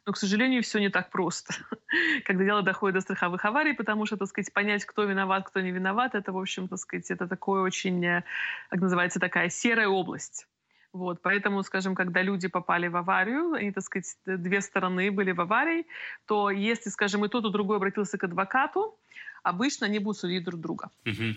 Но, 0.05 0.11
к 0.11 0.17
сожалению, 0.17 0.63
все 0.63 0.79
не 0.79 0.89
так 0.89 1.11
просто, 1.11 1.53
когда 2.25 2.43
дело 2.43 2.61
доходит 2.61 2.95
до 2.95 3.01
страховых 3.01 3.45
аварий, 3.45 3.73
потому 3.73 4.05
что, 4.05 4.17
так 4.17 4.27
сказать, 4.27 4.51
понять, 4.53 4.85
кто 4.85 5.03
виноват, 5.03 5.47
кто 5.47 5.61
не 5.61 5.71
виноват, 5.71 6.15
это, 6.15 6.31
в 6.33 6.37
общем, 6.37 6.67
так 6.67 6.79
сказать, 6.79 7.09
это 7.11 7.27
такое 7.27 7.61
очень, 7.61 8.03
э, 8.05 8.23
как 8.69 8.81
называется, 8.81 9.19
такая 9.19 9.49
серая 9.49 9.87
область. 9.87 10.47
Вот, 10.91 11.21
поэтому, 11.23 11.63
скажем, 11.63 11.95
когда 11.95 12.21
люди 12.21 12.47
попали 12.47 12.87
в 12.87 12.95
аварию, 12.97 13.53
они, 13.53 13.71
так 13.71 13.83
сказать, 13.83 14.15
две 14.25 14.61
стороны 14.61 15.09
были 15.09 15.31
в 15.31 15.41
аварии, 15.41 15.87
то 16.27 16.51
если, 16.51 16.89
скажем, 16.91 17.25
и 17.25 17.29
тот, 17.29 17.45
и 17.45 17.51
другой 17.51 17.77
обратился 17.77 18.17
к 18.17 18.23
адвокату, 18.25 18.95
обычно 19.41 19.87
они 19.87 19.97
будут 19.99 20.19
судить 20.19 20.43
друг 20.43 20.59
друга. 20.61 20.91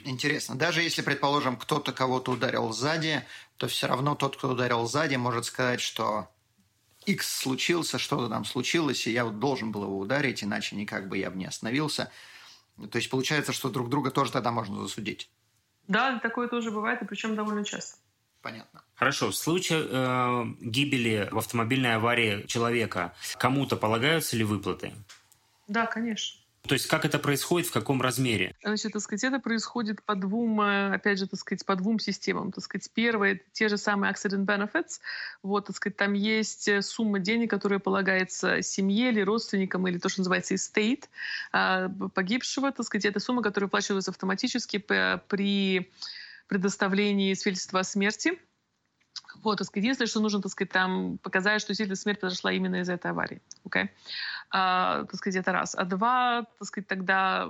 Интересно. 0.04 0.56
Даже 0.56 0.82
если, 0.82 1.00
предположим, 1.00 1.56
кто-то 1.56 1.92
кого-то 1.92 2.32
ударил 2.32 2.72
сзади, 2.72 3.22
то 3.56 3.66
все 3.66 3.86
равно 3.86 4.14
тот, 4.14 4.36
кто 4.36 4.50
ударил 4.50 4.86
сзади, 4.86 5.16
может 5.16 5.46
сказать, 5.46 5.80
что 5.80 6.28
X 7.06 7.40
случился, 7.40 7.98
что-то 7.98 8.28
там 8.28 8.44
случилось, 8.44 9.06
и 9.06 9.12
я 9.12 9.24
вот 9.24 9.38
должен 9.38 9.72
был 9.72 9.84
его 9.84 9.98
ударить, 9.98 10.42
иначе 10.42 10.76
никак 10.76 11.08
бы 11.08 11.18
я 11.18 11.30
бы 11.30 11.36
не 11.36 11.46
остановился. 11.46 12.10
То 12.90 12.96
есть 12.96 13.08
получается, 13.08 13.52
что 13.52 13.70
друг 13.70 13.88
друга 13.88 14.10
тоже 14.10 14.32
тогда 14.32 14.50
можно 14.50 14.80
засудить. 14.82 15.30
Да, 15.88 16.18
такое 16.18 16.48
тоже 16.48 16.70
бывает, 16.70 17.00
и 17.02 17.04
причем 17.04 17.36
довольно 17.36 17.64
часто. 17.64 17.98
Понятно. 18.42 18.82
Хорошо. 18.94 19.30
В 19.30 19.36
случае 19.36 19.86
э, 19.88 20.44
гибели 20.60 21.28
в 21.30 21.38
автомобильной 21.38 21.96
аварии 21.96 22.44
человека 22.46 23.14
кому-то 23.38 23.76
полагаются 23.76 24.36
ли 24.36 24.44
выплаты? 24.44 24.92
Да, 25.68 25.86
конечно. 25.86 26.40
То 26.66 26.74
есть 26.74 26.86
как 26.86 27.04
это 27.04 27.18
происходит, 27.18 27.68
в 27.68 27.72
каком 27.72 28.02
размере? 28.02 28.54
Значит, 28.62 28.92
так 28.92 29.02
сказать, 29.02 29.24
это 29.24 29.38
происходит 29.38 30.02
по 30.02 30.14
двум, 30.14 30.60
э, 30.60 30.94
опять 30.94 31.18
же, 31.18 31.26
так 31.26 31.38
сказать, 31.40 31.64
по 31.64 31.76
двум 31.76 31.98
системам. 31.98 32.52
Так 32.52 32.64
сказать, 32.64 32.90
первое— 32.92 33.40
те 33.52 33.68
же 33.68 33.76
самые 33.76 34.12
accident 34.12 34.44
benefits. 34.44 35.00
Вот, 35.42 35.66
так 35.66 35.76
сказать, 35.76 35.96
там 35.96 36.12
есть 36.12 36.68
э, 36.68 36.82
сумма 36.82 37.18
денег, 37.18 37.50
которая 37.50 37.78
полагается 37.78 38.62
семье 38.62 39.10
или 39.10 39.20
родственникам, 39.20 39.86
или 39.88 39.98
то, 39.98 40.08
что 40.08 40.20
называется 40.20 40.54
estate 40.54 41.04
а, 41.52 41.88
погибшего. 42.14 42.72
Так 42.72 42.84
сказать, 42.86 43.04
это 43.04 43.20
сумма, 43.20 43.42
которая 43.42 43.66
выплачивается 43.66 44.10
автоматически 44.10 44.78
при 44.78 45.90
предоставлении 46.48 47.34
свидетельства 47.34 47.80
о 47.80 47.84
смерти. 47.84 48.38
Вот, 49.42 49.58
так 49.58 49.66
сказать, 49.66 49.84
единственное, 49.84 50.08
что 50.08 50.20
нужно, 50.20 50.42
так 50.42 50.52
сказать, 50.52 50.70
там 50.70 51.18
показать, 51.18 51.60
что 51.60 51.70
действительно 51.70 51.96
смерть 51.96 52.20
произошла 52.20 52.52
именно 52.52 52.76
из 52.76 52.88
этой 52.88 53.10
аварии. 53.10 53.40
Okay? 53.68 53.88
А, 54.50 55.04
так 55.04 55.16
сказать, 55.16 55.40
это 55.40 55.52
раз. 55.52 55.74
А 55.74 55.84
два, 55.84 56.46
так 56.58 56.68
сказать, 56.68 56.88
тогда 56.88 57.48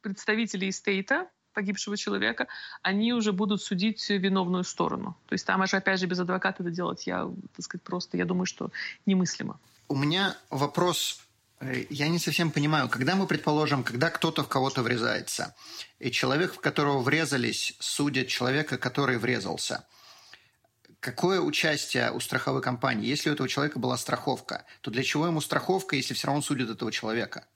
представители 0.00 0.70
стейта, 0.70 1.28
погибшего 1.54 1.96
человека, 1.96 2.48
они 2.82 3.14
уже 3.14 3.32
будут 3.32 3.62
судить 3.62 4.10
виновную 4.10 4.64
сторону. 4.64 5.16
То 5.26 5.34
есть 5.34 5.46
там 5.46 5.62
аж 5.62 5.72
опять 5.72 6.00
же 6.00 6.06
без 6.06 6.18
адвоката 6.18 6.62
это 6.62 6.70
делать, 6.70 7.06
я, 7.06 7.30
так 7.56 7.64
сказать, 7.64 7.82
просто, 7.82 8.16
я 8.16 8.24
думаю, 8.24 8.46
что 8.46 8.70
немыслимо. 9.06 9.58
У 9.88 9.96
меня 9.96 10.36
вопрос 10.50 11.20
э, 11.60 11.86
я 11.90 12.08
не 12.08 12.18
совсем 12.18 12.50
понимаю, 12.50 12.88
когда 12.88 13.14
мы 13.14 13.26
предположим, 13.26 13.84
когда 13.84 14.10
кто-то 14.10 14.42
в 14.42 14.48
кого-то 14.48 14.82
врезается, 14.82 15.54
и 16.00 16.10
человек, 16.10 16.54
в 16.54 16.60
которого 16.60 17.00
врезались, 17.00 17.76
судит 17.78 18.28
человека, 18.28 18.76
который 18.76 19.18
врезался. 19.18 19.84
Какое 21.04 21.38
участие 21.38 22.10
у 22.12 22.18
страховой 22.18 22.62
компании? 22.62 23.06
Если 23.06 23.28
у 23.28 23.34
этого 23.34 23.46
человека 23.46 23.78
была 23.78 23.98
страховка, 23.98 24.64
то 24.80 24.90
для 24.90 25.02
чего 25.02 25.26
ему 25.26 25.42
страховка, 25.42 25.96
если 25.96 26.14
все 26.14 26.28
равно 26.28 26.40
судят 26.40 26.70
этого 26.70 26.90
человека? 26.90 27.46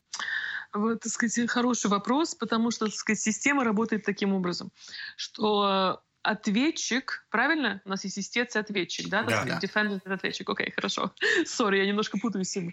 Вот, 0.75 1.01
так 1.01 1.11
сказать, 1.11 1.49
хороший 1.49 1.91
вопрос, 1.91 2.35
потому 2.35 2.71
что, 2.71 2.85
так 2.85 2.95
сказать, 2.95 3.23
система 3.23 3.65
работает 3.65 4.05
таким 4.05 4.35
образом, 4.35 4.71
что 5.17 6.03
ответчик, 6.21 7.27
правильно? 7.31 7.81
У 7.87 7.89
нас 7.89 8.05
есть 8.05 8.19
истец 8.19 8.55
и 8.55 8.59
ответчик, 8.59 9.09
да? 9.09 9.23
Да, 9.23 9.47
да. 9.47 9.59
Defendant 9.63 10.03
и 10.05 10.13
ответчик. 10.13 10.51
Окей, 10.51 10.67
okay, 10.67 10.73
хорошо. 10.75 11.15
Сори, 11.47 11.79
я 11.79 11.87
немножко 11.87 12.19
путаю 12.19 12.45
сильно. 12.45 12.73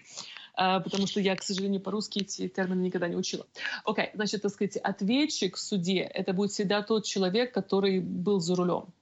Uh, 0.58 0.82
потому 0.82 1.06
что 1.06 1.20
я, 1.20 1.36
к 1.36 1.42
сожалению, 1.42 1.80
по-русски 1.80 2.18
эти 2.18 2.48
термины 2.48 2.82
никогда 2.82 3.08
не 3.08 3.16
учила. 3.16 3.46
Окей, 3.84 4.06
okay, 4.06 4.10
значит, 4.12 4.42
так 4.42 4.52
сказать, 4.52 4.76
ответчик 4.76 5.56
в 5.56 5.58
суде— 5.58 6.00
это 6.14 6.34
будет 6.34 6.50
всегда 6.50 6.82
тот 6.82 7.06
человек, 7.06 7.54
который 7.54 8.00
был 8.00 8.40
за 8.40 8.54
рулем. 8.56 8.92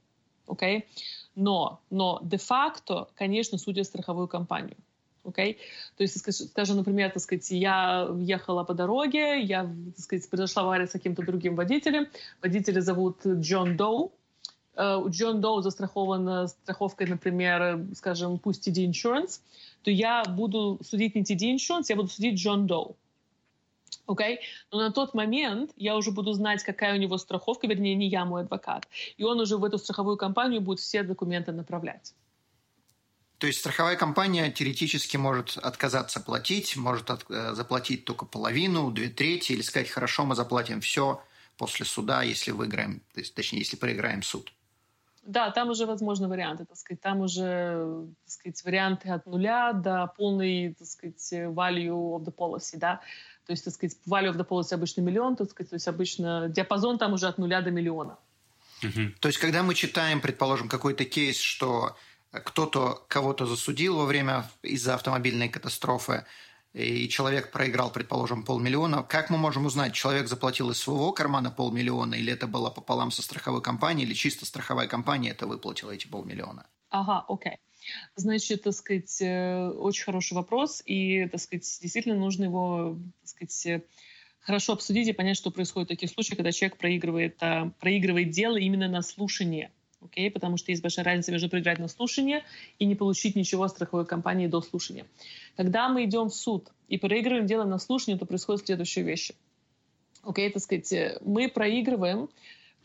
Окей? 0.47 0.79
Okay? 0.79 0.85
Но, 1.37 1.81
но 1.91 2.21
де-факто, 2.23 3.09
конечно, 3.15 3.59
судят 3.59 3.87
страховую 3.87 4.29
компанию. 4.29 4.77
Okay? 5.25 5.57
То 5.97 6.03
есть, 6.05 6.51
скажем, 6.51 6.77
например, 6.77 7.11
так 7.11 7.23
сказать, 7.23 7.51
я 7.51 8.09
ехала 8.19 8.65
по 8.65 8.75
дороге, 8.75 9.41
я, 9.43 9.63
так 9.97 10.05
сказать, 10.05 10.29
произошла 10.31 10.63
авария 10.63 10.87
с 10.87 10.93
каким-то 10.93 11.23
другим 11.23 11.57
водителем. 11.57 12.07
Водителя 12.43 12.81
зовут 12.81 13.27
Джон 13.27 13.77
Доу. 13.77 14.13
Uh, 14.77 15.05
у 15.05 15.09
Джон 15.09 15.41
Доу 15.41 15.63
застрахована 15.63 16.49
страховкой, 16.49 17.07
например, 17.07 17.87
скажем, 17.95 18.41
пусть 18.41 18.67
TD 18.67 18.91
Insurance, 18.91 19.41
то 19.85 19.91
я 19.93 20.25
буду 20.25 20.81
судить 20.83 21.15
не 21.15 21.23
TD 21.23 21.55
Insurance, 21.55 21.85
я 21.91 21.97
буду 21.97 22.09
судить 22.09 22.41
Джон 22.41 22.67
Доу. 22.67 22.97
Окей? 24.07 24.37
Okay? 24.37 24.39
Но 24.71 24.79
на 24.79 24.93
тот 24.93 25.15
момент 25.15 25.71
я 25.77 25.97
уже 25.97 26.11
буду 26.11 26.33
знать, 26.33 26.63
какая 26.63 26.95
у 26.95 26.99
него 26.99 27.19
страховка, 27.19 27.67
вернее, 27.67 27.95
не 27.95 28.09
я, 28.09 28.25
мой 28.25 28.43
адвокат. 28.43 28.87
И 29.17 29.25
он 29.25 29.41
уже 29.41 29.57
в 29.57 29.65
эту 29.65 29.79
страховую 29.79 30.17
компанию 30.17 30.61
будет 30.61 30.81
все 30.81 31.03
документы 31.03 31.53
направлять. 31.53 32.15
То 33.39 33.49
есть 33.49 33.61
страховая 33.61 33.97
компания 33.97 34.51
теоретически 34.51 35.17
может 35.17 35.59
отказаться 35.59 36.21
платить, 36.21 36.77
может 36.77 37.11
от, 37.11 37.27
э, 37.29 37.53
заплатить 37.55 38.05
только 38.05 38.25
половину, 38.25 38.91
две 38.91 39.09
трети, 39.09 39.53
или 39.53 39.63
сказать, 39.63 39.91
хорошо, 39.91 40.25
мы 40.25 40.35
заплатим 40.35 40.81
все 40.81 41.23
после 41.57 41.85
суда, 41.85 42.23
если 42.23 42.53
выиграем, 42.53 43.01
то 43.13 43.21
есть, 43.21 43.35
точнее, 43.35 43.59
если 43.61 43.77
проиграем 43.77 44.23
суд. 44.23 44.53
Да, 45.27 45.51
там 45.51 45.71
уже 45.71 45.87
возможны 45.87 46.29
варианты, 46.29 46.67
так 46.67 46.77
сказать, 46.77 47.01
там 47.01 47.21
уже, 47.21 48.07
так 48.25 48.31
сказать, 48.31 48.65
варианты 48.65 49.09
от 49.09 49.27
нуля 49.27 49.73
до 49.73 50.13
полной, 50.17 50.75
так 50.79 50.87
сказать, 50.87 51.33
value 51.33 52.17
of 52.17 52.25
the 52.25 52.35
policy, 52.35 52.77
да. 52.77 53.01
То 53.47 53.53
есть, 53.53 53.65
так 53.65 53.75
сказать, 53.75 53.97
value 54.07 54.35
of 54.35 54.49
policy 54.49 54.75
обычно 54.75 55.03
миллион, 55.03 55.37
так 55.37 55.51
сказать, 55.51 55.71
то 55.71 55.77
есть 55.77 55.89
обычно 55.89 56.49
диапазон 56.49 56.99
там 56.99 57.13
уже 57.13 57.29
от 57.29 57.39
нуля 57.39 57.61
до 57.61 57.71
миллиона. 57.71 58.19
Угу. 58.83 59.13
То 59.21 59.29
есть, 59.29 59.39
когда 59.39 59.63
мы 59.63 59.75
читаем, 59.75 60.21
предположим, 60.21 60.69
какой-то 60.69 61.05
кейс, 61.05 61.39
что 61.39 61.97
кто-то 62.31 63.05
кого-то 63.09 63.47
засудил 63.47 63.97
во 63.97 64.07
время 64.07 64.51
из-за 64.63 64.95
автомобильной 64.95 65.49
катастрофы, 65.49 66.25
и 66.73 67.09
человек 67.09 67.53
проиграл, 67.53 67.91
предположим, 67.91 68.43
полмиллиона, 68.43 69.05
как 69.05 69.31
мы 69.31 69.39
можем 69.39 69.67
узнать, 69.67 69.95
человек 69.95 70.27
заплатил 70.27 70.71
из 70.71 70.79
своего 70.79 71.13
кармана 71.13 71.53
полмиллиона, 71.53 72.15
или 72.15 72.33
это 72.33 72.49
было 72.49 72.69
пополам 72.69 73.13
со 73.13 73.23
страховой 73.23 73.63
компанией, 73.63 74.07
или 74.07 74.15
чисто 74.15 74.45
страховая 74.45 74.89
компания 74.89 75.31
это 75.31 75.47
выплатила 75.47 75.93
эти 75.93 76.09
полмиллиона? 76.09 76.67
Ага, 76.91 77.25
окей. 77.29 77.53
Okay. 77.53 77.57
Значит, 78.17 78.63
так 78.63 78.73
сказать, 78.73 79.21
э, 79.21 79.69
очень 79.69 80.05
хороший 80.05 80.35
вопрос, 80.35 80.83
и, 80.87 81.27
так 81.27 81.41
сказать, 81.41 81.79
действительно 81.83 82.17
нужно 82.17 82.45
его, 82.45 82.99
так 83.21 83.29
сказать, 83.29 83.85
хорошо 84.45 84.75
обсудить 84.75 85.09
и 85.09 85.13
понять, 85.13 85.37
что 85.37 85.51
происходит 85.51 85.89
в 85.89 85.93
таких 85.93 86.11
случаях, 86.11 86.37
когда 86.37 86.53
человек 86.53 86.77
проигрывает, 86.77 87.37
а, 87.41 87.71
проигрывает 87.81 88.31
дело 88.31 88.57
именно 88.57 88.89
на 88.89 89.03
слушание. 89.03 89.71
Okay? 90.03 90.31
Потому 90.31 90.57
что 90.57 90.71
есть 90.71 90.83
большая 90.83 91.05
разница 91.05 91.33
между 91.33 91.49
проиграть 91.49 91.79
на 91.79 91.89
слушание 91.89 92.45
и 92.79 92.85
не 92.85 92.95
получить 92.95 93.37
ничего 93.37 93.65
от 93.65 93.71
страховой 93.71 94.07
компании 94.07 94.47
до 94.47 94.61
слушания. 94.61 95.07
Когда 95.57 95.89
мы 95.89 96.05
идем 96.05 96.29
в 96.29 96.35
суд 96.35 96.69
и 96.89 96.99
проигрываем 96.99 97.47
дело 97.47 97.65
на 97.65 97.79
слушание, 97.79 98.19
то 98.19 98.27
происходят 98.27 98.67
следующие 98.67 99.05
вещи. 99.05 99.35
Okay? 100.23 100.51
Так 100.51 100.63
сказать, 100.63 100.93
э, 100.93 101.19
мы 101.25 101.49
проигрываем, 101.49 102.29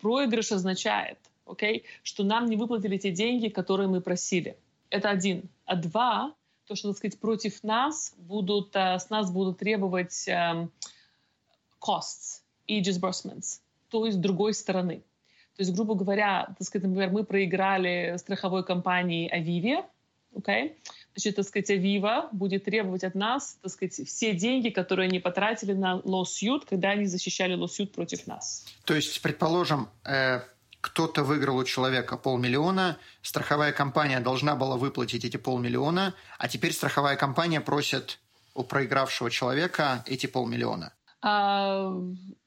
проигрыш 0.02 0.54
означает, 0.54 1.18
okay, 1.46 1.84
что 2.04 2.24
нам 2.24 2.46
не 2.46 2.56
выплатили 2.56 2.98
те 2.98 3.12
деньги, 3.12 3.50
которые 3.50 3.90
мы 3.90 4.02
просили. 4.02 4.56
Это 4.89 5.10
один. 5.10 5.49
А 5.65 5.75
два, 5.75 6.34
то, 6.67 6.75
что, 6.75 6.89
так 6.89 6.97
сказать, 6.97 7.19
против 7.19 7.63
нас 7.63 8.13
будут, 8.17 8.75
э, 8.75 8.99
с 8.99 9.10
нас 9.10 9.32
будут 9.32 9.60
требовать 9.60 10.28
эм, 10.28 10.71
costs 11.80 12.41
и 12.67 12.82
disbursements, 12.82 13.62
то 13.89 14.06
есть 14.06 14.19
другой 14.21 14.54
стороны. 14.54 15.04
То 15.56 15.63
есть, 15.63 15.73
грубо 15.73 15.95
говоря, 15.95 16.54
так 16.58 16.67
сказать, 16.67 16.88
например, 16.88 17.12
мы 17.12 17.23
проиграли 17.23 18.15
страховой 18.17 18.63
компании 18.63 19.30
Aviva, 19.34 19.84
okay? 20.34 20.75
значит, 21.15 21.36
так 21.36 21.45
сказать, 21.45 21.69
Aviva 21.71 22.30
будет 22.32 22.65
требовать 22.65 23.04
от 23.04 23.15
нас, 23.15 23.58
так 23.62 23.71
сказать, 23.71 24.08
все 24.08 24.34
деньги, 24.34 24.69
которые 24.69 25.08
они 25.08 25.19
потратили 25.19 25.73
на 25.73 25.99
lawsuit, 25.99 26.62
когда 26.69 26.91
они 26.91 27.06
защищали 27.06 27.58
lawsuit 27.58 27.88
против 27.88 28.28
нас. 28.28 28.65
То 28.86 28.93
есть, 28.93 29.21
предположим, 29.21 29.89
э, 30.06 30.41
кто-то 30.82 31.24
выиграл 31.24 31.58
у 31.58 31.63
человека 31.63 32.18
полмиллиона, 32.18 32.98
страховая 33.22 33.72
компания 33.72 34.20
должна 34.20 34.56
была 34.56 34.78
выплатить 34.78 35.26
эти 35.26 35.38
полмиллиона, 35.38 36.13
а 36.38 36.48
теперь 36.48 36.74
страховая 36.74 37.15
компания 37.15 37.62
просит 37.62 38.20
у 38.54 38.63
проигравшего 38.63 39.30
человека 39.30 40.04
эти 40.08 40.26
полмиллиона. 40.26 40.94
А, 41.21 41.93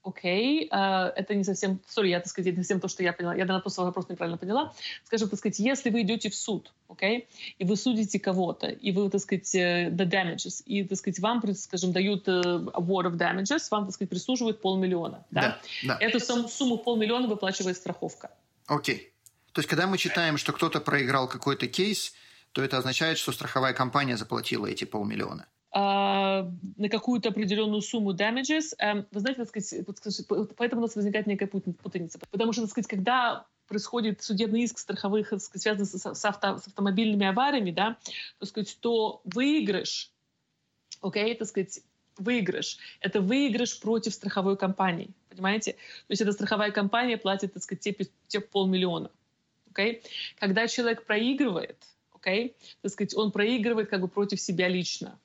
окей, 0.02 0.68
uh, 0.70 1.12
это 1.14 1.34
не 1.34 1.44
совсем, 1.44 1.80
сори, 1.86 2.08
я, 2.08 2.20
так 2.20 2.28
сказать, 2.28 2.56
не 2.56 2.62
совсем 2.62 2.80
то, 2.80 2.88
что 2.88 3.02
я 3.02 3.12
поняла, 3.12 3.34
я, 3.34 3.40
наверное, 3.40 3.60
просто 3.60 3.82
вопрос 3.82 4.08
неправильно 4.08 4.38
поняла. 4.38 4.72
Скажем, 5.04 5.28
так 5.28 5.38
сказать, 5.38 5.58
если 5.58 5.90
вы 5.90 6.02
идете 6.02 6.30
в 6.30 6.34
суд, 6.34 6.72
окей, 6.88 7.28
и 7.58 7.64
вы 7.64 7.76
судите 7.76 8.18
кого-то, 8.18 8.68
и 8.68 8.92
вы, 8.92 9.10
так 9.10 9.20
сказать, 9.20 9.54
э, 9.54 9.90
the 9.90 10.08
damages, 10.08 10.62
и, 10.64 10.84
так 10.84 10.98
сказать, 10.98 11.20
вам, 11.20 11.42
скажем, 11.54 11.92
дают 11.92 12.26
uh, 12.28 12.64
award 12.72 13.12
of 13.12 13.18
damages, 13.18 13.60
вам, 13.70 13.84
так 13.84 13.94
сказать, 13.94 14.08
присуживают 14.08 14.62
полмиллиона, 14.62 15.24
да? 15.30 15.40
Да, 15.40 15.58
да. 15.84 15.98
Эту 16.00 16.18
сумму, 16.20 16.48
сумму 16.48 16.78
полмиллиона 16.78 17.28
выплачивает 17.28 17.76
страховка. 17.76 18.30
Окей. 18.66 19.12
То 19.52 19.60
есть, 19.60 19.68
когда 19.68 19.86
мы 19.86 19.98
читаем, 19.98 20.38
что 20.38 20.52
кто-то 20.52 20.80
проиграл 20.80 21.28
какой-то 21.28 21.66
кейс, 21.66 22.14
то 22.52 22.62
это 22.62 22.78
означает, 22.78 23.18
что 23.18 23.32
страховая 23.32 23.74
компания 23.74 24.16
заплатила 24.16 24.66
эти 24.66 24.84
полмиллиона. 24.84 25.46
А, 25.74 26.50
на 26.76 26.90
какую-то 26.90 27.30
определенную 27.30 27.80
сумму 27.80 28.12
damages. 28.12 28.74
Эм, 28.78 29.06
вы 29.10 29.20
знаете, 29.20 29.42
так 29.44 29.48
сказать, 29.48 30.26
поэтому 30.56 30.82
у 30.82 30.84
нас 30.84 30.94
возникает 30.94 31.26
некая 31.26 31.46
путаница. 31.46 32.18
Потому 32.30 32.52
что, 32.52 32.62
так 32.62 32.70
сказать, 32.72 32.88
когда 32.88 33.46
происходит 33.68 34.22
судебный 34.22 34.64
иск 34.64 34.78
страховых, 34.78 35.30
так 35.30 35.40
сказать, 35.40 35.62
связанный 35.62 35.86
с, 35.86 35.94
с, 35.94 36.24
авто, 36.26 36.58
с 36.58 36.66
автомобильными 36.66 37.24
авариями, 37.24 37.70
да, 37.70 37.96
так 38.38 38.50
сказать, 38.50 38.76
то 38.80 39.22
выигрыш, 39.24 40.10
окей, 41.00 41.32
okay, 41.32 41.38
так 41.38 41.48
сказать, 41.48 41.80
выигрыш. 42.18 42.76
Это 43.00 43.22
выигрыш 43.22 43.80
против 43.80 44.12
страховой 44.12 44.58
компании, 44.58 45.08
понимаете? 45.30 45.72
То 45.72 46.10
есть 46.10 46.20
эта 46.20 46.32
страховая 46.32 46.70
компания 46.70 47.16
платит, 47.16 47.54
так 47.54 47.62
сказать, 47.62 47.80
те, 47.80 47.96
те 48.28 48.40
полмиллиона. 48.40 49.10
Okay? 49.72 50.02
Когда 50.38 50.68
человек 50.68 51.06
проигрывает, 51.06 51.78
Okay? 52.14 52.54
Так 52.82 52.92
сказать, 52.92 53.16
он 53.16 53.32
проигрывает 53.32 53.88
как 53.88 54.00
бы 54.00 54.08
против 54.08 54.40
себя 54.40 54.68
лично. 54.68 55.18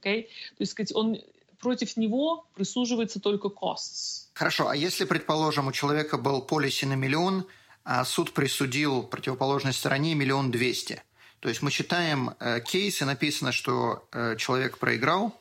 Okay? 0.00 0.22
То 0.22 0.60
есть, 0.60 0.72
сказать, 0.72 0.94
он 0.94 1.18
против 1.60 1.96
него 1.96 2.46
присуживается 2.54 3.20
только 3.20 3.48
costs. 3.48 4.28
Хорошо, 4.34 4.68
а 4.68 4.76
если, 4.76 5.04
предположим, 5.04 5.68
у 5.68 5.72
человека 5.72 6.16
был 6.18 6.42
полиси 6.42 6.86
на 6.86 6.94
миллион, 6.94 7.46
а 7.84 8.04
суд 8.04 8.32
присудил 8.32 9.02
противоположной 9.02 9.72
стороне 9.72 10.14
миллион 10.14 10.50
двести. 10.50 11.02
То 11.40 11.48
есть 11.48 11.62
мы 11.62 11.70
читаем 11.70 12.34
э, 12.38 12.60
кейс, 12.60 13.00
и 13.00 13.04
написано, 13.04 13.52
что 13.52 14.06
э, 14.12 14.36
человек 14.36 14.78
проиграл, 14.78 15.38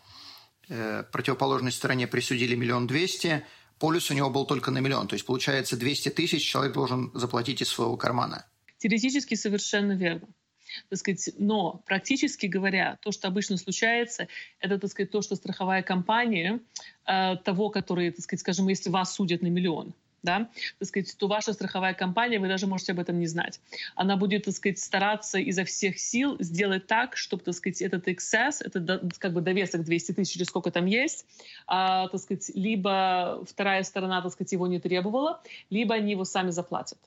э, 0.70 1.04
противоположной 1.12 1.72
стороне 1.72 2.08
присудили 2.08 2.56
миллион 2.56 2.88
двести, 2.88 3.46
полис 3.80 4.10
у 4.10 4.14
него 4.14 4.30
был 4.30 4.46
только 4.46 4.72
на 4.72 4.80
миллион. 4.80 5.08
То 5.08 5.16
есть 5.16 5.26
получается 5.26 5.76
200 5.76 6.10
тысяч 6.10 6.44
человек 6.44 6.74
должен 6.74 7.12
заплатить 7.14 7.62
из 7.62 7.68
своего 7.68 7.98
кармана. 7.98 8.46
Теоретически 8.78 9.36
совершенно 9.36 9.92
верно. 9.92 10.28
Так 10.90 11.00
сказать, 11.00 11.30
но 11.38 11.82
практически 11.86 12.46
говоря, 12.46 12.98
то, 13.02 13.12
что 13.12 13.28
обычно 13.28 13.58
случается, 13.58 14.28
это 14.60 14.80
так 14.80 14.90
сказать, 14.90 15.12
то, 15.12 15.22
что 15.22 15.36
страховая 15.36 15.82
компания 15.82 16.60
э, 17.06 17.36
того, 17.44 17.70
который, 17.70 18.12
так 18.12 18.22
сказать, 18.22 18.42
скажем, 18.42 18.68
если 18.68 18.90
вас 18.90 19.14
судят 19.14 19.42
на 19.42 19.48
миллион, 19.48 19.94
да, 20.24 20.50
так 20.80 20.88
сказать, 20.88 21.16
то 21.18 21.28
ваша 21.28 21.54
страховая 21.54 21.94
компания, 21.94 22.40
вы 22.40 22.48
даже 22.48 22.68
можете 22.68 22.92
об 22.92 23.00
этом 23.00 23.20
не 23.20 23.28
знать. 23.28 23.60
Она 23.96 24.18
будет, 24.18 24.46
так 24.46 24.54
сказать, 24.54 24.80
стараться 24.80 25.40
изо 25.40 25.64
всех 25.64 26.00
сил 26.00 26.38
сделать 26.40 26.88
так, 26.88 27.16
чтобы, 27.16 27.44
так 27.44 27.54
сказать, 27.54 27.82
этот 27.82 28.08
эксцесс, 28.08 28.62
это 28.62 29.10
как 29.18 29.34
бы 29.34 29.42
довесок 29.42 29.84
200 29.84 30.14
тысяч 30.14 30.36
или 30.36 30.44
сколько 30.44 30.72
там 30.72 30.86
есть, 30.86 31.26
а, 31.68 32.08
так 32.08 32.22
сказать, 32.22 32.52
либо 32.54 33.44
вторая 33.50 33.84
сторона, 33.84 34.22
так 34.22 34.32
сказать, 34.32 34.52
его 34.52 34.68
не 34.68 34.80
требовала, 34.80 35.42
либо 35.70 35.96
они 35.96 36.12
его 36.12 36.26
сами 36.26 36.52
заплатят. 36.52 36.98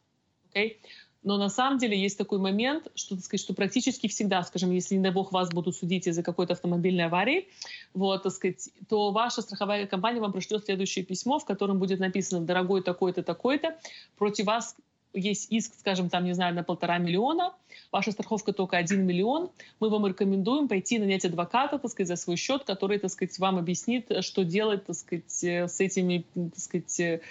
Okay? 0.55 0.77
Но 1.23 1.39
на 1.39 1.49
самом 1.49 1.79
деле 1.79 2.01
есть 2.01 2.19
такой 2.19 2.39
момент, 2.39 2.89
что, 2.95 3.15
так 3.15 3.25
сказать, 3.25 3.41
что 3.41 3.55
практически 3.55 4.09
всегда, 4.09 4.43
скажем, 4.43 4.71
если, 4.73 4.97
не 4.97 5.03
дай 5.03 5.13
бог, 5.13 5.33
вас 5.33 5.51
будут 5.51 5.77
судить 5.77 6.07
из-за 6.07 6.23
какой-то 6.23 6.55
автомобильной 6.55 7.07
аварии, 7.07 7.49
вот, 7.95 8.25
так 8.25 8.33
сказать, 8.33 8.71
то 8.89 9.13
ваша 9.13 9.43
страховая 9.43 9.87
компания 9.87 10.21
вам 10.21 10.33
пришлет 10.33 10.65
следующее 10.65 11.05
письмо, 11.05 11.39
в 11.39 11.45
котором 11.45 11.79
будет 11.79 12.01
написано 12.01 12.45
«Дорогой 12.45 12.83
такой-то, 12.83 13.23
такой-то, 13.23 13.77
против 14.17 14.47
вас 14.47 14.77
есть 15.15 15.53
иск, 15.53 15.75
скажем, 15.79 16.09
там, 16.09 16.25
не 16.25 16.35
знаю, 16.35 16.55
на 16.55 16.63
полтора 16.63 16.99
миллиона, 16.99 17.55
ваша 17.91 18.13
страховка 18.13 18.53
только 18.53 18.77
один 18.77 19.07
миллион, 19.07 19.51
мы 19.81 19.91
вам 19.91 20.07
рекомендуем 20.07 20.69
пойти 20.69 20.99
нанять 20.99 21.25
адвоката, 21.25 21.79
так 21.79 21.91
сказать, 21.91 22.09
за 22.09 22.17
свой 22.17 22.37
счет, 22.37 22.65
который, 22.65 22.99
так 22.99 23.11
сказать, 23.11 23.39
вам 23.39 23.59
объяснит, 23.59 24.11
что 24.21 24.45
делать, 24.45 24.87
так 24.87 24.97
сказать, 24.97 25.31
с 25.31 25.81
этими, 25.81 26.25
так 26.35 26.59
сказать, 26.59 27.23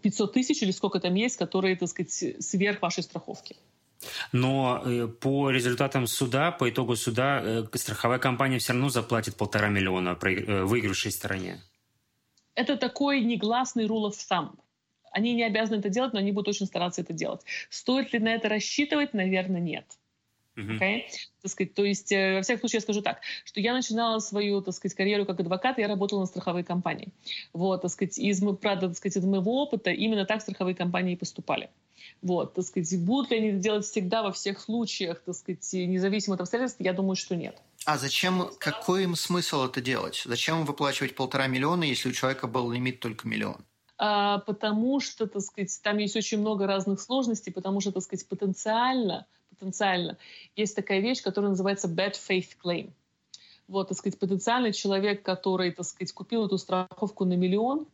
500 0.00 0.32
тысяч 0.32 0.62
или 0.62 0.70
сколько 0.70 1.00
там 1.00 1.14
есть, 1.14 1.36
которые, 1.36 1.76
так 1.76 1.88
сказать, 1.88 2.12
сверх 2.40 2.82
вашей 2.82 3.02
страховки. 3.02 3.56
Но 4.32 4.82
э, 4.84 5.08
по 5.08 5.50
результатам 5.50 6.06
суда, 6.06 6.52
по 6.52 6.68
итогу 6.68 6.96
суда, 6.96 7.40
э, 7.42 7.64
страховая 7.74 8.18
компания 8.18 8.58
все 8.58 8.72
равно 8.72 8.88
заплатит 8.88 9.36
полтора 9.36 9.68
миллиона 9.68 10.18
э, 10.20 10.64
выигравшей 10.64 11.10
стороне. 11.10 11.62
Это 12.54 12.76
такой 12.76 13.20
негласный 13.20 13.86
rule 13.86 14.10
of 14.10 14.14
thumb. 14.30 14.50
Они 15.16 15.32
не 15.32 15.44
обязаны 15.44 15.78
это 15.78 15.88
делать, 15.88 16.12
но 16.12 16.18
они 16.18 16.30
будут 16.30 16.48
очень 16.48 16.66
стараться 16.66 17.00
это 17.00 17.14
делать. 17.14 17.40
Стоит 17.70 18.12
ли 18.12 18.18
на 18.18 18.34
это 18.34 18.50
рассчитывать? 18.50 19.14
Наверное, 19.14 19.62
нет. 19.62 19.86
Uh-huh. 20.56 20.78
Okay? 20.78 21.04
Так 21.40 21.50
сказать, 21.50 21.72
то 21.72 21.84
есть, 21.84 22.10
во 22.10 22.42
всяком 22.42 22.60
случае, 22.60 22.76
я 22.78 22.80
скажу 22.82 23.00
так, 23.00 23.20
что 23.46 23.60
я 23.60 23.72
начинала 23.72 24.18
свою, 24.18 24.60
так 24.60 24.74
сказать, 24.74 24.94
карьеру 24.94 25.24
как 25.24 25.40
адвокат, 25.40 25.78
я 25.78 25.88
работала 25.88 26.20
на 26.20 26.26
страховой 26.26 26.64
компании. 26.64 27.14
Вот, 27.54 27.80
так 27.80 27.90
сказать, 27.90 28.18
из, 28.18 28.42
правда, 28.60 28.88
так 28.88 28.96
сказать, 28.98 29.16
из 29.16 29.24
моего 29.24 29.62
опыта 29.62 29.90
именно 29.90 30.26
так 30.26 30.42
страховые 30.42 30.74
компании 30.74 31.14
поступали. 31.14 31.70
Вот, 32.20 32.52
так 32.52 32.64
сказать, 32.66 33.00
будут 33.00 33.30
ли 33.30 33.38
они 33.38 33.48
это 33.48 33.58
делать 33.58 33.86
всегда 33.86 34.22
во 34.22 34.32
всех 34.32 34.60
случаях, 34.60 35.22
так 35.22 35.34
сказать, 35.34 35.72
независимо 35.72 36.34
от 36.34 36.42
обстоятельств, 36.42 36.80
я 36.80 36.92
думаю, 36.92 37.16
что 37.16 37.36
нет. 37.36 37.56
А 37.86 37.96
зачем, 37.96 38.50
какой 38.58 39.04
им 39.04 39.16
смысл 39.16 39.64
это 39.64 39.80
делать? 39.80 40.22
Зачем 40.26 40.66
выплачивать 40.66 41.14
полтора 41.14 41.46
миллиона, 41.46 41.84
если 41.84 42.10
у 42.10 42.12
человека 42.12 42.46
был 42.46 42.70
лимит 42.70 43.00
только 43.00 43.26
миллион? 43.26 43.64
А, 43.98 44.38
потому 44.40 45.00
что, 45.00 45.26
так 45.26 45.42
сказать, 45.42 45.80
там 45.82 45.98
есть 45.98 46.16
очень 46.16 46.40
много 46.40 46.66
разных 46.66 47.00
сложностей, 47.00 47.52
потому 47.52 47.80
что, 47.80 47.92
так 47.92 48.02
сказать, 48.02 48.28
потенциально 48.28 49.26
потенциально, 49.56 50.18
есть 50.54 50.76
такая 50.76 51.00
вещь, 51.00 51.22
которая 51.22 51.50
называется 51.50 51.88
bad 51.88 52.12
faith 52.12 52.56
claim. 52.62 52.90
Вот, 53.68 53.88
так 53.88 53.98
сказать, 53.98 54.18
потенциальный 54.18 54.72
человек, 54.72 55.22
который, 55.22 55.72
так 55.72 55.84
сказать, 55.84 56.12
купил 56.12 56.46
эту 56.46 56.58
страховку 56.58 57.24
на 57.24 57.34
миллион, 57.34 57.86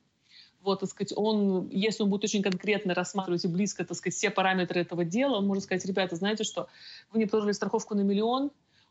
вот, 0.60 0.80
так 0.80 0.90
сказать, 0.90 1.12
он, 1.16 1.68
если 1.70 2.04
он 2.04 2.10
будет 2.10 2.24
очень 2.24 2.42
конкретно 2.42 2.94
рассматривать 2.94 3.44
и 3.44 3.48
близко, 3.48 3.84
так 3.84 3.96
сказать, 3.96 4.14
все 4.14 4.30
параметры 4.30 4.80
этого 4.80 5.04
дела, 5.04 5.38
он 5.38 5.46
может 5.46 5.64
сказать, 5.64 5.84
ребята, 5.86 6.14
знаете 6.14 6.44
что, 6.44 6.68
вы 7.10 7.18
не 7.18 7.26
положили 7.26 7.52
страховку 7.52 7.94
на 7.94 8.02
миллион, 8.02 8.50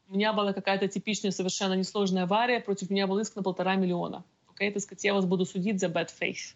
у 0.10 0.14
меня 0.14 0.34
была 0.34 0.52
какая-то 0.52 0.88
типичная, 0.88 1.32
совершенно 1.32 1.74
несложная 1.74 2.24
авария, 2.24 2.60
против 2.60 2.90
меня 2.90 3.08
был 3.08 3.20
иск 3.20 3.36
на 3.36 3.44
полтора 3.44 3.76
миллиона. 3.76 4.26
Окей, 4.54 4.70
okay? 4.70 4.74
так 4.74 4.82
сказать, 4.82 5.04
я 5.04 5.14
вас 5.14 5.26
буду 5.26 5.46
судить 5.46 5.80
за 5.80 5.88
bad 5.88 6.10
faith. 6.20 6.56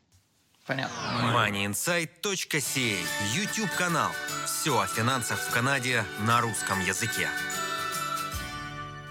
Понятно. 0.65 0.95
MoneyInsight.ca 1.33 2.97
YouTube-канал. 3.35 4.11
Все 4.45 4.79
о 4.79 4.87
финансах 4.87 5.39
в 5.39 5.51
Канаде 5.51 6.03
на 6.25 6.41
русском 6.41 6.79
языке. 6.79 7.29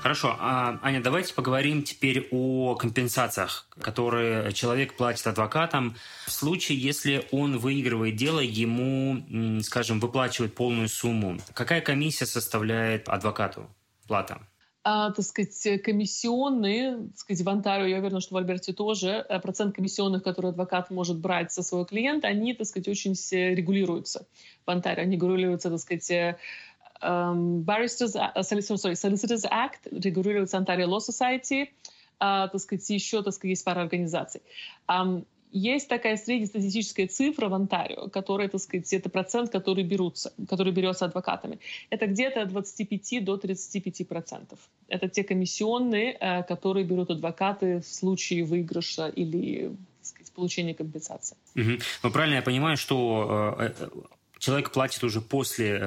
Хорошо, 0.03 0.37
а, 0.39 0.79
Аня, 0.83 1.01
давайте 1.01 1.33
поговорим 1.33 1.83
теперь 1.83 2.29
о 2.31 2.75
компенсациях, 2.75 3.67
которые 3.81 4.53
человек 4.53 4.97
платит 4.99 5.27
адвокатам 5.27 5.97
в 6.27 6.31
случае, 6.31 6.77
если 6.79 7.27
он 7.31 7.57
выигрывает 7.57 8.15
дело, 8.17 8.41
ему, 8.41 9.63
скажем, 9.63 10.01
выплачивают 10.01 10.55
полную 10.55 10.89
сумму. 10.89 11.39
Какая 11.55 11.81
комиссия 11.81 12.27
составляет 12.27 13.09
адвокату 13.09 13.71
плата? 14.07 14.43
А, 14.87 15.11
так 15.13 15.25
сказать, 15.25 15.83
комиссионные, 15.83 17.09
так 17.09 17.17
сказать, 17.17 17.45
в 17.45 17.49
Онтарио, 17.49 17.87
я 17.87 17.99
уверена, 17.99 18.21
что 18.21 18.35
в 18.35 18.37
Альберте 18.37 18.75
тоже, 18.75 19.25
э, 19.27 19.41
процент 19.41 19.75
комиссионных, 19.75 20.23
которые 20.23 20.51
адвокат 20.51 20.91
может 20.91 21.19
брать 21.19 21.53
со 21.53 21.63
своего 21.63 21.87
клиента, 21.87 22.29
они, 22.29 22.53
так 22.53 22.67
сказать, 22.67 22.89
очень 22.89 23.15
регулируются 23.33 24.27
в 24.67 24.71
Онтарио. 24.71 25.05
Они 25.05 25.17
регулируются, 25.17 25.71
так 25.71 25.81
сказать, 25.81 26.37
um, 27.01 27.65
Barristers, 27.65 28.15
uh, 28.15 28.35
sorry, 28.37 28.95
Solicitors 28.95 29.45
Act, 29.51 29.89
регулируется 29.91 30.59
Ontario 30.59 30.87
Law 30.87 30.99
Society, 30.99 31.69
uh, 32.21 32.49
так 32.51 32.61
сказать, 32.61 32.89
еще, 32.91 33.23
так 33.23 33.33
сказать, 33.33 33.51
есть 33.51 33.65
пара 33.65 33.81
организаций. 33.81 34.43
Um, 34.87 35.25
есть 35.55 35.89
такая 35.89 36.17
среднестатистическая 36.17 37.07
цифра 37.07 37.49
в 37.49 37.55
Онтарио, 37.55 38.09
которая, 38.09 38.49
так 38.49 38.61
сказать, 38.61 38.93
это 38.93 39.09
процент, 39.09 39.51
который, 39.51 39.85
берутся, 39.85 40.33
который 40.49 40.73
берется 40.73 41.05
адвокатами. 41.05 41.61
Это 41.91 42.07
где-то 42.07 42.43
от 42.43 42.49
25 42.49 43.25
до 43.25 43.37
35 43.37 44.09
процентов. 44.09 44.59
Это 44.89 45.09
те 45.09 45.23
комиссионные, 45.23 46.17
э, 46.21 46.43
которые 46.43 46.85
берут 46.85 47.11
адвокаты 47.11 47.81
в 47.81 47.87
случае 47.87 48.45
выигрыша 48.45 49.07
или 49.07 49.77
получения 50.35 50.75
компенсации. 50.75 51.37
Угу. 51.55 51.79
Но 52.03 52.11
правильно 52.11 52.35
я 52.35 52.43
понимаю, 52.43 52.77
что 52.77 53.57
э, 53.61 53.73
э, 53.79 53.89
человек 54.39 54.73
платит 54.73 55.05
уже 55.05 55.21
после 55.21 55.79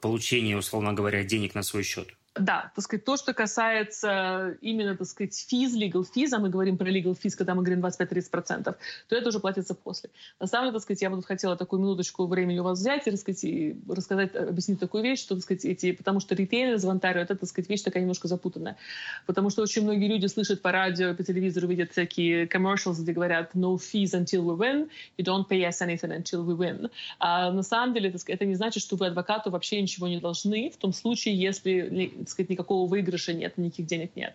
получения, 0.00 0.56
условно 0.56 0.94
говоря, 0.94 1.22
денег 1.24 1.54
на 1.54 1.62
свой 1.62 1.82
счет? 1.82 2.08
Да, 2.34 2.72
так 2.74 2.82
сказать, 2.82 3.04
то, 3.04 3.18
что 3.18 3.34
касается 3.34 4.56
именно, 4.62 4.96
так 4.96 5.06
сказать, 5.06 5.36
физ, 5.36 5.76
legal 5.76 6.02
fees, 6.02 6.30
а 6.32 6.38
мы 6.38 6.48
говорим 6.48 6.78
про 6.78 6.90
legal 6.90 7.14
fees, 7.14 7.36
когда 7.36 7.54
мы 7.54 7.62
говорим 7.62 7.84
25-30%, 7.84 8.74
то 9.08 9.16
это 9.16 9.28
уже 9.28 9.38
платится 9.38 9.74
после. 9.74 10.08
На 10.40 10.46
самом 10.46 10.68
деле, 10.68 10.72
так 10.72 10.82
сказать, 10.82 11.02
я 11.02 11.10
бы 11.10 11.22
хотела 11.22 11.56
такую 11.56 11.80
минуточку 11.82 12.26
времени 12.26 12.58
у 12.58 12.62
вас 12.62 12.78
взять 12.78 13.06
и 13.06 13.10
рассказать, 13.10 13.44
и 13.44 13.76
рассказать, 13.86 14.34
объяснить 14.34 14.80
такую 14.80 15.04
вещь, 15.04 15.20
что, 15.20 15.34
так 15.34 15.44
сказать, 15.44 15.66
эти, 15.66 15.92
потому 15.92 16.20
что 16.20 16.34
ритейлеры 16.34 16.78
в 16.78 16.88
Онтарио, 16.88 17.20
это, 17.20 17.36
так 17.36 17.46
сказать, 17.46 17.68
вещь 17.68 17.82
такая 17.82 18.02
немножко 18.02 18.28
запутанная. 18.28 18.78
Потому 19.26 19.50
что 19.50 19.60
очень 19.60 19.82
многие 19.82 20.08
люди 20.08 20.24
слышат 20.24 20.62
по 20.62 20.72
радио, 20.72 21.14
по 21.14 21.22
телевизору, 21.22 21.68
видят 21.68 21.92
всякие 21.92 22.46
commercials, 22.46 23.02
где 23.02 23.12
говорят 23.12 23.54
no 23.54 23.76
fees 23.76 24.14
until 24.14 24.42
we 24.42 24.56
win, 24.56 24.88
you 25.18 25.24
don't 25.24 25.46
pay 25.46 25.68
us 25.68 25.82
anything 25.82 26.16
until 26.16 26.46
we 26.46 26.56
win. 26.56 26.90
А 27.18 27.52
на 27.52 27.62
самом 27.62 27.92
деле, 27.92 28.10
так 28.10 28.22
сказать, 28.22 28.40
это 28.40 28.46
не 28.46 28.54
значит, 28.54 28.82
что 28.82 28.96
вы 28.96 29.08
адвокату 29.08 29.50
вообще 29.50 29.82
ничего 29.82 30.08
не 30.08 30.18
должны, 30.18 30.70
в 30.70 30.78
том 30.78 30.94
случае, 30.94 31.38
если 31.38 32.21
так 32.24 32.30
сказать, 32.30 32.50
никакого 32.50 32.88
выигрыша 32.88 33.32
нет, 33.32 33.58
никаких 33.58 33.86
денег 33.86 34.16
нет. 34.16 34.34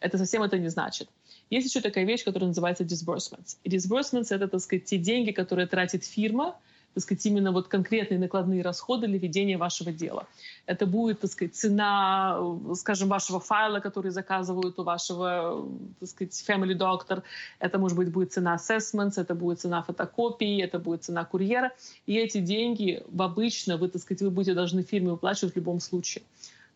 Это 0.00 0.18
совсем 0.18 0.42
это 0.42 0.58
не 0.58 0.68
значит. 0.68 1.08
Есть 1.50 1.68
еще 1.68 1.80
такая 1.80 2.04
вещь, 2.04 2.24
которая 2.24 2.48
называется 2.48 2.84
disbursements. 2.84 3.56
И 3.64 3.70
disbursements— 3.70 4.28
это, 4.30 4.48
так 4.48 4.60
сказать, 4.60 4.84
те 4.84 4.98
деньги, 4.98 5.30
которые 5.30 5.66
тратит 5.66 6.04
фирма, 6.04 6.56
так 6.94 7.02
сказать, 7.02 7.26
именно 7.26 7.52
вот 7.52 7.68
конкретные 7.68 8.18
накладные 8.18 8.62
расходы 8.62 9.06
для 9.06 9.18
ведения 9.18 9.56
вашего 9.56 9.92
дела. 9.92 10.26
Это 10.66 10.86
будет, 10.86 11.20
так 11.20 11.30
сказать, 11.30 11.54
цена, 11.54 12.40
скажем, 12.74 13.08
вашего 13.08 13.40
файла, 13.40 13.80
который 13.80 14.10
заказывают 14.10 14.78
у 14.78 14.82
вашего, 14.82 15.68
так 16.00 16.08
сказать, 16.08 16.44
family 16.48 16.76
doctor. 16.76 17.22
Это, 17.60 17.78
может 17.78 17.96
быть, 17.96 18.10
будет 18.10 18.32
цена 18.32 18.56
assessments, 18.56 19.12
это 19.16 19.34
будет 19.34 19.60
цена 19.60 19.82
фотокопий, 19.82 20.60
это 20.60 20.78
будет 20.78 21.04
цена 21.04 21.24
курьера. 21.24 21.72
И 22.06 22.16
эти 22.16 22.40
деньги 22.40 23.02
обычно 23.16 23.76
вы, 23.76 23.88
так 23.88 24.02
сказать, 24.02 24.22
вы 24.22 24.30
будете 24.30 24.54
должны 24.54 24.82
фирме 24.82 25.10
выплачивать 25.10 25.52
в 25.54 25.56
любом 25.56 25.80
случае. 25.80 26.24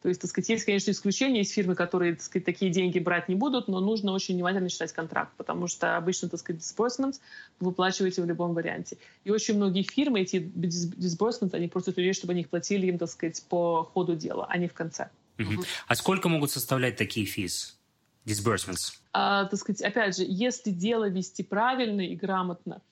То 0.02 0.08
есть, 0.08 0.20
так 0.20 0.30
сказать, 0.30 0.48
есть, 0.48 0.64
конечно, 0.64 0.90
исключения, 0.90 1.38
есть 1.38 1.52
фирмы, 1.52 1.76
которые, 1.76 2.14
так 2.14 2.22
сказать, 2.22 2.44
такие 2.44 2.72
деньги 2.72 2.98
брать 2.98 3.28
не 3.28 3.36
будут, 3.36 3.68
но 3.68 3.78
нужно 3.78 4.12
очень 4.12 4.34
внимательно 4.34 4.68
читать 4.68 4.92
контракт, 4.92 5.32
потому 5.36 5.68
что 5.68 5.96
обычно, 5.96 6.28
так 6.28 6.40
сказать, 6.40 6.60
disbursements 6.60 7.20
вы 7.60 7.68
выплачиваете 7.68 8.20
в 8.20 8.26
любом 8.26 8.52
варианте. 8.52 8.98
И 9.22 9.30
очень 9.30 9.54
многие 9.54 9.84
фирмы, 9.84 10.22
эти 10.22 10.36
disbursements, 10.36 11.54
они 11.54 11.68
просят 11.68 11.96
людей, 11.96 12.14
чтобы 12.14 12.32
они 12.32 12.40
их 12.40 12.48
платили 12.48 12.88
им, 12.88 12.98
так 12.98 13.10
сказать, 13.10 13.44
по 13.48 13.84
ходу 13.84 14.16
дела, 14.16 14.46
а 14.48 14.58
не 14.58 14.66
в 14.66 14.74
конце. 14.74 15.08
Угу. 15.38 15.62
А 15.86 15.94
сколько 15.94 16.28
могут 16.28 16.50
составлять 16.50 16.96
такие 16.96 17.24
физ? 17.24 17.78
Disbursements? 18.26 19.00
А, 19.12 19.44
так 19.44 19.58
сказать, 19.58 19.82
опять 19.82 20.16
же, 20.16 20.24
если 20.26 20.70
дело 20.70 21.08
вести 21.08 21.44
правильно 21.44 22.00
и 22.00 22.16
грамотно, 22.16 22.82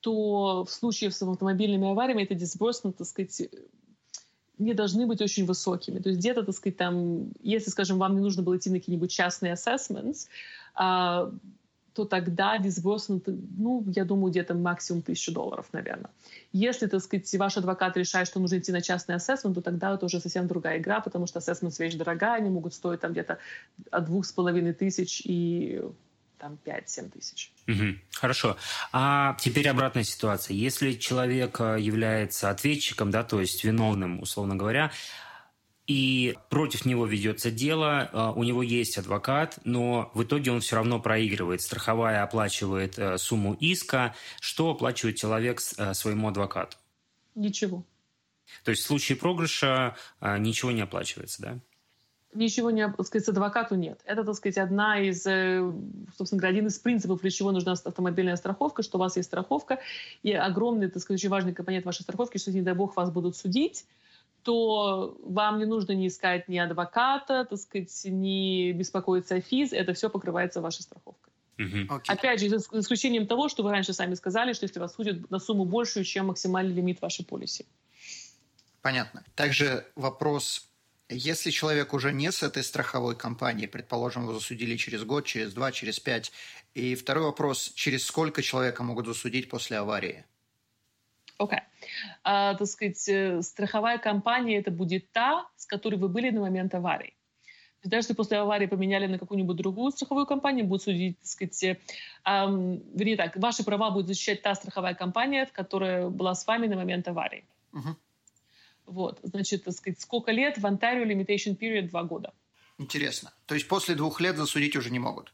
то 0.00 0.64
в 0.64 0.70
случае 0.70 1.10
с 1.10 1.20
автомобильными 1.20 1.90
авариями 1.90 2.22
это 2.22 2.34
disbursement, 2.34 2.92
так 2.92 3.06
сказать, 3.06 3.42
не 4.58 4.74
должны 4.74 5.06
быть 5.06 5.20
очень 5.20 5.46
высокими. 5.46 6.00
То 6.00 6.08
есть 6.08 6.20
где-то, 6.20 6.42
так 6.42 6.54
сказать, 6.54 6.76
там, 6.76 7.32
если, 7.42 7.70
скажем, 7.70 7.98
вам 7.98 8.14
не 8.16 8.20
нужно 8.20 8.42
было 8.42 8.56
идти 8.56 8.70
на 8.70 8.78
какие-нибудь 8.78 9.10
частные 9.10 9.54
assessments, 9.54 10.28
а, 10.74 11.30
то 11.98 12.04
тогда 12.04 12.58
disbursement, 12.58 13.22
ну, 13.58 13.84
я 13.88 14.04
думаю, 14.04 14.30
где-то 14.30 14.54
максимум 14.54 15.02
тысячу 15.02 15.32
долларов, 15.32 15.66
наверное. 15.72 16.10
Если, 16.52 16.86
так 16.86 17.00
сказать, 17.00 17.34
ваш 17.34 17.56
адвокат 17.56 17.96
решает, 17.96 18.28
что 18.28 18.38
нужно 18.38 18.58
идти 18.58 18.70
на 18.70 18.80
частный 18.80 19.16
ассессмент, 19.16 19.56
то 19.56 19.62
тогда 19.62 19.94
это 19.94 20.06
уже 20.06 20.20
совсем 20.20 20.46
другая 20.46 20.78
игра, 20.78 21.00
потому 21.00 21.26
что 21.26 21.40
ассессмент 21.40 21.76
вещь 21.80 21.94
дорогая, 21.94 22.36
они 22.36 22.50
могут 22.50 22.74
стоить 22.74 23.00
там 23.00 23.12
где-то 23.12 23.38
от 23.90 24.04
двух 24.04 24.26
с 24.26 24.32
половиной 24.32 24.74
тысяч 24.74 25.22
и 25.24 25.82
там 26.38 26.58
5-7 26.64 27.10
тысяч. 27.10 27.52
Угу. 27.66 27.98
Хорошо. 28.12 28.56
А 28.92 29.36
теперь 29.40 29.68
обратная 29.68 30.04
ситуация. 30.04 30.54
Если 30.54 30.92
человек 30.92 31.60
э, 31.60 31.76
является 31.80 32.50
ответчиком, 32.50 33.10
да, 33.10 33.24
то 33.24 33.40
есть 33.40 33.64
виновным, 33.64 34.20
условно 34.20 34.56
говоря, 34.56 34.92
и 35.86 36.36
против 36.50 36.84
него 36.84 37.06
ведется 37.06 37.50
дело, 37.50 38.10
э, 38.12 38.32
у 38.36 38.44
него 38.44 38.62
есть 38.62 38.98
адвокат, 38.98 39.58
но 39.64 40.10
в 40.14 40.22
итоге 40.22 40.52
он 40.52 40.60
все 40.60 40.76
равно 40.76 41.00
проигрывает. 41.00 41.60
Страховая 41.60 42.22
оплачивает 42.22 42.98
э, 42.98 43.18
сумму 43.18 43.54
иска. 43.54 44.14
Что 44.40 44.70
оплачивает 44.70 45.16
человек 45.16 45.60
своему 45.60 46.28
адвокату? 46.28 46.76
Ничего. 47.34 47.84
То 48.64 48.70
есть 48.70 48.82
в 48.82 48.86
случае 48.86 49.16
проигрыша 49.16 49.94
ничего 50.20 50.70
не 50.70 50.80
оплачивается, 50.80 51.42
да? 51.42 51.58
Ничего 52.34 52.70
не, 52.70 52.88
так 52.88 53.06
сказать, 53.06 53.28
адвокату 53.28 53.74
нет. 53.74 54.00
Это, 54.04 54.24
так 54.24 54.34
сказать, 54.34 54.58
одна 54.58 55.00
из, 55.00 55.26
э, 55.26 55.60
собственно 56.16 56.40
говоря, 56.40 56.56
один 56.56 56.66
из 56.66 56.78
принципов, 56.78 57.20
для 57.20 57.30
чего 57.30 57.52
нужна 57.52 57.72
автомобильная 57.72 58.36
страховка, 58.36 58.82
что 58.82 58.98
у 58.98 59.00
вас 59.00 59.16
есть 59.16 59.28
страховка, 59.28 59.80
и 60.22 60.32
огромный, 60.32 60.88
так 60.90 61.02
сказать, 61.02 61.20
очень 61.20 61.30
важный 61.30 61.54
компонент 61.54 61.84
вашей 61.84 62.02
страховки, 62.02 62.38
что, 62.38 62.52
не 62.52 62.62
дай 62.62 62.74
бог, 62.74 62.96
вас 62.96 63.10
будут 63.10 63.36
судить, 63.36 63.86
то 64.42 65.16
вам 65.24 65.58
не 65.58 65.64
нужно 65.64 65.92
не 65.92 66.08
искать 66.08 66.48
ни 66.48 66.58
адвоката, 66.58 67.44
так 67.44 67.58
сказать, 67.58 67.90
не 68.04 68.72
беспокоиться 68.72 69.36
о 69.36 69.40
физ, 69.40 69.72
это 69.72 69.92
все 69.94 70.08
покрывается 70.08 70.60
вашей 70.60 70.82
страховкой. 70.82 71.32
Okay. 71.58 72.02
Опять 72.06 72.40
же, 72.40 72.48
за 72.50 72.58
исключением 72.78 73.26
того, 73.26 73.48
что 73.48 73.64
вы 73.64 73.72
раньше 73.72 73.92
сами 73.92 74.14
сказали, 74.14 74.52
что 74.52 74.64
если 74.64 74.78
вас 74.78 74.94
судят 74.94 75.28
на 75.28 75.40
сумму 75.40 75.64
большую, 75.64 76.04
чем 76.04 76.26
максимальный 76.26 76.72
лимит 76.72 77.02
вашей 77.02 77.24
полиси. 77.24 77.66
Понятно. 78.80 79.24
Также 79.34 79.84
вопрос 79.96 80.67
если 81.08 81.50
человек 81.50 81.94
уже 81.94 82.12
не 82.12 82.30
с 82.30 82.42
этой 82.42 82.62
страховой 82.62 83.16
компанией, 83.16 83.66
предположим, 83.66 84.22
его 84.22 84.34
засудили 84.34 84.76
через 84.76 85.04
год, 85.04 85.24
через 85.24 85.54
два, 85.54 85.72
через 85.72 85.98
пять. 85.98 86.32
И 86.74 86.94
второй 86.94 87.24
вопрос, 87.24 87.72
через 87.74 88.04
сколько 88.04 88.42
человека 88.42 88.82
могут 88.82 89.06
засудить 89.06 89.48
после 89.48 89.78
аварии? 89.78 90.24
Окей. 91.38 91.58
Okay. 91.58 91.62
А, 92.24 92.54
так 92.54 92.66
сказать, 92.66 93.08
э, 93.08 93.42
страховая 93.42 93.98
компания 93.98 94.58
это 94.58 94.70
будет 94.70 95.10
та, 95.12 95.46
с 95.56 95.66
которой 95.66 95.94
вы 95.94 96.08
были 96.08 96.30
на 96.30 96.40
момент 96.40 96.74
аварии. 96.74 97.14
Даже 97.84 98.00
если 98.00 98.14
после 98.14 98.38
аварии 98.38 98.66
поменяли 98.66 99.06
на 99.06 99.18
какую-нибудь 99.18 99.56
другую 99.56 99.92
страховую 99.92 100.26
компанию, 100.26 100.66
будет 100.66 100.82
судить, 100.82 101.18
так 101.20 101.28
сказать, 101.28 101.78
эм, 102.24 102.82
вернее 102.94 103.16
так, 103.16 103.36
ваши 103.36 103.62
права 103.64 103.90
будет 103.90 104.08
защищать 104.08 104.42
та 104.42 104.54
страховая 104.54 104.94
компания, 104.94 105.48
которая 105.52 106.08
была 106.08 106.34
с 106.34 106.46
вами 106.46 106.66
на 106.66 106.76
момент 106.76 107.06
аварии. 107.06 107.44
Uh-huh. 107.72 107.94
Вот, 108.88 109.20
значит, 109.22 109.64
так 109.64 109.74
сказать, 109.74 110.00
сколько 110.00 110.32
лет 110.32 110.58
в 110.58 110.66
Онтарио 110.66 111.04
limitation 111.04 111.56
period 111.56 111.88
два 111.88 112.02
года. 112.04 112.32
Интересно. 112.78 113.32
То 113.46 113.54
есть 113.54 113.68
после 113.68 113.94
двух 113.94 114.20
лет 114.20 114.36
засудить 114.36 114.76
уже 114.76 114.90
не 114.90 114.98
могут? 114.98 115.32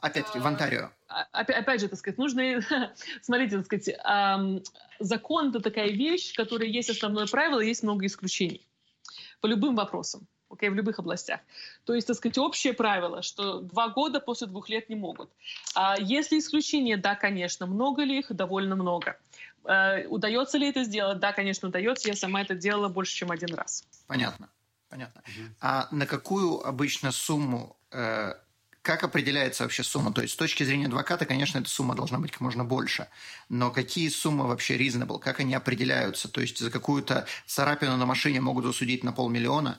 Опять-таки, 0.00 0.38
в 0.38 0.46
а, 0.46 0.48
Онтарио. 0.48 0.90
А, 1.08 1.26
опять, 1.32 1.56
опять 1.56 1.80
же, 1.80 1.88
так 1.88 1.98
сказать, 1.98 2.18
нужно... 2.18 2.60
Смотрите, 3.22 3.56
так 3.56 3.66
сказать, 3.66 3.96
закон– 4.98 5.48
это 5.50 5.60
такая 5.60 5.90
вещь, 5.90 6.34
которая 6.34 6.68
есть 6.68 6.90
основное 6.90 7.26
правило, 7.26 7.60
есть 7.60 7.82
много 7.82 8.06
исключений. 8.06 8.66
По 9.40 9.46
любым 9.46 9.76
вопросам. 9.76 10.26
Okay, 10.50 10.70
в 10.70 10.74
любых 10.74 10.98
областях. 10.98 11.40
То 11.84 11.94
есть, 11.94 12.06
так 12.06 12.16
сказать, 12.16 12.38
общее 12.38 12.72
правило, 12.72 13.20
что 13.22 13.60
два 13.60 13.88
года 13.88 14.18
после 14.18 14.46
двух 14.46 14.70
лет 14.70 14.88
не 14.88 14.96
могут. 14.96 15.30
А 15.74 15.96
если 16.00 16.38
исключения, 16.38 16.96
да, 16.96 17.14
конечно. 17.14 17.66
Много 17.66 18.02
ли 18.02 18.20
их? 18.20 18.34
Довольно 18.34 18.74
много. 18.74 19.18
Э, 19.68 20.06
удается 20.08 20.56
ли 20.56 20.68
это 20.68 20.82
сделать? 20.82 21.20
Да, 21.20 21.32
конечно, 21.32 21.68
удается. 21.68 22.08
Я 22.08 22.16
сама 22.16 22.40
это 22.40 22.54
делала 22.54 22.88
больше, 22.88 23.14
чем 23.14 23.30
один 23.30 23.54
раз. 23.54 23.84
Понятно. 24.06 24.48
Понятно. 24.88 25.22
Угу. 25.26 25.48
А 25.60 25.88
на 25.90 26.06
какую 26.06 26.66
обычно 26.66 27.12
сумму, 27.12 27.76
э, 27.92 28.32
как 28.80 29.04
определяется 29.04 29.64
вообще 29.64 29.82
сумма? 29.82 30.14
То 30.14 30.22
есть 30.22 30.32
с 30.32 30.36
точки 30.36 30.64
зрения 30.64 30.86
адвоката, 30.86 31.26
конечно, 31.26 31.58
эта 31.58 31.68
сумма 31.68 31.94
должна 31.94 32.18
быть 32.18 32.32
как 32.32 32.40
можно 32.40 32.64
больше. 32.64 33.08
Но 33.50 33.70
какие 33.70 34.08
суммы 34.08 34.46
вообще 34.46 34.78
reasonable? 34.78 35.18
Как 35.18 35.40
они 35.40 35.54
определяются? 35.54 36.28
То 36.28 36.40
есть 36.40 36.58
за 36.58 36.70
какую-то 36.70 37.26
царапину 37.46 37.98
на 37.98 38.06
машине 38.06 38.40
могут 38.40 38.64
засудить 38.64 39.04
на 39.04 39.12
полмиллиона? 39.12 39.78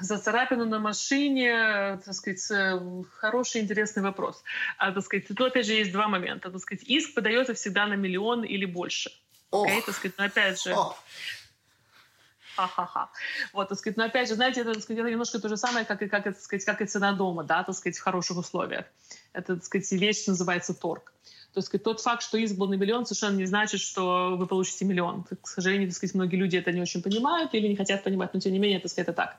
За 0.00 0.18
царапину 0.18 0.64
на 0.64 0.78
машине, 0.78 2.00
так 2.04 2.14
сказать, 2.14 2.50
э, 2.50 2.80
хороший, 3.18 3.60
интересный 3.60 4.02
вопрос. 4.02 4.42
А, 4.78 4.92
так 4.92 5.04
сказать, 5.04 5.28
тут 5.28 5.40
опять 5.40 5.66
же 5.66 5.72
есть 5.72 5.92
два 5.92 6.08
момента. 6.08 6.50
Так 6.50 6.60
сказать, 6.60 6.84
иск 6.84 7.14
подается 7.14 7.54
всегда 7.54 7.86
на 7.86 7.94
миллион 7.94 8.44
или 8.44 8.64
больше. 8.64 9.10
Ох. 9.50 9.68
Okay, 9.68 9.82
так 9.86 9.94
сказать, 9.94 10.18
но 10.18 10.24
опять 10.24 10.62
же... 10.62 10.74
Ха-ха-ха. 12.56 13.10
Вот, 13.52 13.68
так 13.68 13.78
сказать, 13.78 13.96
но 13.96 14.04
опять 14.04 14.28
же, 14.28 14.34
знаете, 14.34 14.60
это, 14.60 14.74
так 14.74 14.82
сказать, 14.82 15.00
это 15.00 15.10
немножко 15.10 15.40
то 15.40 15.48
же 15.48 15.56
самое, 15.56 15.84
как 15.84 16.02
и, 16.02 16.08
как, 16.08 16.24
так 16.24 16.38
сказать, 16.38 16.64
как 16.64 16.80
и 16.82 16.86
цена 16.86 17.12
дома, 17.12 17.42
да, 17.42 17.64
так 17.64 17.74
сказать, 17.74 17.98
в 17.98 18.02
хороших 18.02 18.36
условиях. 18.36 18.86
Это, 19.32 19.56
так 19.56 19.64
сказать, 19.64 19.90
вещь 19.92 20.26
называется 20.26 20.72
торг. 20.72 21.12
То 21.54 21.60
есть 21.60 21.82
тот 21.84 22.00
факт, 22.00 22.22
что 22.22 22.36
на 22.36 22.74
миллион, 22.74 23.06
совершенно 23.06 23.36
не 23.36 23.46
значит, 23.46 23.80
что 23.80 24.36
вы 24.36 24.46
получите 24.46 24.84
миллион. 24.84 25.22
К 25.22 25.46
сожалению, 25.46 25.88
так 25.88 25.96
сказать, 25.96 26.14
многие 26.14 26.34
люди 26.34 26.56
это 26.56 26.72
не 26.72 26.82
очень 26.82 27.00
понимают 27.00 27.54
или 27.54 27.68
не 27.68 27.76
хотят 27.76 28.02
понимать, 28.02 28.34
но 28.34 28.40
тем 28.40 28.52
не 28.52 28.58
менее, 28.58 28.80
так 28.80 28.90
сказать, 28.90 29.08
это 29.08 29.16
так. 29.16 29.38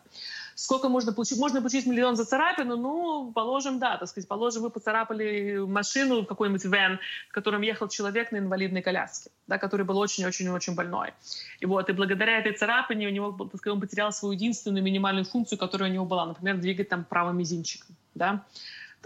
Сколько 0.55 0.87
можно 0.87 1.11
получить? 1.11 1.37
Можно 1.37 1.59
получить 1.59 1.85
миллион 1.85 2.15
за 2.15 2.23
царапину? 2.23 2.77
Ну, 2.77 3.33
положим, 3.33 3.79
да, 3.79 3.97
так 3.97 4.07
сказать, 4.07 4.29
положим, 4.29 4.63
вы 4.63 4.69
поцарапали 4.69 5.57
машину, 5.57 6.25
какой-нибудь 6.25 6.63
вен, 6.63 6.99
в 7.29 7.33
котором 7.33 7.61
ехал 7.61 7.89
человек 7.89 8.31
на 8.31 8.37
инвалидной 8.37 8.81
коляске, 8.81 9.31
да, 9.47 9.57
который 9.57 9.85
был 9.85 9.97
очень-очень-очень 9.97 10.73
больной. 10.73 11.11
И 11.59 11.65
вот, 11.65 11.89
и 11.89 11.93
благодаря 11.93 12.39
этой 12.39 12.53
царапине 12.53 13.07
у 13.07 13.11
него, 13.11 13.33
так 13.33 13.57
сказать, 13.57 13.75
он 13.75 13.81
потерял 13.81 14.13
свою 14.13 14.31
единственную 14.31 14.83
минимальную 14.83 15.25
функцию, 15.25 15.59
которая 15.59 15.89
у 15.89 15.93
него 15.93 16.05
была, 16.05 16.25
например, 16.25 16.57
двигать 16.57 16.87
там 16.87 17.03
правым 17.03 17.37
мизинчиком, 17.37 17.93
да. 18.13 18.45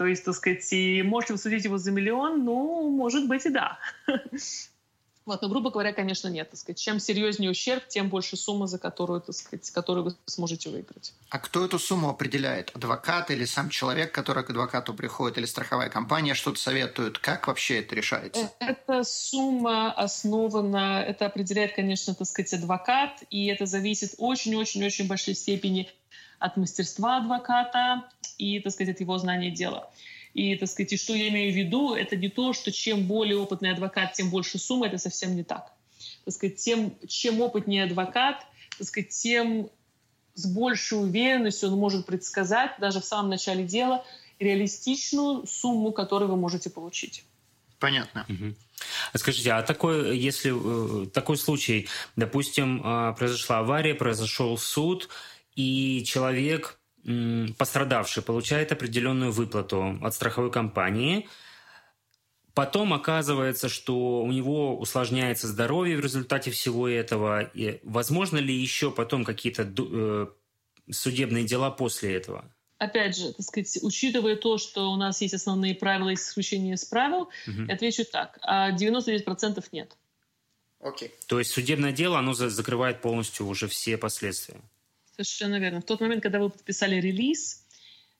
То 0.00 0.06
есть, 0.06 0.24
так 0.24 0.34
сказать, 0.34 0.66
и 0.72 1.02
можете 1.02 1.34
вы 1.34 1.38
судить 1.38 1.64
его 1.64 1.76
за 1.76 1.92
миллион? 1.92 2.42
Ну, 2.42 2.88
может 2.88 3.28
быть 3.28 3.44
и 3.44 3.50
да. 3.50 3.78
Вот, 5.26 5.42
но, 5.42 5.48
грубо 5.48 5.70
говоря, 5.70 5.92
конечно, 5.92 6.28
нет. 6.28 6.50
Так 6.50 6.58
сказать. 6.58 6.80
Чем 6.80 6.98
серьезнее 6.98 7.50
ущерб, 7.50 7.86
тем 7.86 8.08
больше 8.08 8.38
сумма, 8.38 8.66
за 8.66 8.78
которую, 8.78 9.20
так 9.20 9.34
сказать, 9.36 9.70
которую 9.70 10.04
вы 10.04 10.14
сможете 10.24 10.70
выиграть. 10.70 11.12
А 11.28 11.38
кто 11.38 11.64
эту 11.66 11.78
сумму 11.78 12.08
определяет? 12.08 12.74
Адвокат 12.74 13.30
или 13.30 13.44
сам 13.44 13.68
человек, 13.68 14.12
который 14.12 14.42
к 14.42 14.50
адвокату 14.50 14.94
приходит, 14.94 15.36
или 15.36 15.44
страховая 15.44 15.90
компания 15.90 16.32
что-то 16.32 16.58
советует? 16.58 17.18
Как 17.18 17.46
вообще 17.46 17.80
это 17.80 17.94
решается? 17.94 18.50
Э, 18.58 18.70
эта 18.70 19.04
сумма 19.04 19.92
основана, 19.92 21.04
это 21.06 21.26
определяет, 21.26 21.76
конечно, 21.76 22.14
так 22.14 22.26
сказать, 22.26 22.54
адвокат, 22.54 23.22
и 23.28 23.46
это 23.46 23.66
зависит 23.66 24.14
очень-очень-очень 24.16 25.06
большой 25.06 25.34
степени 25.34 25.90
от 26.40 26.56
мастерства 26.56 27.18
адвоката 27.18 28.08
и, 28.38 28.58
так 28.58 28.72
сказать, 28.72 28.96
от 28.96 29.00
его 29.00 29.16
знания 29.18 29.50
дела. 29.50 29.90
И, 30.34 30.56
так 30.56 30.68
сказать, 30.68 30.92
и 30.92 30.96
что 30.96 31.14
я 31.14 31.28
имею 31.28 31.52
в 31.52 31.56
виду, 31.56 31.94
это 31.94 32.16
не 32.16 32.28
то, 32.28 32.52
что 32.52 32.72
чем 32.72 33.06
более 33.06 33.36
опытный 33.36 33.72
адвокат, 33.72 34.14
тем 34.14 34.30
больше 34.30 34.58
сумма, 34.58 34.86
это 34.86 34.98
совсем 34.98 35.36
не 35.36 35.44
так. 35.44 35.72
Так 36.24 36.34
сказать, 36.34 36.56
тем, 36.56 36.94
чем 37.06 37.40
опытнее 37.40 37.84
адвокат, 37.84 38.46
так 38.78 38.86
сказать, 38.86 39.10
тем 39.10 39.68
с 40.34 40.46
большей 40.46 40.98
уверенностью 40.98 41.68
он 41.68 41.78
может 41.78 42.06
предсказать 42.06 42.72
даже 42.78 43.00
в 43.00 43.04
самом 43.04 43.30
начале 43.30 43.64
дела 43.64 44.04
реалистичную 44.38 45.46
сумму, 45.46 45.92
которую 45.92 46.30
вы 46.30 46.36
можете 46.36 46.70
получить. 46.70 47.24
Понятно. 47.78 48.24
Угу. 48.28 48.54
Скажите, 49.16 49.52
а 49.52 49.62
такой, 49.62 50.16
если 50.16 50.52
э, 51.04 51.06
такой 51.06 51.36
случай, 51.36 51.88
допустим, 52.16 52.82
э, 52.84 53.14
произошла 53.14 53.58
авария, 53.58 53.94
произошел 53.94 54.56
суд, 54.56 55.08
и 55.60 56.04
человек, 56.04 56.80
пострадавший, 57.58 58.22
получает 58.22 58.72
определенную 58.72 59.32
выплату 59.32 59.98
от 60.02 60.14
страховой 60.14 60.50
компании, 60.50 61.28
Потом 62.52 62.92
оказывается, 62.92 63.68
что 63.68 64.22
у 64.22 64.32
него 64.32 64.76
усложняется 64.76 65.46
здоровье 65.46 65.96
в 65.96 66.00
результате 66.00 66.50
всего 66.50 66.88
этого. 66.88 67.42
И 67.42 67.80
возможно 67.84 68.38
ли 68.38 68.52
еще 68.52 68.90
потом 68.90 69.24
какие-то 69.24 69.72
э, 69.78 70.26
судебные 70.90 71.44
дела 71.44 71.70
после 71.70 72.16
этого? 72.16 72.44
Опять 72.78 73.16
же, 73.16 73.32
так 73.32 73.46
сказать, 73.46 73.78
учитывая 73.82 74.36
то, 74.36 74.58
что 74.58 74.90
у 74.90 74.96
нас 74.96 75.20
есть 75.20 75.34
основные 75.34 75.74
правила 75.74 76.08
и 76.08 76.14
исключения 76.14 76.74
из 76.74 76.84
правил, 76.84 77.30
угу. 77.46 77.62
я 77.68 77.74
отвечу 77.74 78.04
так. 78.04 78.38
А 78.42 78.72
99% 78.72 79.64
нет. 79.72 79.96
Окей. 80.80 81.08
Okay. 81.08 81.12
То 81.28 81.38
есть 81.38 81.52
судебное 81.52 81.92
дело, 81.92 82.18
оно 82.18 82.32
закрывает 82.34 83.00
полностью 83.00 83.46
уже 83.46 83.68
все 83.68 83.96
последствия? 83.96 84.60
Совершенно 85.22 85.58
верно. 85.58 85.80
В 85.80 85.84
тот 85.84 86.00
момент, 86.00 86.22
когда 86.22 86.38
вы 86.38 86.48
подписали 86.48 87.00
релиз, 87.00 87.66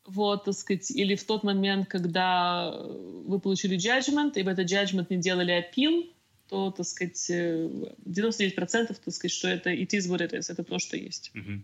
вот, 0.05 0.45
так 0.45 0.55
сказать, 0.55 0.91
или 0.91 1.15
в 1.15 1.25
тот 1.25 1.45
момент, 1.45 1.89
когда 1.89 2.71
вы 2.73 3.41
получили 3.41 3.79
judgment, 3.79 4.33
и 4.35 4.43
в 4.43 4.49
этот 4.49 4.71
judgment 4.71 5.07
не 5.09 5.17
делали 5.17 5.53
апил, 5.53 6.13
то, 6.49 6.71
так 6.71 6.85
сказать, 6.85 7.31
99%, 7.31 8.91
э, 8.91 8.95
так 8.95 9.15
сказать, 9.15 9.33
что 9.33 9.49
это 9.49 9.71
it 9.71 9.89
is 9.95 10.11
what 10.11 10.19
it 10.19 10.33
is, 10.33 10.53
это 10.53 10.63
то, 10.63 10.79
что 10.79 10.97
есть. 10.99 11.31
Угу. 11.35 11.63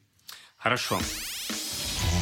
Хорошо. 0.56 0.98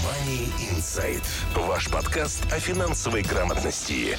Money 0.05 0.49
Insight. 0.73 1.25
Ваш 1.55 1.89
подкаст 1.91 2.43
о 2.51 2.59
финансовой 2.59 3.23
грамотности. 3.23 4.19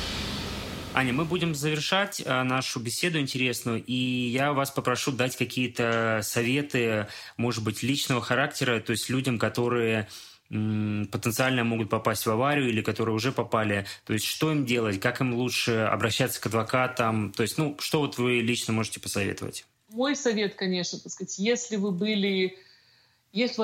Аня, 0.95 1.11
мы 1.11 1.25
будем 1.25 1.53
завершать 1.55 2.23
э, 2.25 2.43
нашу 2.43 2.79
беседу 2.79 3.19
интересную, 3.19 3.83
и 3.83 3.93
я 3.93 4.53
вас 4.53 4.71
попрошу 4.71 5.11
дать 5.11 5.35
какие-то 5.35 6.21
советы, 6.23 7.07
может 7.35 7.65
быть, 7.65 7.83
личного 7.83 8.21
характера, 8.21 8.79
то 8.79 8.91
есть 8.91 9.09
людям, 9.09 9.37
которые 9.37 10.07
потенциально 10.47 11.65
могут 11.65 11.89
попасть 11.89 12.25
в 12.25 12.31
аварию 12.31 12.69
или 12.69 12.81
которые 12.81 13.13
уже 13.13 13.33
попали. 13.33 13.85
То 14.05 14.13
есть 14.13 14.23
что 14.23 14.53
им 14.53 14.65
делать, 14.65 15.01
как 15.01 15.19
им 15.19 15.33
лучше 15.33 15.71
обращаться 15.91 16.39
к 16.39 16.45
адвокатам? 16.45 17.33
То 17.33 17.43
есть, 17.43 17.57
ну, 17.57 17.75
что 17.79 17.99
вот 17.99 18.17
вы 18.17 18.39
лично 18.39 18.71
можете 18.71 19.01
посоветовать? 19.01 19.65
Мой 19.89 20.15
совет, 20.15 20.55
конечно, 20.55 20.97
так 20.97 21.11
сказать, 21.11 21.37
если 21.39 21.75
вы 21.75 21.91
были 21.91 22.57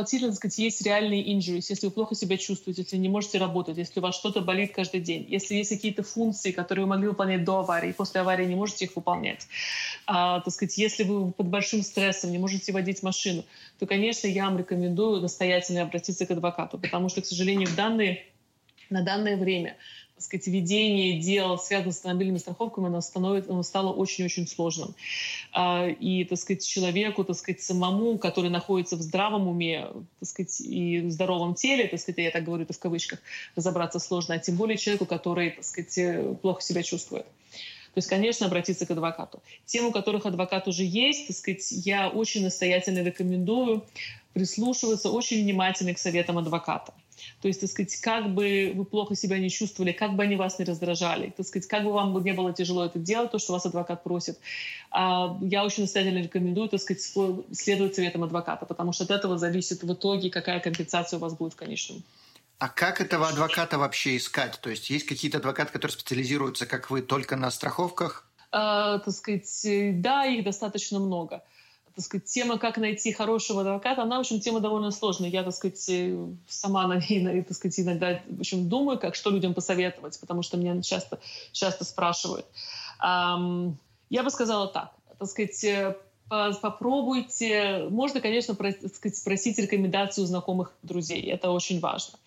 сильно, 0.09 0.27
так 0.27 0.35
сказать, 0.35 0.57
есть 0.57 0.81
реальные 0.81 1.23
injuries, 1.33 1.65
если 1.69 1.87
вы 1.87 1.91
плохо 1.91 2.13
себя 2.13 2.37
чувствуете, 2.37 2.81
если 2.81 2.97
не 2.97 3.07
можете 3.07 3.37
работать, 3.37 3.77
если 3.77 4.01
у 4.01 4.03
вас 4.03 4.15
что-то 4.15 4.41
болит 4.41 4.73
каждый 4.75 4.99
день, 4.99 5.25
если 5.29 5.55
есть 5.55 5.69
какие-то 5.69 6.03
функции, 6.03 6.51
которые 6.51 6.83
вы 6.83 6.89
могли 6.89 7.07
выполнять 7.07 7.45
до 7.45 7.59
аварии, 7.59 7.93
после 7.93 8.19
аварии 8.19 8.45
не 8.45 8.55
можете 8.55 8.83
их 8.85 8.95
выполнять, 8.97 9.47
а, 10.05 10.41
так 10.41 10.53
сказать, 10.53 10.77
если 10.77 11.03
вы 11.03 11.31
под 11.31 11.47
большим 11.47 11.83
стрессом 11.83 12.31
не 12.31 12.37
можете 12.37 12.73
водить 12.73 13.01
машину, 13.01 13.45
то, 13.79 13.85
конечно, 13.85 14.27
я 14.27 14.45
вам 14.45 14.57
рекомендую 14.57 15.21
настоятельно 15.21 15.83
обратиться 15.83 16.25
к 16.25 16.31
адвокату, 16.31 16.77
потому 16.77 17.07
что, 17.07 17.21
к 17.21 17.25
сожалению, 17.25 17.69
в 17.69 17.75
данные, 17.75 18.25
на 18.89 19.03
данное 19.03 19.37
время 19.37 19.77
так 20.21 20.25
сказать, 20.25 20.47
ведение 20.47 21.19
дел, 21.19 21.57
связанных 21.57 21.95
с 21.95 21.97
автомобильными 21.97 22.37
страховками, 22.37 22.87
оно, 22.87 23.01
становится, 23.01 23.51
оно 23.51 23.63
стало 23.63 23.91
очень-очень 23.91 24.47
сложным. 24.47 24.93
А, 25.51 25.87
и, 25.87 26.25
так 26.25 26.37
сказать, 26.37 26.65
человеку, 26.65 27.23
так 27.23 27.35
сказать, 27.35 27.61
самому, 27.61 28.19
который 28.19 28.51
находится 28.51 28.97
в 28.97 29.01
здравом 29.01 29.47
уме, 29.47 29.87
так 30.19 30.29
сказать, 30.29 30.61
и 30.61 30.99
в 30.99 31.11
здоровом 31.11 31.55
теле, 31.55 31.87
так 31.87 31.99
сказать, 31.99 32.19
я 32.19 32.29
так 32.29 32.43
говорю 32.43 32.63
это 32.63 32.73
в 32.73 32.79
кавычках, 32.79 33.19
разобраться 33.55 33.97
сложно, 33.97 34.35
а 34.35 34.39
тем 34.39 34.57
более 34.57 34.77
человеку, 34.77 35.07
который, 35.07 35.51
так 35.51 35.63
сказать, 35.63 36.39
плохо 36.41 36.61
себя 36.61 36.83
чувствует. 36.83 37.25
То 37.25 37.97
есть, 37.97 38.07
конечно, 38.07 38.45
обратиться 38.45 38.85
к 38.85 38.91
адвокату. 38.91 39.41
Тем, 39.65 39.85
у 39.85 39.91
которых 39.91 40.27
адвокат 40.27 40.67
уже 40.67 40.83
есть, 40.83 41.27
так 41.27 41.35
сказать, 41.35 41.65
я 41.71 42.09
очень 42.09 42.43
настоятельно 42.43 42.99
рекомендую 42.99 43.83
прислушиваться 44.33 45.09
очень 45.09 45.41
внимательно 45.43 45.93
к 45.93 45.97
советам 45.97 46.37
адвоката. 46.37 46.93
То 47.41 47.47
есть, 47.47 47.61
так 47.61 47.69
сказать, 47.69 47.95
как 47.97 48.33
бы 48.33 48.71
вы 48.75 48.85
плохо 48.85 49.15
себя 49.15 49.39
не 49.39 49.49
чувствовали, 49.49 49.91
как 49.91 50.15
бы 50.15 50.23
они 50.23 50.35
вас 50.35 50.59
не 50.59 50.65
раздражали, 50.65 51.33
так 51.35 51.45
сказать, 51.45 51.67
как 51.67 51.83
бы 51.83 51.91
вам 51.91 52.23
не 52.23 52.33
было 52.33 52.53
тяжело 52.53 52.85
это 52.85 52.99
делать, 52.99 53.31
то, 53.31 53.39
что 53.39 53.53
вас 53.53 53.65
адвокат 53.65 54.03
просит, 54.03 54.39
а, 54.91 55.37
я 55.41 55.63
очень 55.63 55.83
настоятельно 55.83 56.23
рекомендую, 56.23 56.69
так 56.69 56.79
сказать, 56.79 57.01
следовать 57.51 57.95
советам 57.95 58.23
адвоката, 58.23 58.65
потому 58.65 58.93
что 58.93 59.03
от 59.03 59.11
этого 59.11 59.37
зависит 59.37 59.83
в 59.83 59.93
итоге, 59.93 60.29
какая 60.29 60.59
компенсация 60.59 61.17
у 61.17 61.21
вас 61.21 61.33
будет 61.33 61.53
в 61.53 61.55
конечном. 61.57 62.03
А 62.59 62.69
как 62.69 63.01
этого 63.01 63.27
адвоката 63.27 63.79
вообще 63.79 64.17
искать? 64.17 64.59
То 64.61 64.69
есть 64.69 64.89
есть 64.91 65.07
какие-то 65.07 65.39
адвокаты, 65.39 65.71
которые 65.73 65.93
специализируются, 65.93 66.67
как 66.67 66.91
вы, 66.91 67.01
только 67.01 67.35
на 67.35 67.49
страховках? 67.49 68.27
А, 68.51 68.99
так 68.99 69.13
сказать, 69.13 70.01
да, 70.01 70.25
их 70.25 70.43
достаточно 70.43 70.99
много 70.99 71.41
так 71.95 72.05
сказать, 72.05 72.25
тема, 72.25 72.57
как 72.57 72.77
найти 72.77 73.11
хорошего 73.11 73.61
адвоката, 73.61 74.03
она, 74.03 74.17
в 74.17 74.21
общем, 74.21 74.39
тема 74.39 74.59
довольно 74.59 74.91
сложная. 74.91 75.29
Я, 75.29 75.43
так 75.43 75.53
сказать, 75.53 75.89
э, 75.89 76.27
сама 76.47 76.87
на 76.89 76.99
ней, 76.99 77.43
так 77.43 77.55
сказать, 77.55 77.79
иногда, 77.79 78.21
в 78.27 78.39
общем, 78.39 78.69
думаю, 78.69 78.99
как, 78.99 79.15
что 79.15 79.29
людям 79.29 79.53
посоветовать, 79.53 80.19
потому 80.19 80.41
что 80.41 80.57
меня 80.57 80.81
часто, 80.81 81.19
часто 81.51 81.85
спрашивают. 81.85 82.45
Я 83.01 84.23
бы 84.23 84.29
сказала 84.29 84.67
так, 84.67 84.91
так 85.17 85.27
сказать, 85.29 85.63
э, 85.63 85.95
попробуйте, 86.29 87.87
можно, 87.89 88.21
конечно, 88.21 88.55
так 88.55 88.95
сказать, 88.95 89.17
спросить 89.17 89.57
рекомендацию 89.57 90.25
знакомых 90.25 90.73
друзей, 90.83 91.23
это 91.23 91.51
очень 91.51 91.79
важно. 91.79 92.17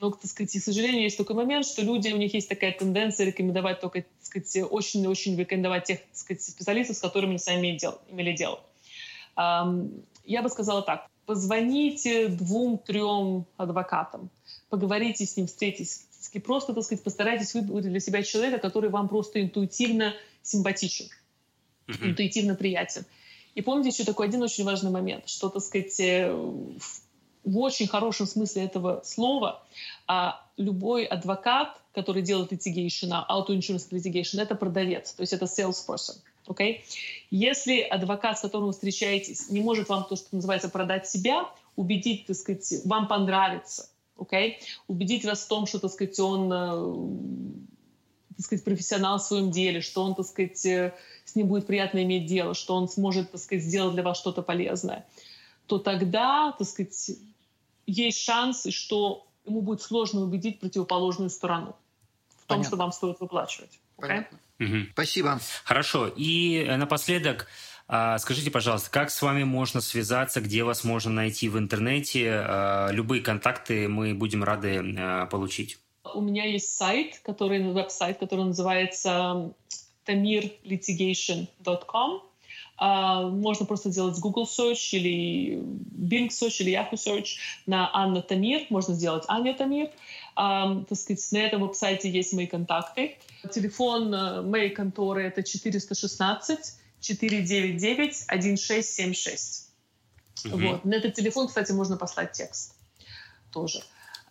Но, 0.00 0.10
так 0.10 0.26
сказать, 0.26 0.52
к 0.52 0.64
сожалению, 0.64 1.02
есть 1.02 1.16
такой 1.16 1.36
момент, 1.36 1.64
что 1.64 1.82
люди, 1.82 2.10
у 2.10 2.16
них 2.16 2.34
есть 2.34 2.48
такая 2.48 2.72
тенденция 2.72 3.26
рекомендовать 3.26 3.80
только, 3.80 4.02
так 4.02 4.10
сказать, 4.20 4.68
очень-очень 4.68 5.36
рекомендовать 5.38 5.84
тех 5.84 6.00
так 6.00 6.16
сказать, 6.16 6.42
специалистов, 6.42 6.96
с 6.96 7.00
которыми 7.00 7.32
они 7.32 7.38
сами 7.38 7.78
имели 8.10 8.36
дело. 8.36 8.60
Я 9.36 10.42
бы 10.42 10.48
сказала 10.48 10.82
так. 10.82 11.06
Позвоните 11.26 12.28
двум-трем 12.28 13.46
адвокатам, 13.56 14.28
поговорите 14.68 15.24
с 15.24 15.36
ним, 15.36 15.46
встретитесь. 15.46 16.06
Просто, 16.44 16.72
так 16.72 16.84
сказать, 16.84 17.04
постарайтесь 17.04 17.54
выбрать 17.54 17.84
для 17.84 18.00
себя 18.00 18.22
человека, 18.22 18.58
который 18.58 18.90
вам 18.90 19.08
просто 19.08 19.42
интуитивно 19.42 20.14
симпатичен, 20.42 21.06
mm-hmm. 21.86 22.10
интуитивно 22.10 22.54
приятен. 22.54 23.04
И 23.54 23.62
помните 23.62 23.90
еще 23.90 24.04
такой 24.04 24.26
один 24.26 24.42
очень 24.42 24.64
важный 24.64 24.90
момент, 24.90 25.28
что, 25.28 25.48
так 25.48 25.62
сказать, 25.62 26.00
э, 26.00 26.32
в 27.44 27.58
очень 27.58 27.86
хорошем 27.86 28.26
смысле 28.26 28.64
этого 28.64 29.02
слова 29.04 29.62
а 30.06 30.46
любой 30.56 31.04
адвокат, 31.04 31.80
который 31.94 32.22
делает 32.22 32.52
litigation, 32.52 33.10
auto 33.28 33.48
insurance 33.48 33.90
litigation, 33.90 34.40
это 34.40 34.54
продавец, 34.54 35.12
то 35.12 35.22
есть 35.22 35.32
это 35.32 35.46
salesperson. 35.46 36.16
Okay? 36.46 36.80
Если 37.30 37.80
адвокат, 37.80 38.38
с 38.38 38.42
которым 38.42 38.66
вы 38.66 38.72
встречаетесь, 38.72 39.48
не 39.48 39.60
может 39.60 39.88
вам 39.88 40.04
то, 40.04 40.16
что 40.16 40.34
называется, 40.34 40.68
продать 40.68 41.08
себя, 41.08 41.48
убедить, 41.76 42.26
так 42.26 42.36
сказать, 42.36 42.72
вам 42.84 43.08
понравится, 43.08 43.88
okay? 44.16 44.54
убедить 44.88 45.24
вас 45.24 45.44
в 45.44 45.48
том, 45.48 45.66
что, 45.66 45.78
так 45.78 45.92
сказать, 45.92 46.18
он 46.18 46.52
э, 46.52 48.36
так 48.36 48.46
сказать, 48.46 48.64
профессионал 48.64 49.18
в 49.18 49.22
своем 49.22 49.50
деле, 49.50 49.80
что 49.80 50.02
он, 50.02 50.14
так 50.14 50.26
сказать, 50.26 50.64
э, 50.66 50.94
с 51.24 51.34
ним 51.34 51.48
будет 51.48 51.66
приятно 51.66 52.02
иметь 52.02 52.26
дело, 52.26 52.54
что 52.54 52.74
он 52.74 52.88
сможет, 52.88 53.30
так 53.30 53.40
сказать, 53.40 53.64
сделать 53.64 53.94
для 53.94 54.02
вас 54.02 54.18
что-то 54.18 54.42
полезное, 54.42 55.06
то 55.66 55.78
тогда, 55.78 56.52
так 56.58 56.66
сказать, 56.66 57.12
есть 57.86 58.18
шанс, 58.18 58.66
что 58.70 59.26
ему 59.44 59.62
будет 59.62 59.82
сложно 59.82 60.22
убедить 60.22 60.60
противоположную 60.60 61.30
сторону 61.30 61.76
в 62.30 62.46
том, 62.46 62.58
Понятно. 62.58 62.68
что 62.68 62.76
вам 62.76 62.92
стоит 62.92 63.20
выплачивать. 63.20 63.78
Okay? 63.98 64.26
Угу. 64.62 64.92
Спасибо. 64.92 65.40
Хорошо. 65.64 66.08
И 66.08 66.64
э, 66.66 66.76
напоследок, 66.76 67.48
а, 67.88 68.18
скажите, 68.18 68.50
пожалуйста, 68.50 68.90
как 68.90 69.10
с 69.10 69.20
вами 69.20 69.44
можно 69.44 69.80
связаться, 69.80 70.40
где 70.40 70.64
вас 70.64 70.84
можно 70.84 71.10
найти 71.10 71.48
в 71.48 71.58
интернете? 71.58 72.30
А, 72.32 72.88
любые 72.90 73.22
контакты 73.22 73.88
мы 73.88 74.14
будем 74.14 74.44
рады 74.44 74.76
э, 74.76 75.26
получить. 75.26 75.78
У 76.14 76.20
меня 76.20 76.44
есть 76.44 76.76
сайт, 76.76 77.20
который 77.24 77.72
веб-сайт, 77.72 78.18
который 78.18 78.44
называется 78.44 79.52
tamirlitigation.com. 80.06 82.22
А, 82.76 83.28
можно 83.28 83.66
просто 83.66 83.90
сделать 83.90 84.18
Google 84.18 84.44
Search 84.44 84.90
или 84.92 85.56
Bing 85.56 86.28
Search 86.28 86.62
или 86.62 86.72
Yahoo 86.72 86.94
Search 86.94 87.36
на 87.66 87.90
Анна 87.92 88.22
Тамир. 88.22 88.66
Можно 88.70 88.94
сделать 88.94 89.24
Аня 89.28 89.54
Тамир. 89.54 89.90
Um, 90.34 90.86
так 90.86 90.96
сказать, 90.96 91.26
на 91.32 91.38
этом 91.38 91.60
веб-сайте 91.60 92.10
есть 92.10 92.32
мои 92.32 92.46
контакты. 92.46 93.18
Телефон 93.52 94.14
э, 94.14 94.42
моей 94.42 94.70
конторы 94.70 95.24
это 95.24 95.42
416 95.42 96.74
499 97.00 98.24
1676. 98.28 99.68
Угу. 100.46 100.56
Вот. 100.56 100.84
На 100.84 100.94
этот 100.94 101.14
телефон, 101.14 101.48
кстати, 101.48 101.72
можно 101.72 101.96
послать 101.96 102.32
текст 102.32 102.74
тоже. 103.52 103.82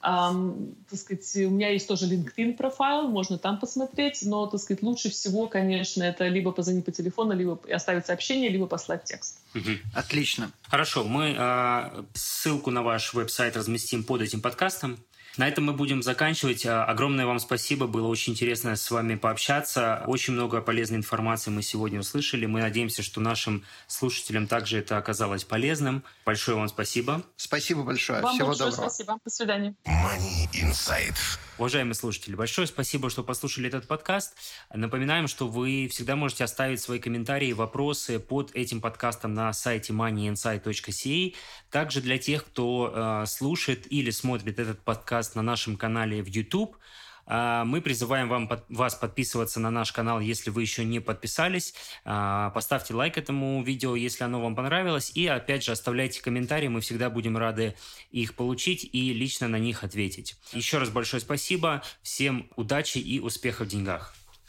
Um, 0.03 0.73
так 0.89 0.97
сказать, 0.97 1.35
у 1.45 1.51
меня 1.51 1.69
есть 1.69 1.87
тоже 1.87 2.07
LinkedIn 2.07 2.55
профайл, 2.55 3.07
можно 3.07 3.37
там 3.37 3.59
посмотреть, 3.59 4.23
но, 4.23 4.47
так 4.47 4.59
сказать, 4.59 4.81
лучше 4.81 5.11
всего, 5.11 5.47
конечно, 5.47 6.01
это 6.01 6.27
либо 6.27 6.51
позвонить 6.51 6.85
по 6.85 6.91
телефону, 6.91 7.35
либо 7.35 7.59
оставить 7.71 8.07
сообщение, 8.07 8.49
либо 8.49 8.65
послать 8.65 9.03
текст. 9.03 9.39
Угу. 9.53 9.69
Отлично. 9.93 10.51
Хорошо, 10.63 11.03
мы 11.03 11.35
э, 11.37 12.03
ссылку 12.15 12.71
на 12.71 12.81
ваш 12.81 13.13
веб-сайт 13.13 13.55
разместим 13.55 14.03
под 14.03 14.21
этим 14.21 14.41
подкастом. 14.41 14.97
На 15.37 15.47
этом 15.47 15.65
мы 15.65 15.73
будем 15.73 16.03
заканчивать. 16.03 16.65
А, 16.65 16.85
огромное 16.85 17.25
вам 17.25 17.39
спасибо. 17.39 17.87
Было 17.87 18.07
очень 18.07 18.33
интересно 18.33 18.75
с 18.75 18.91
вами 18.91 19.15
пообщаться. 19.15 20.03
Очень 20.07 20.33
много 20.33 20.61
полезной 20.61 20.97
информации 20.97 21.51
мы 21.51 21.61
сегодня 21.61 21.99
услышали. 21.99 22.45
Мы 22.45 22.61
надеемся, 22.61 23.03
что 23.03 23.21
нашим 23.21 23.63
слушателям 23.87 24.47
также 24.47 24.79
это 24.79 24.97
оказалось 24.97 25.43
полезным. 25.43 26.03
Большое 26.25 26.57
вам 26.57 26.67
спасибо. 26.67 27.23
Спасибо 27.37 27.83
большое. 27.83 28.21
Вам 28.21 28.35
Всего 28.35 28.53
доброго. 28.53 28.71
Спасибо. 28.71 29.17
До 29.23 29.29
свидания. 29.29 29.75
Money 29.85 30.49
Insight. 30.53 31.17
Уважаемые 31.61 31.93
слушатели, 31.93 32.33
большое 32.33 32.65
спасибо, 32.65 33.11
что 33.11 33.23
послушали 33.23 33.67
этот 33.67 33.87
подкаст. 33.87 34.35
Напоминаем, 34.73 35.27
что 35.27 35.47
вы 35.47 35.87
всегда 35.91 36.15
можете 36.15 36.43
оставить 36.43 36.81
свои 36.81 36.97
комментарии, 36.97 37.53
вопросы 37.53 38.17
под 38.17 38.49
этим 38.55 38.81
подкастом 38.81 39.35
на 39.35 39.53
сайте 39.53 39.93
moneyinsight.ca. 39.93 41.35
Также 41.69 42.01
для 42.01 42.17
тех, 42.17 42.45
кто 42.45 42.91
э, 42.91 43.25
слушает 43.27 43.85
или 43.93 44.09
смотрит 44.09 44.57
этот 44.57 44.79
подкаст 44.81 45.35
на 45.35 45.43
нашем 45.43 45.77
канале 45.77 46.23
в 46.23 46.27
YouTube– 46.29 46.75
мы 47.27 47.81
призываем 47.81 48.29
вам, 48.29 48.49
вас 48.69 48.95
подписываться 48.95 49.59
на 49.59 49.71
наш 49.71 49.91
канал, 49.91 50.19
если 50.19 50.49
вы 50.49 50.61
еще 50.61 50.83
не 50.83 50.99
подписались. 50.99 51.73
А, 52.03 52.49
поставьте 52.51 52.93
лайк 52.93 53.17
этому 53.17 53.63
видео, 53.63 53.95
если 53.95 54.23
оно 54.23 54.41
вам 54.41 54.55
понравилось. 54.55 55.11
И 55.15 55.27
опять 55.27 55.63
же 55.63 55.71
оставляйте 55.71 56.21
комментарии, 56.21 56.67
мы 56.67 56.81
всегда 56.81 57.09
будем 57.09 57.37
рады 57.37 57.75
их 58.11 58.35
получить 58.35 58.89
и 58.91 59.13
лично 59.13 59.47
на 59.47 59.57
них 59.57 59.83
ответить. 59.83 60.35
Еще 60.53 60.77
раз 60.77 60.89
большое 60.89 61.21
спасибо, 61.21 61.83
всем 62.01 62.49
удачи 62.55 62.97
и 62.97 63.19
успехов 63.19 63.67
в 63.67 63.69
деньгах. 63.69 64.15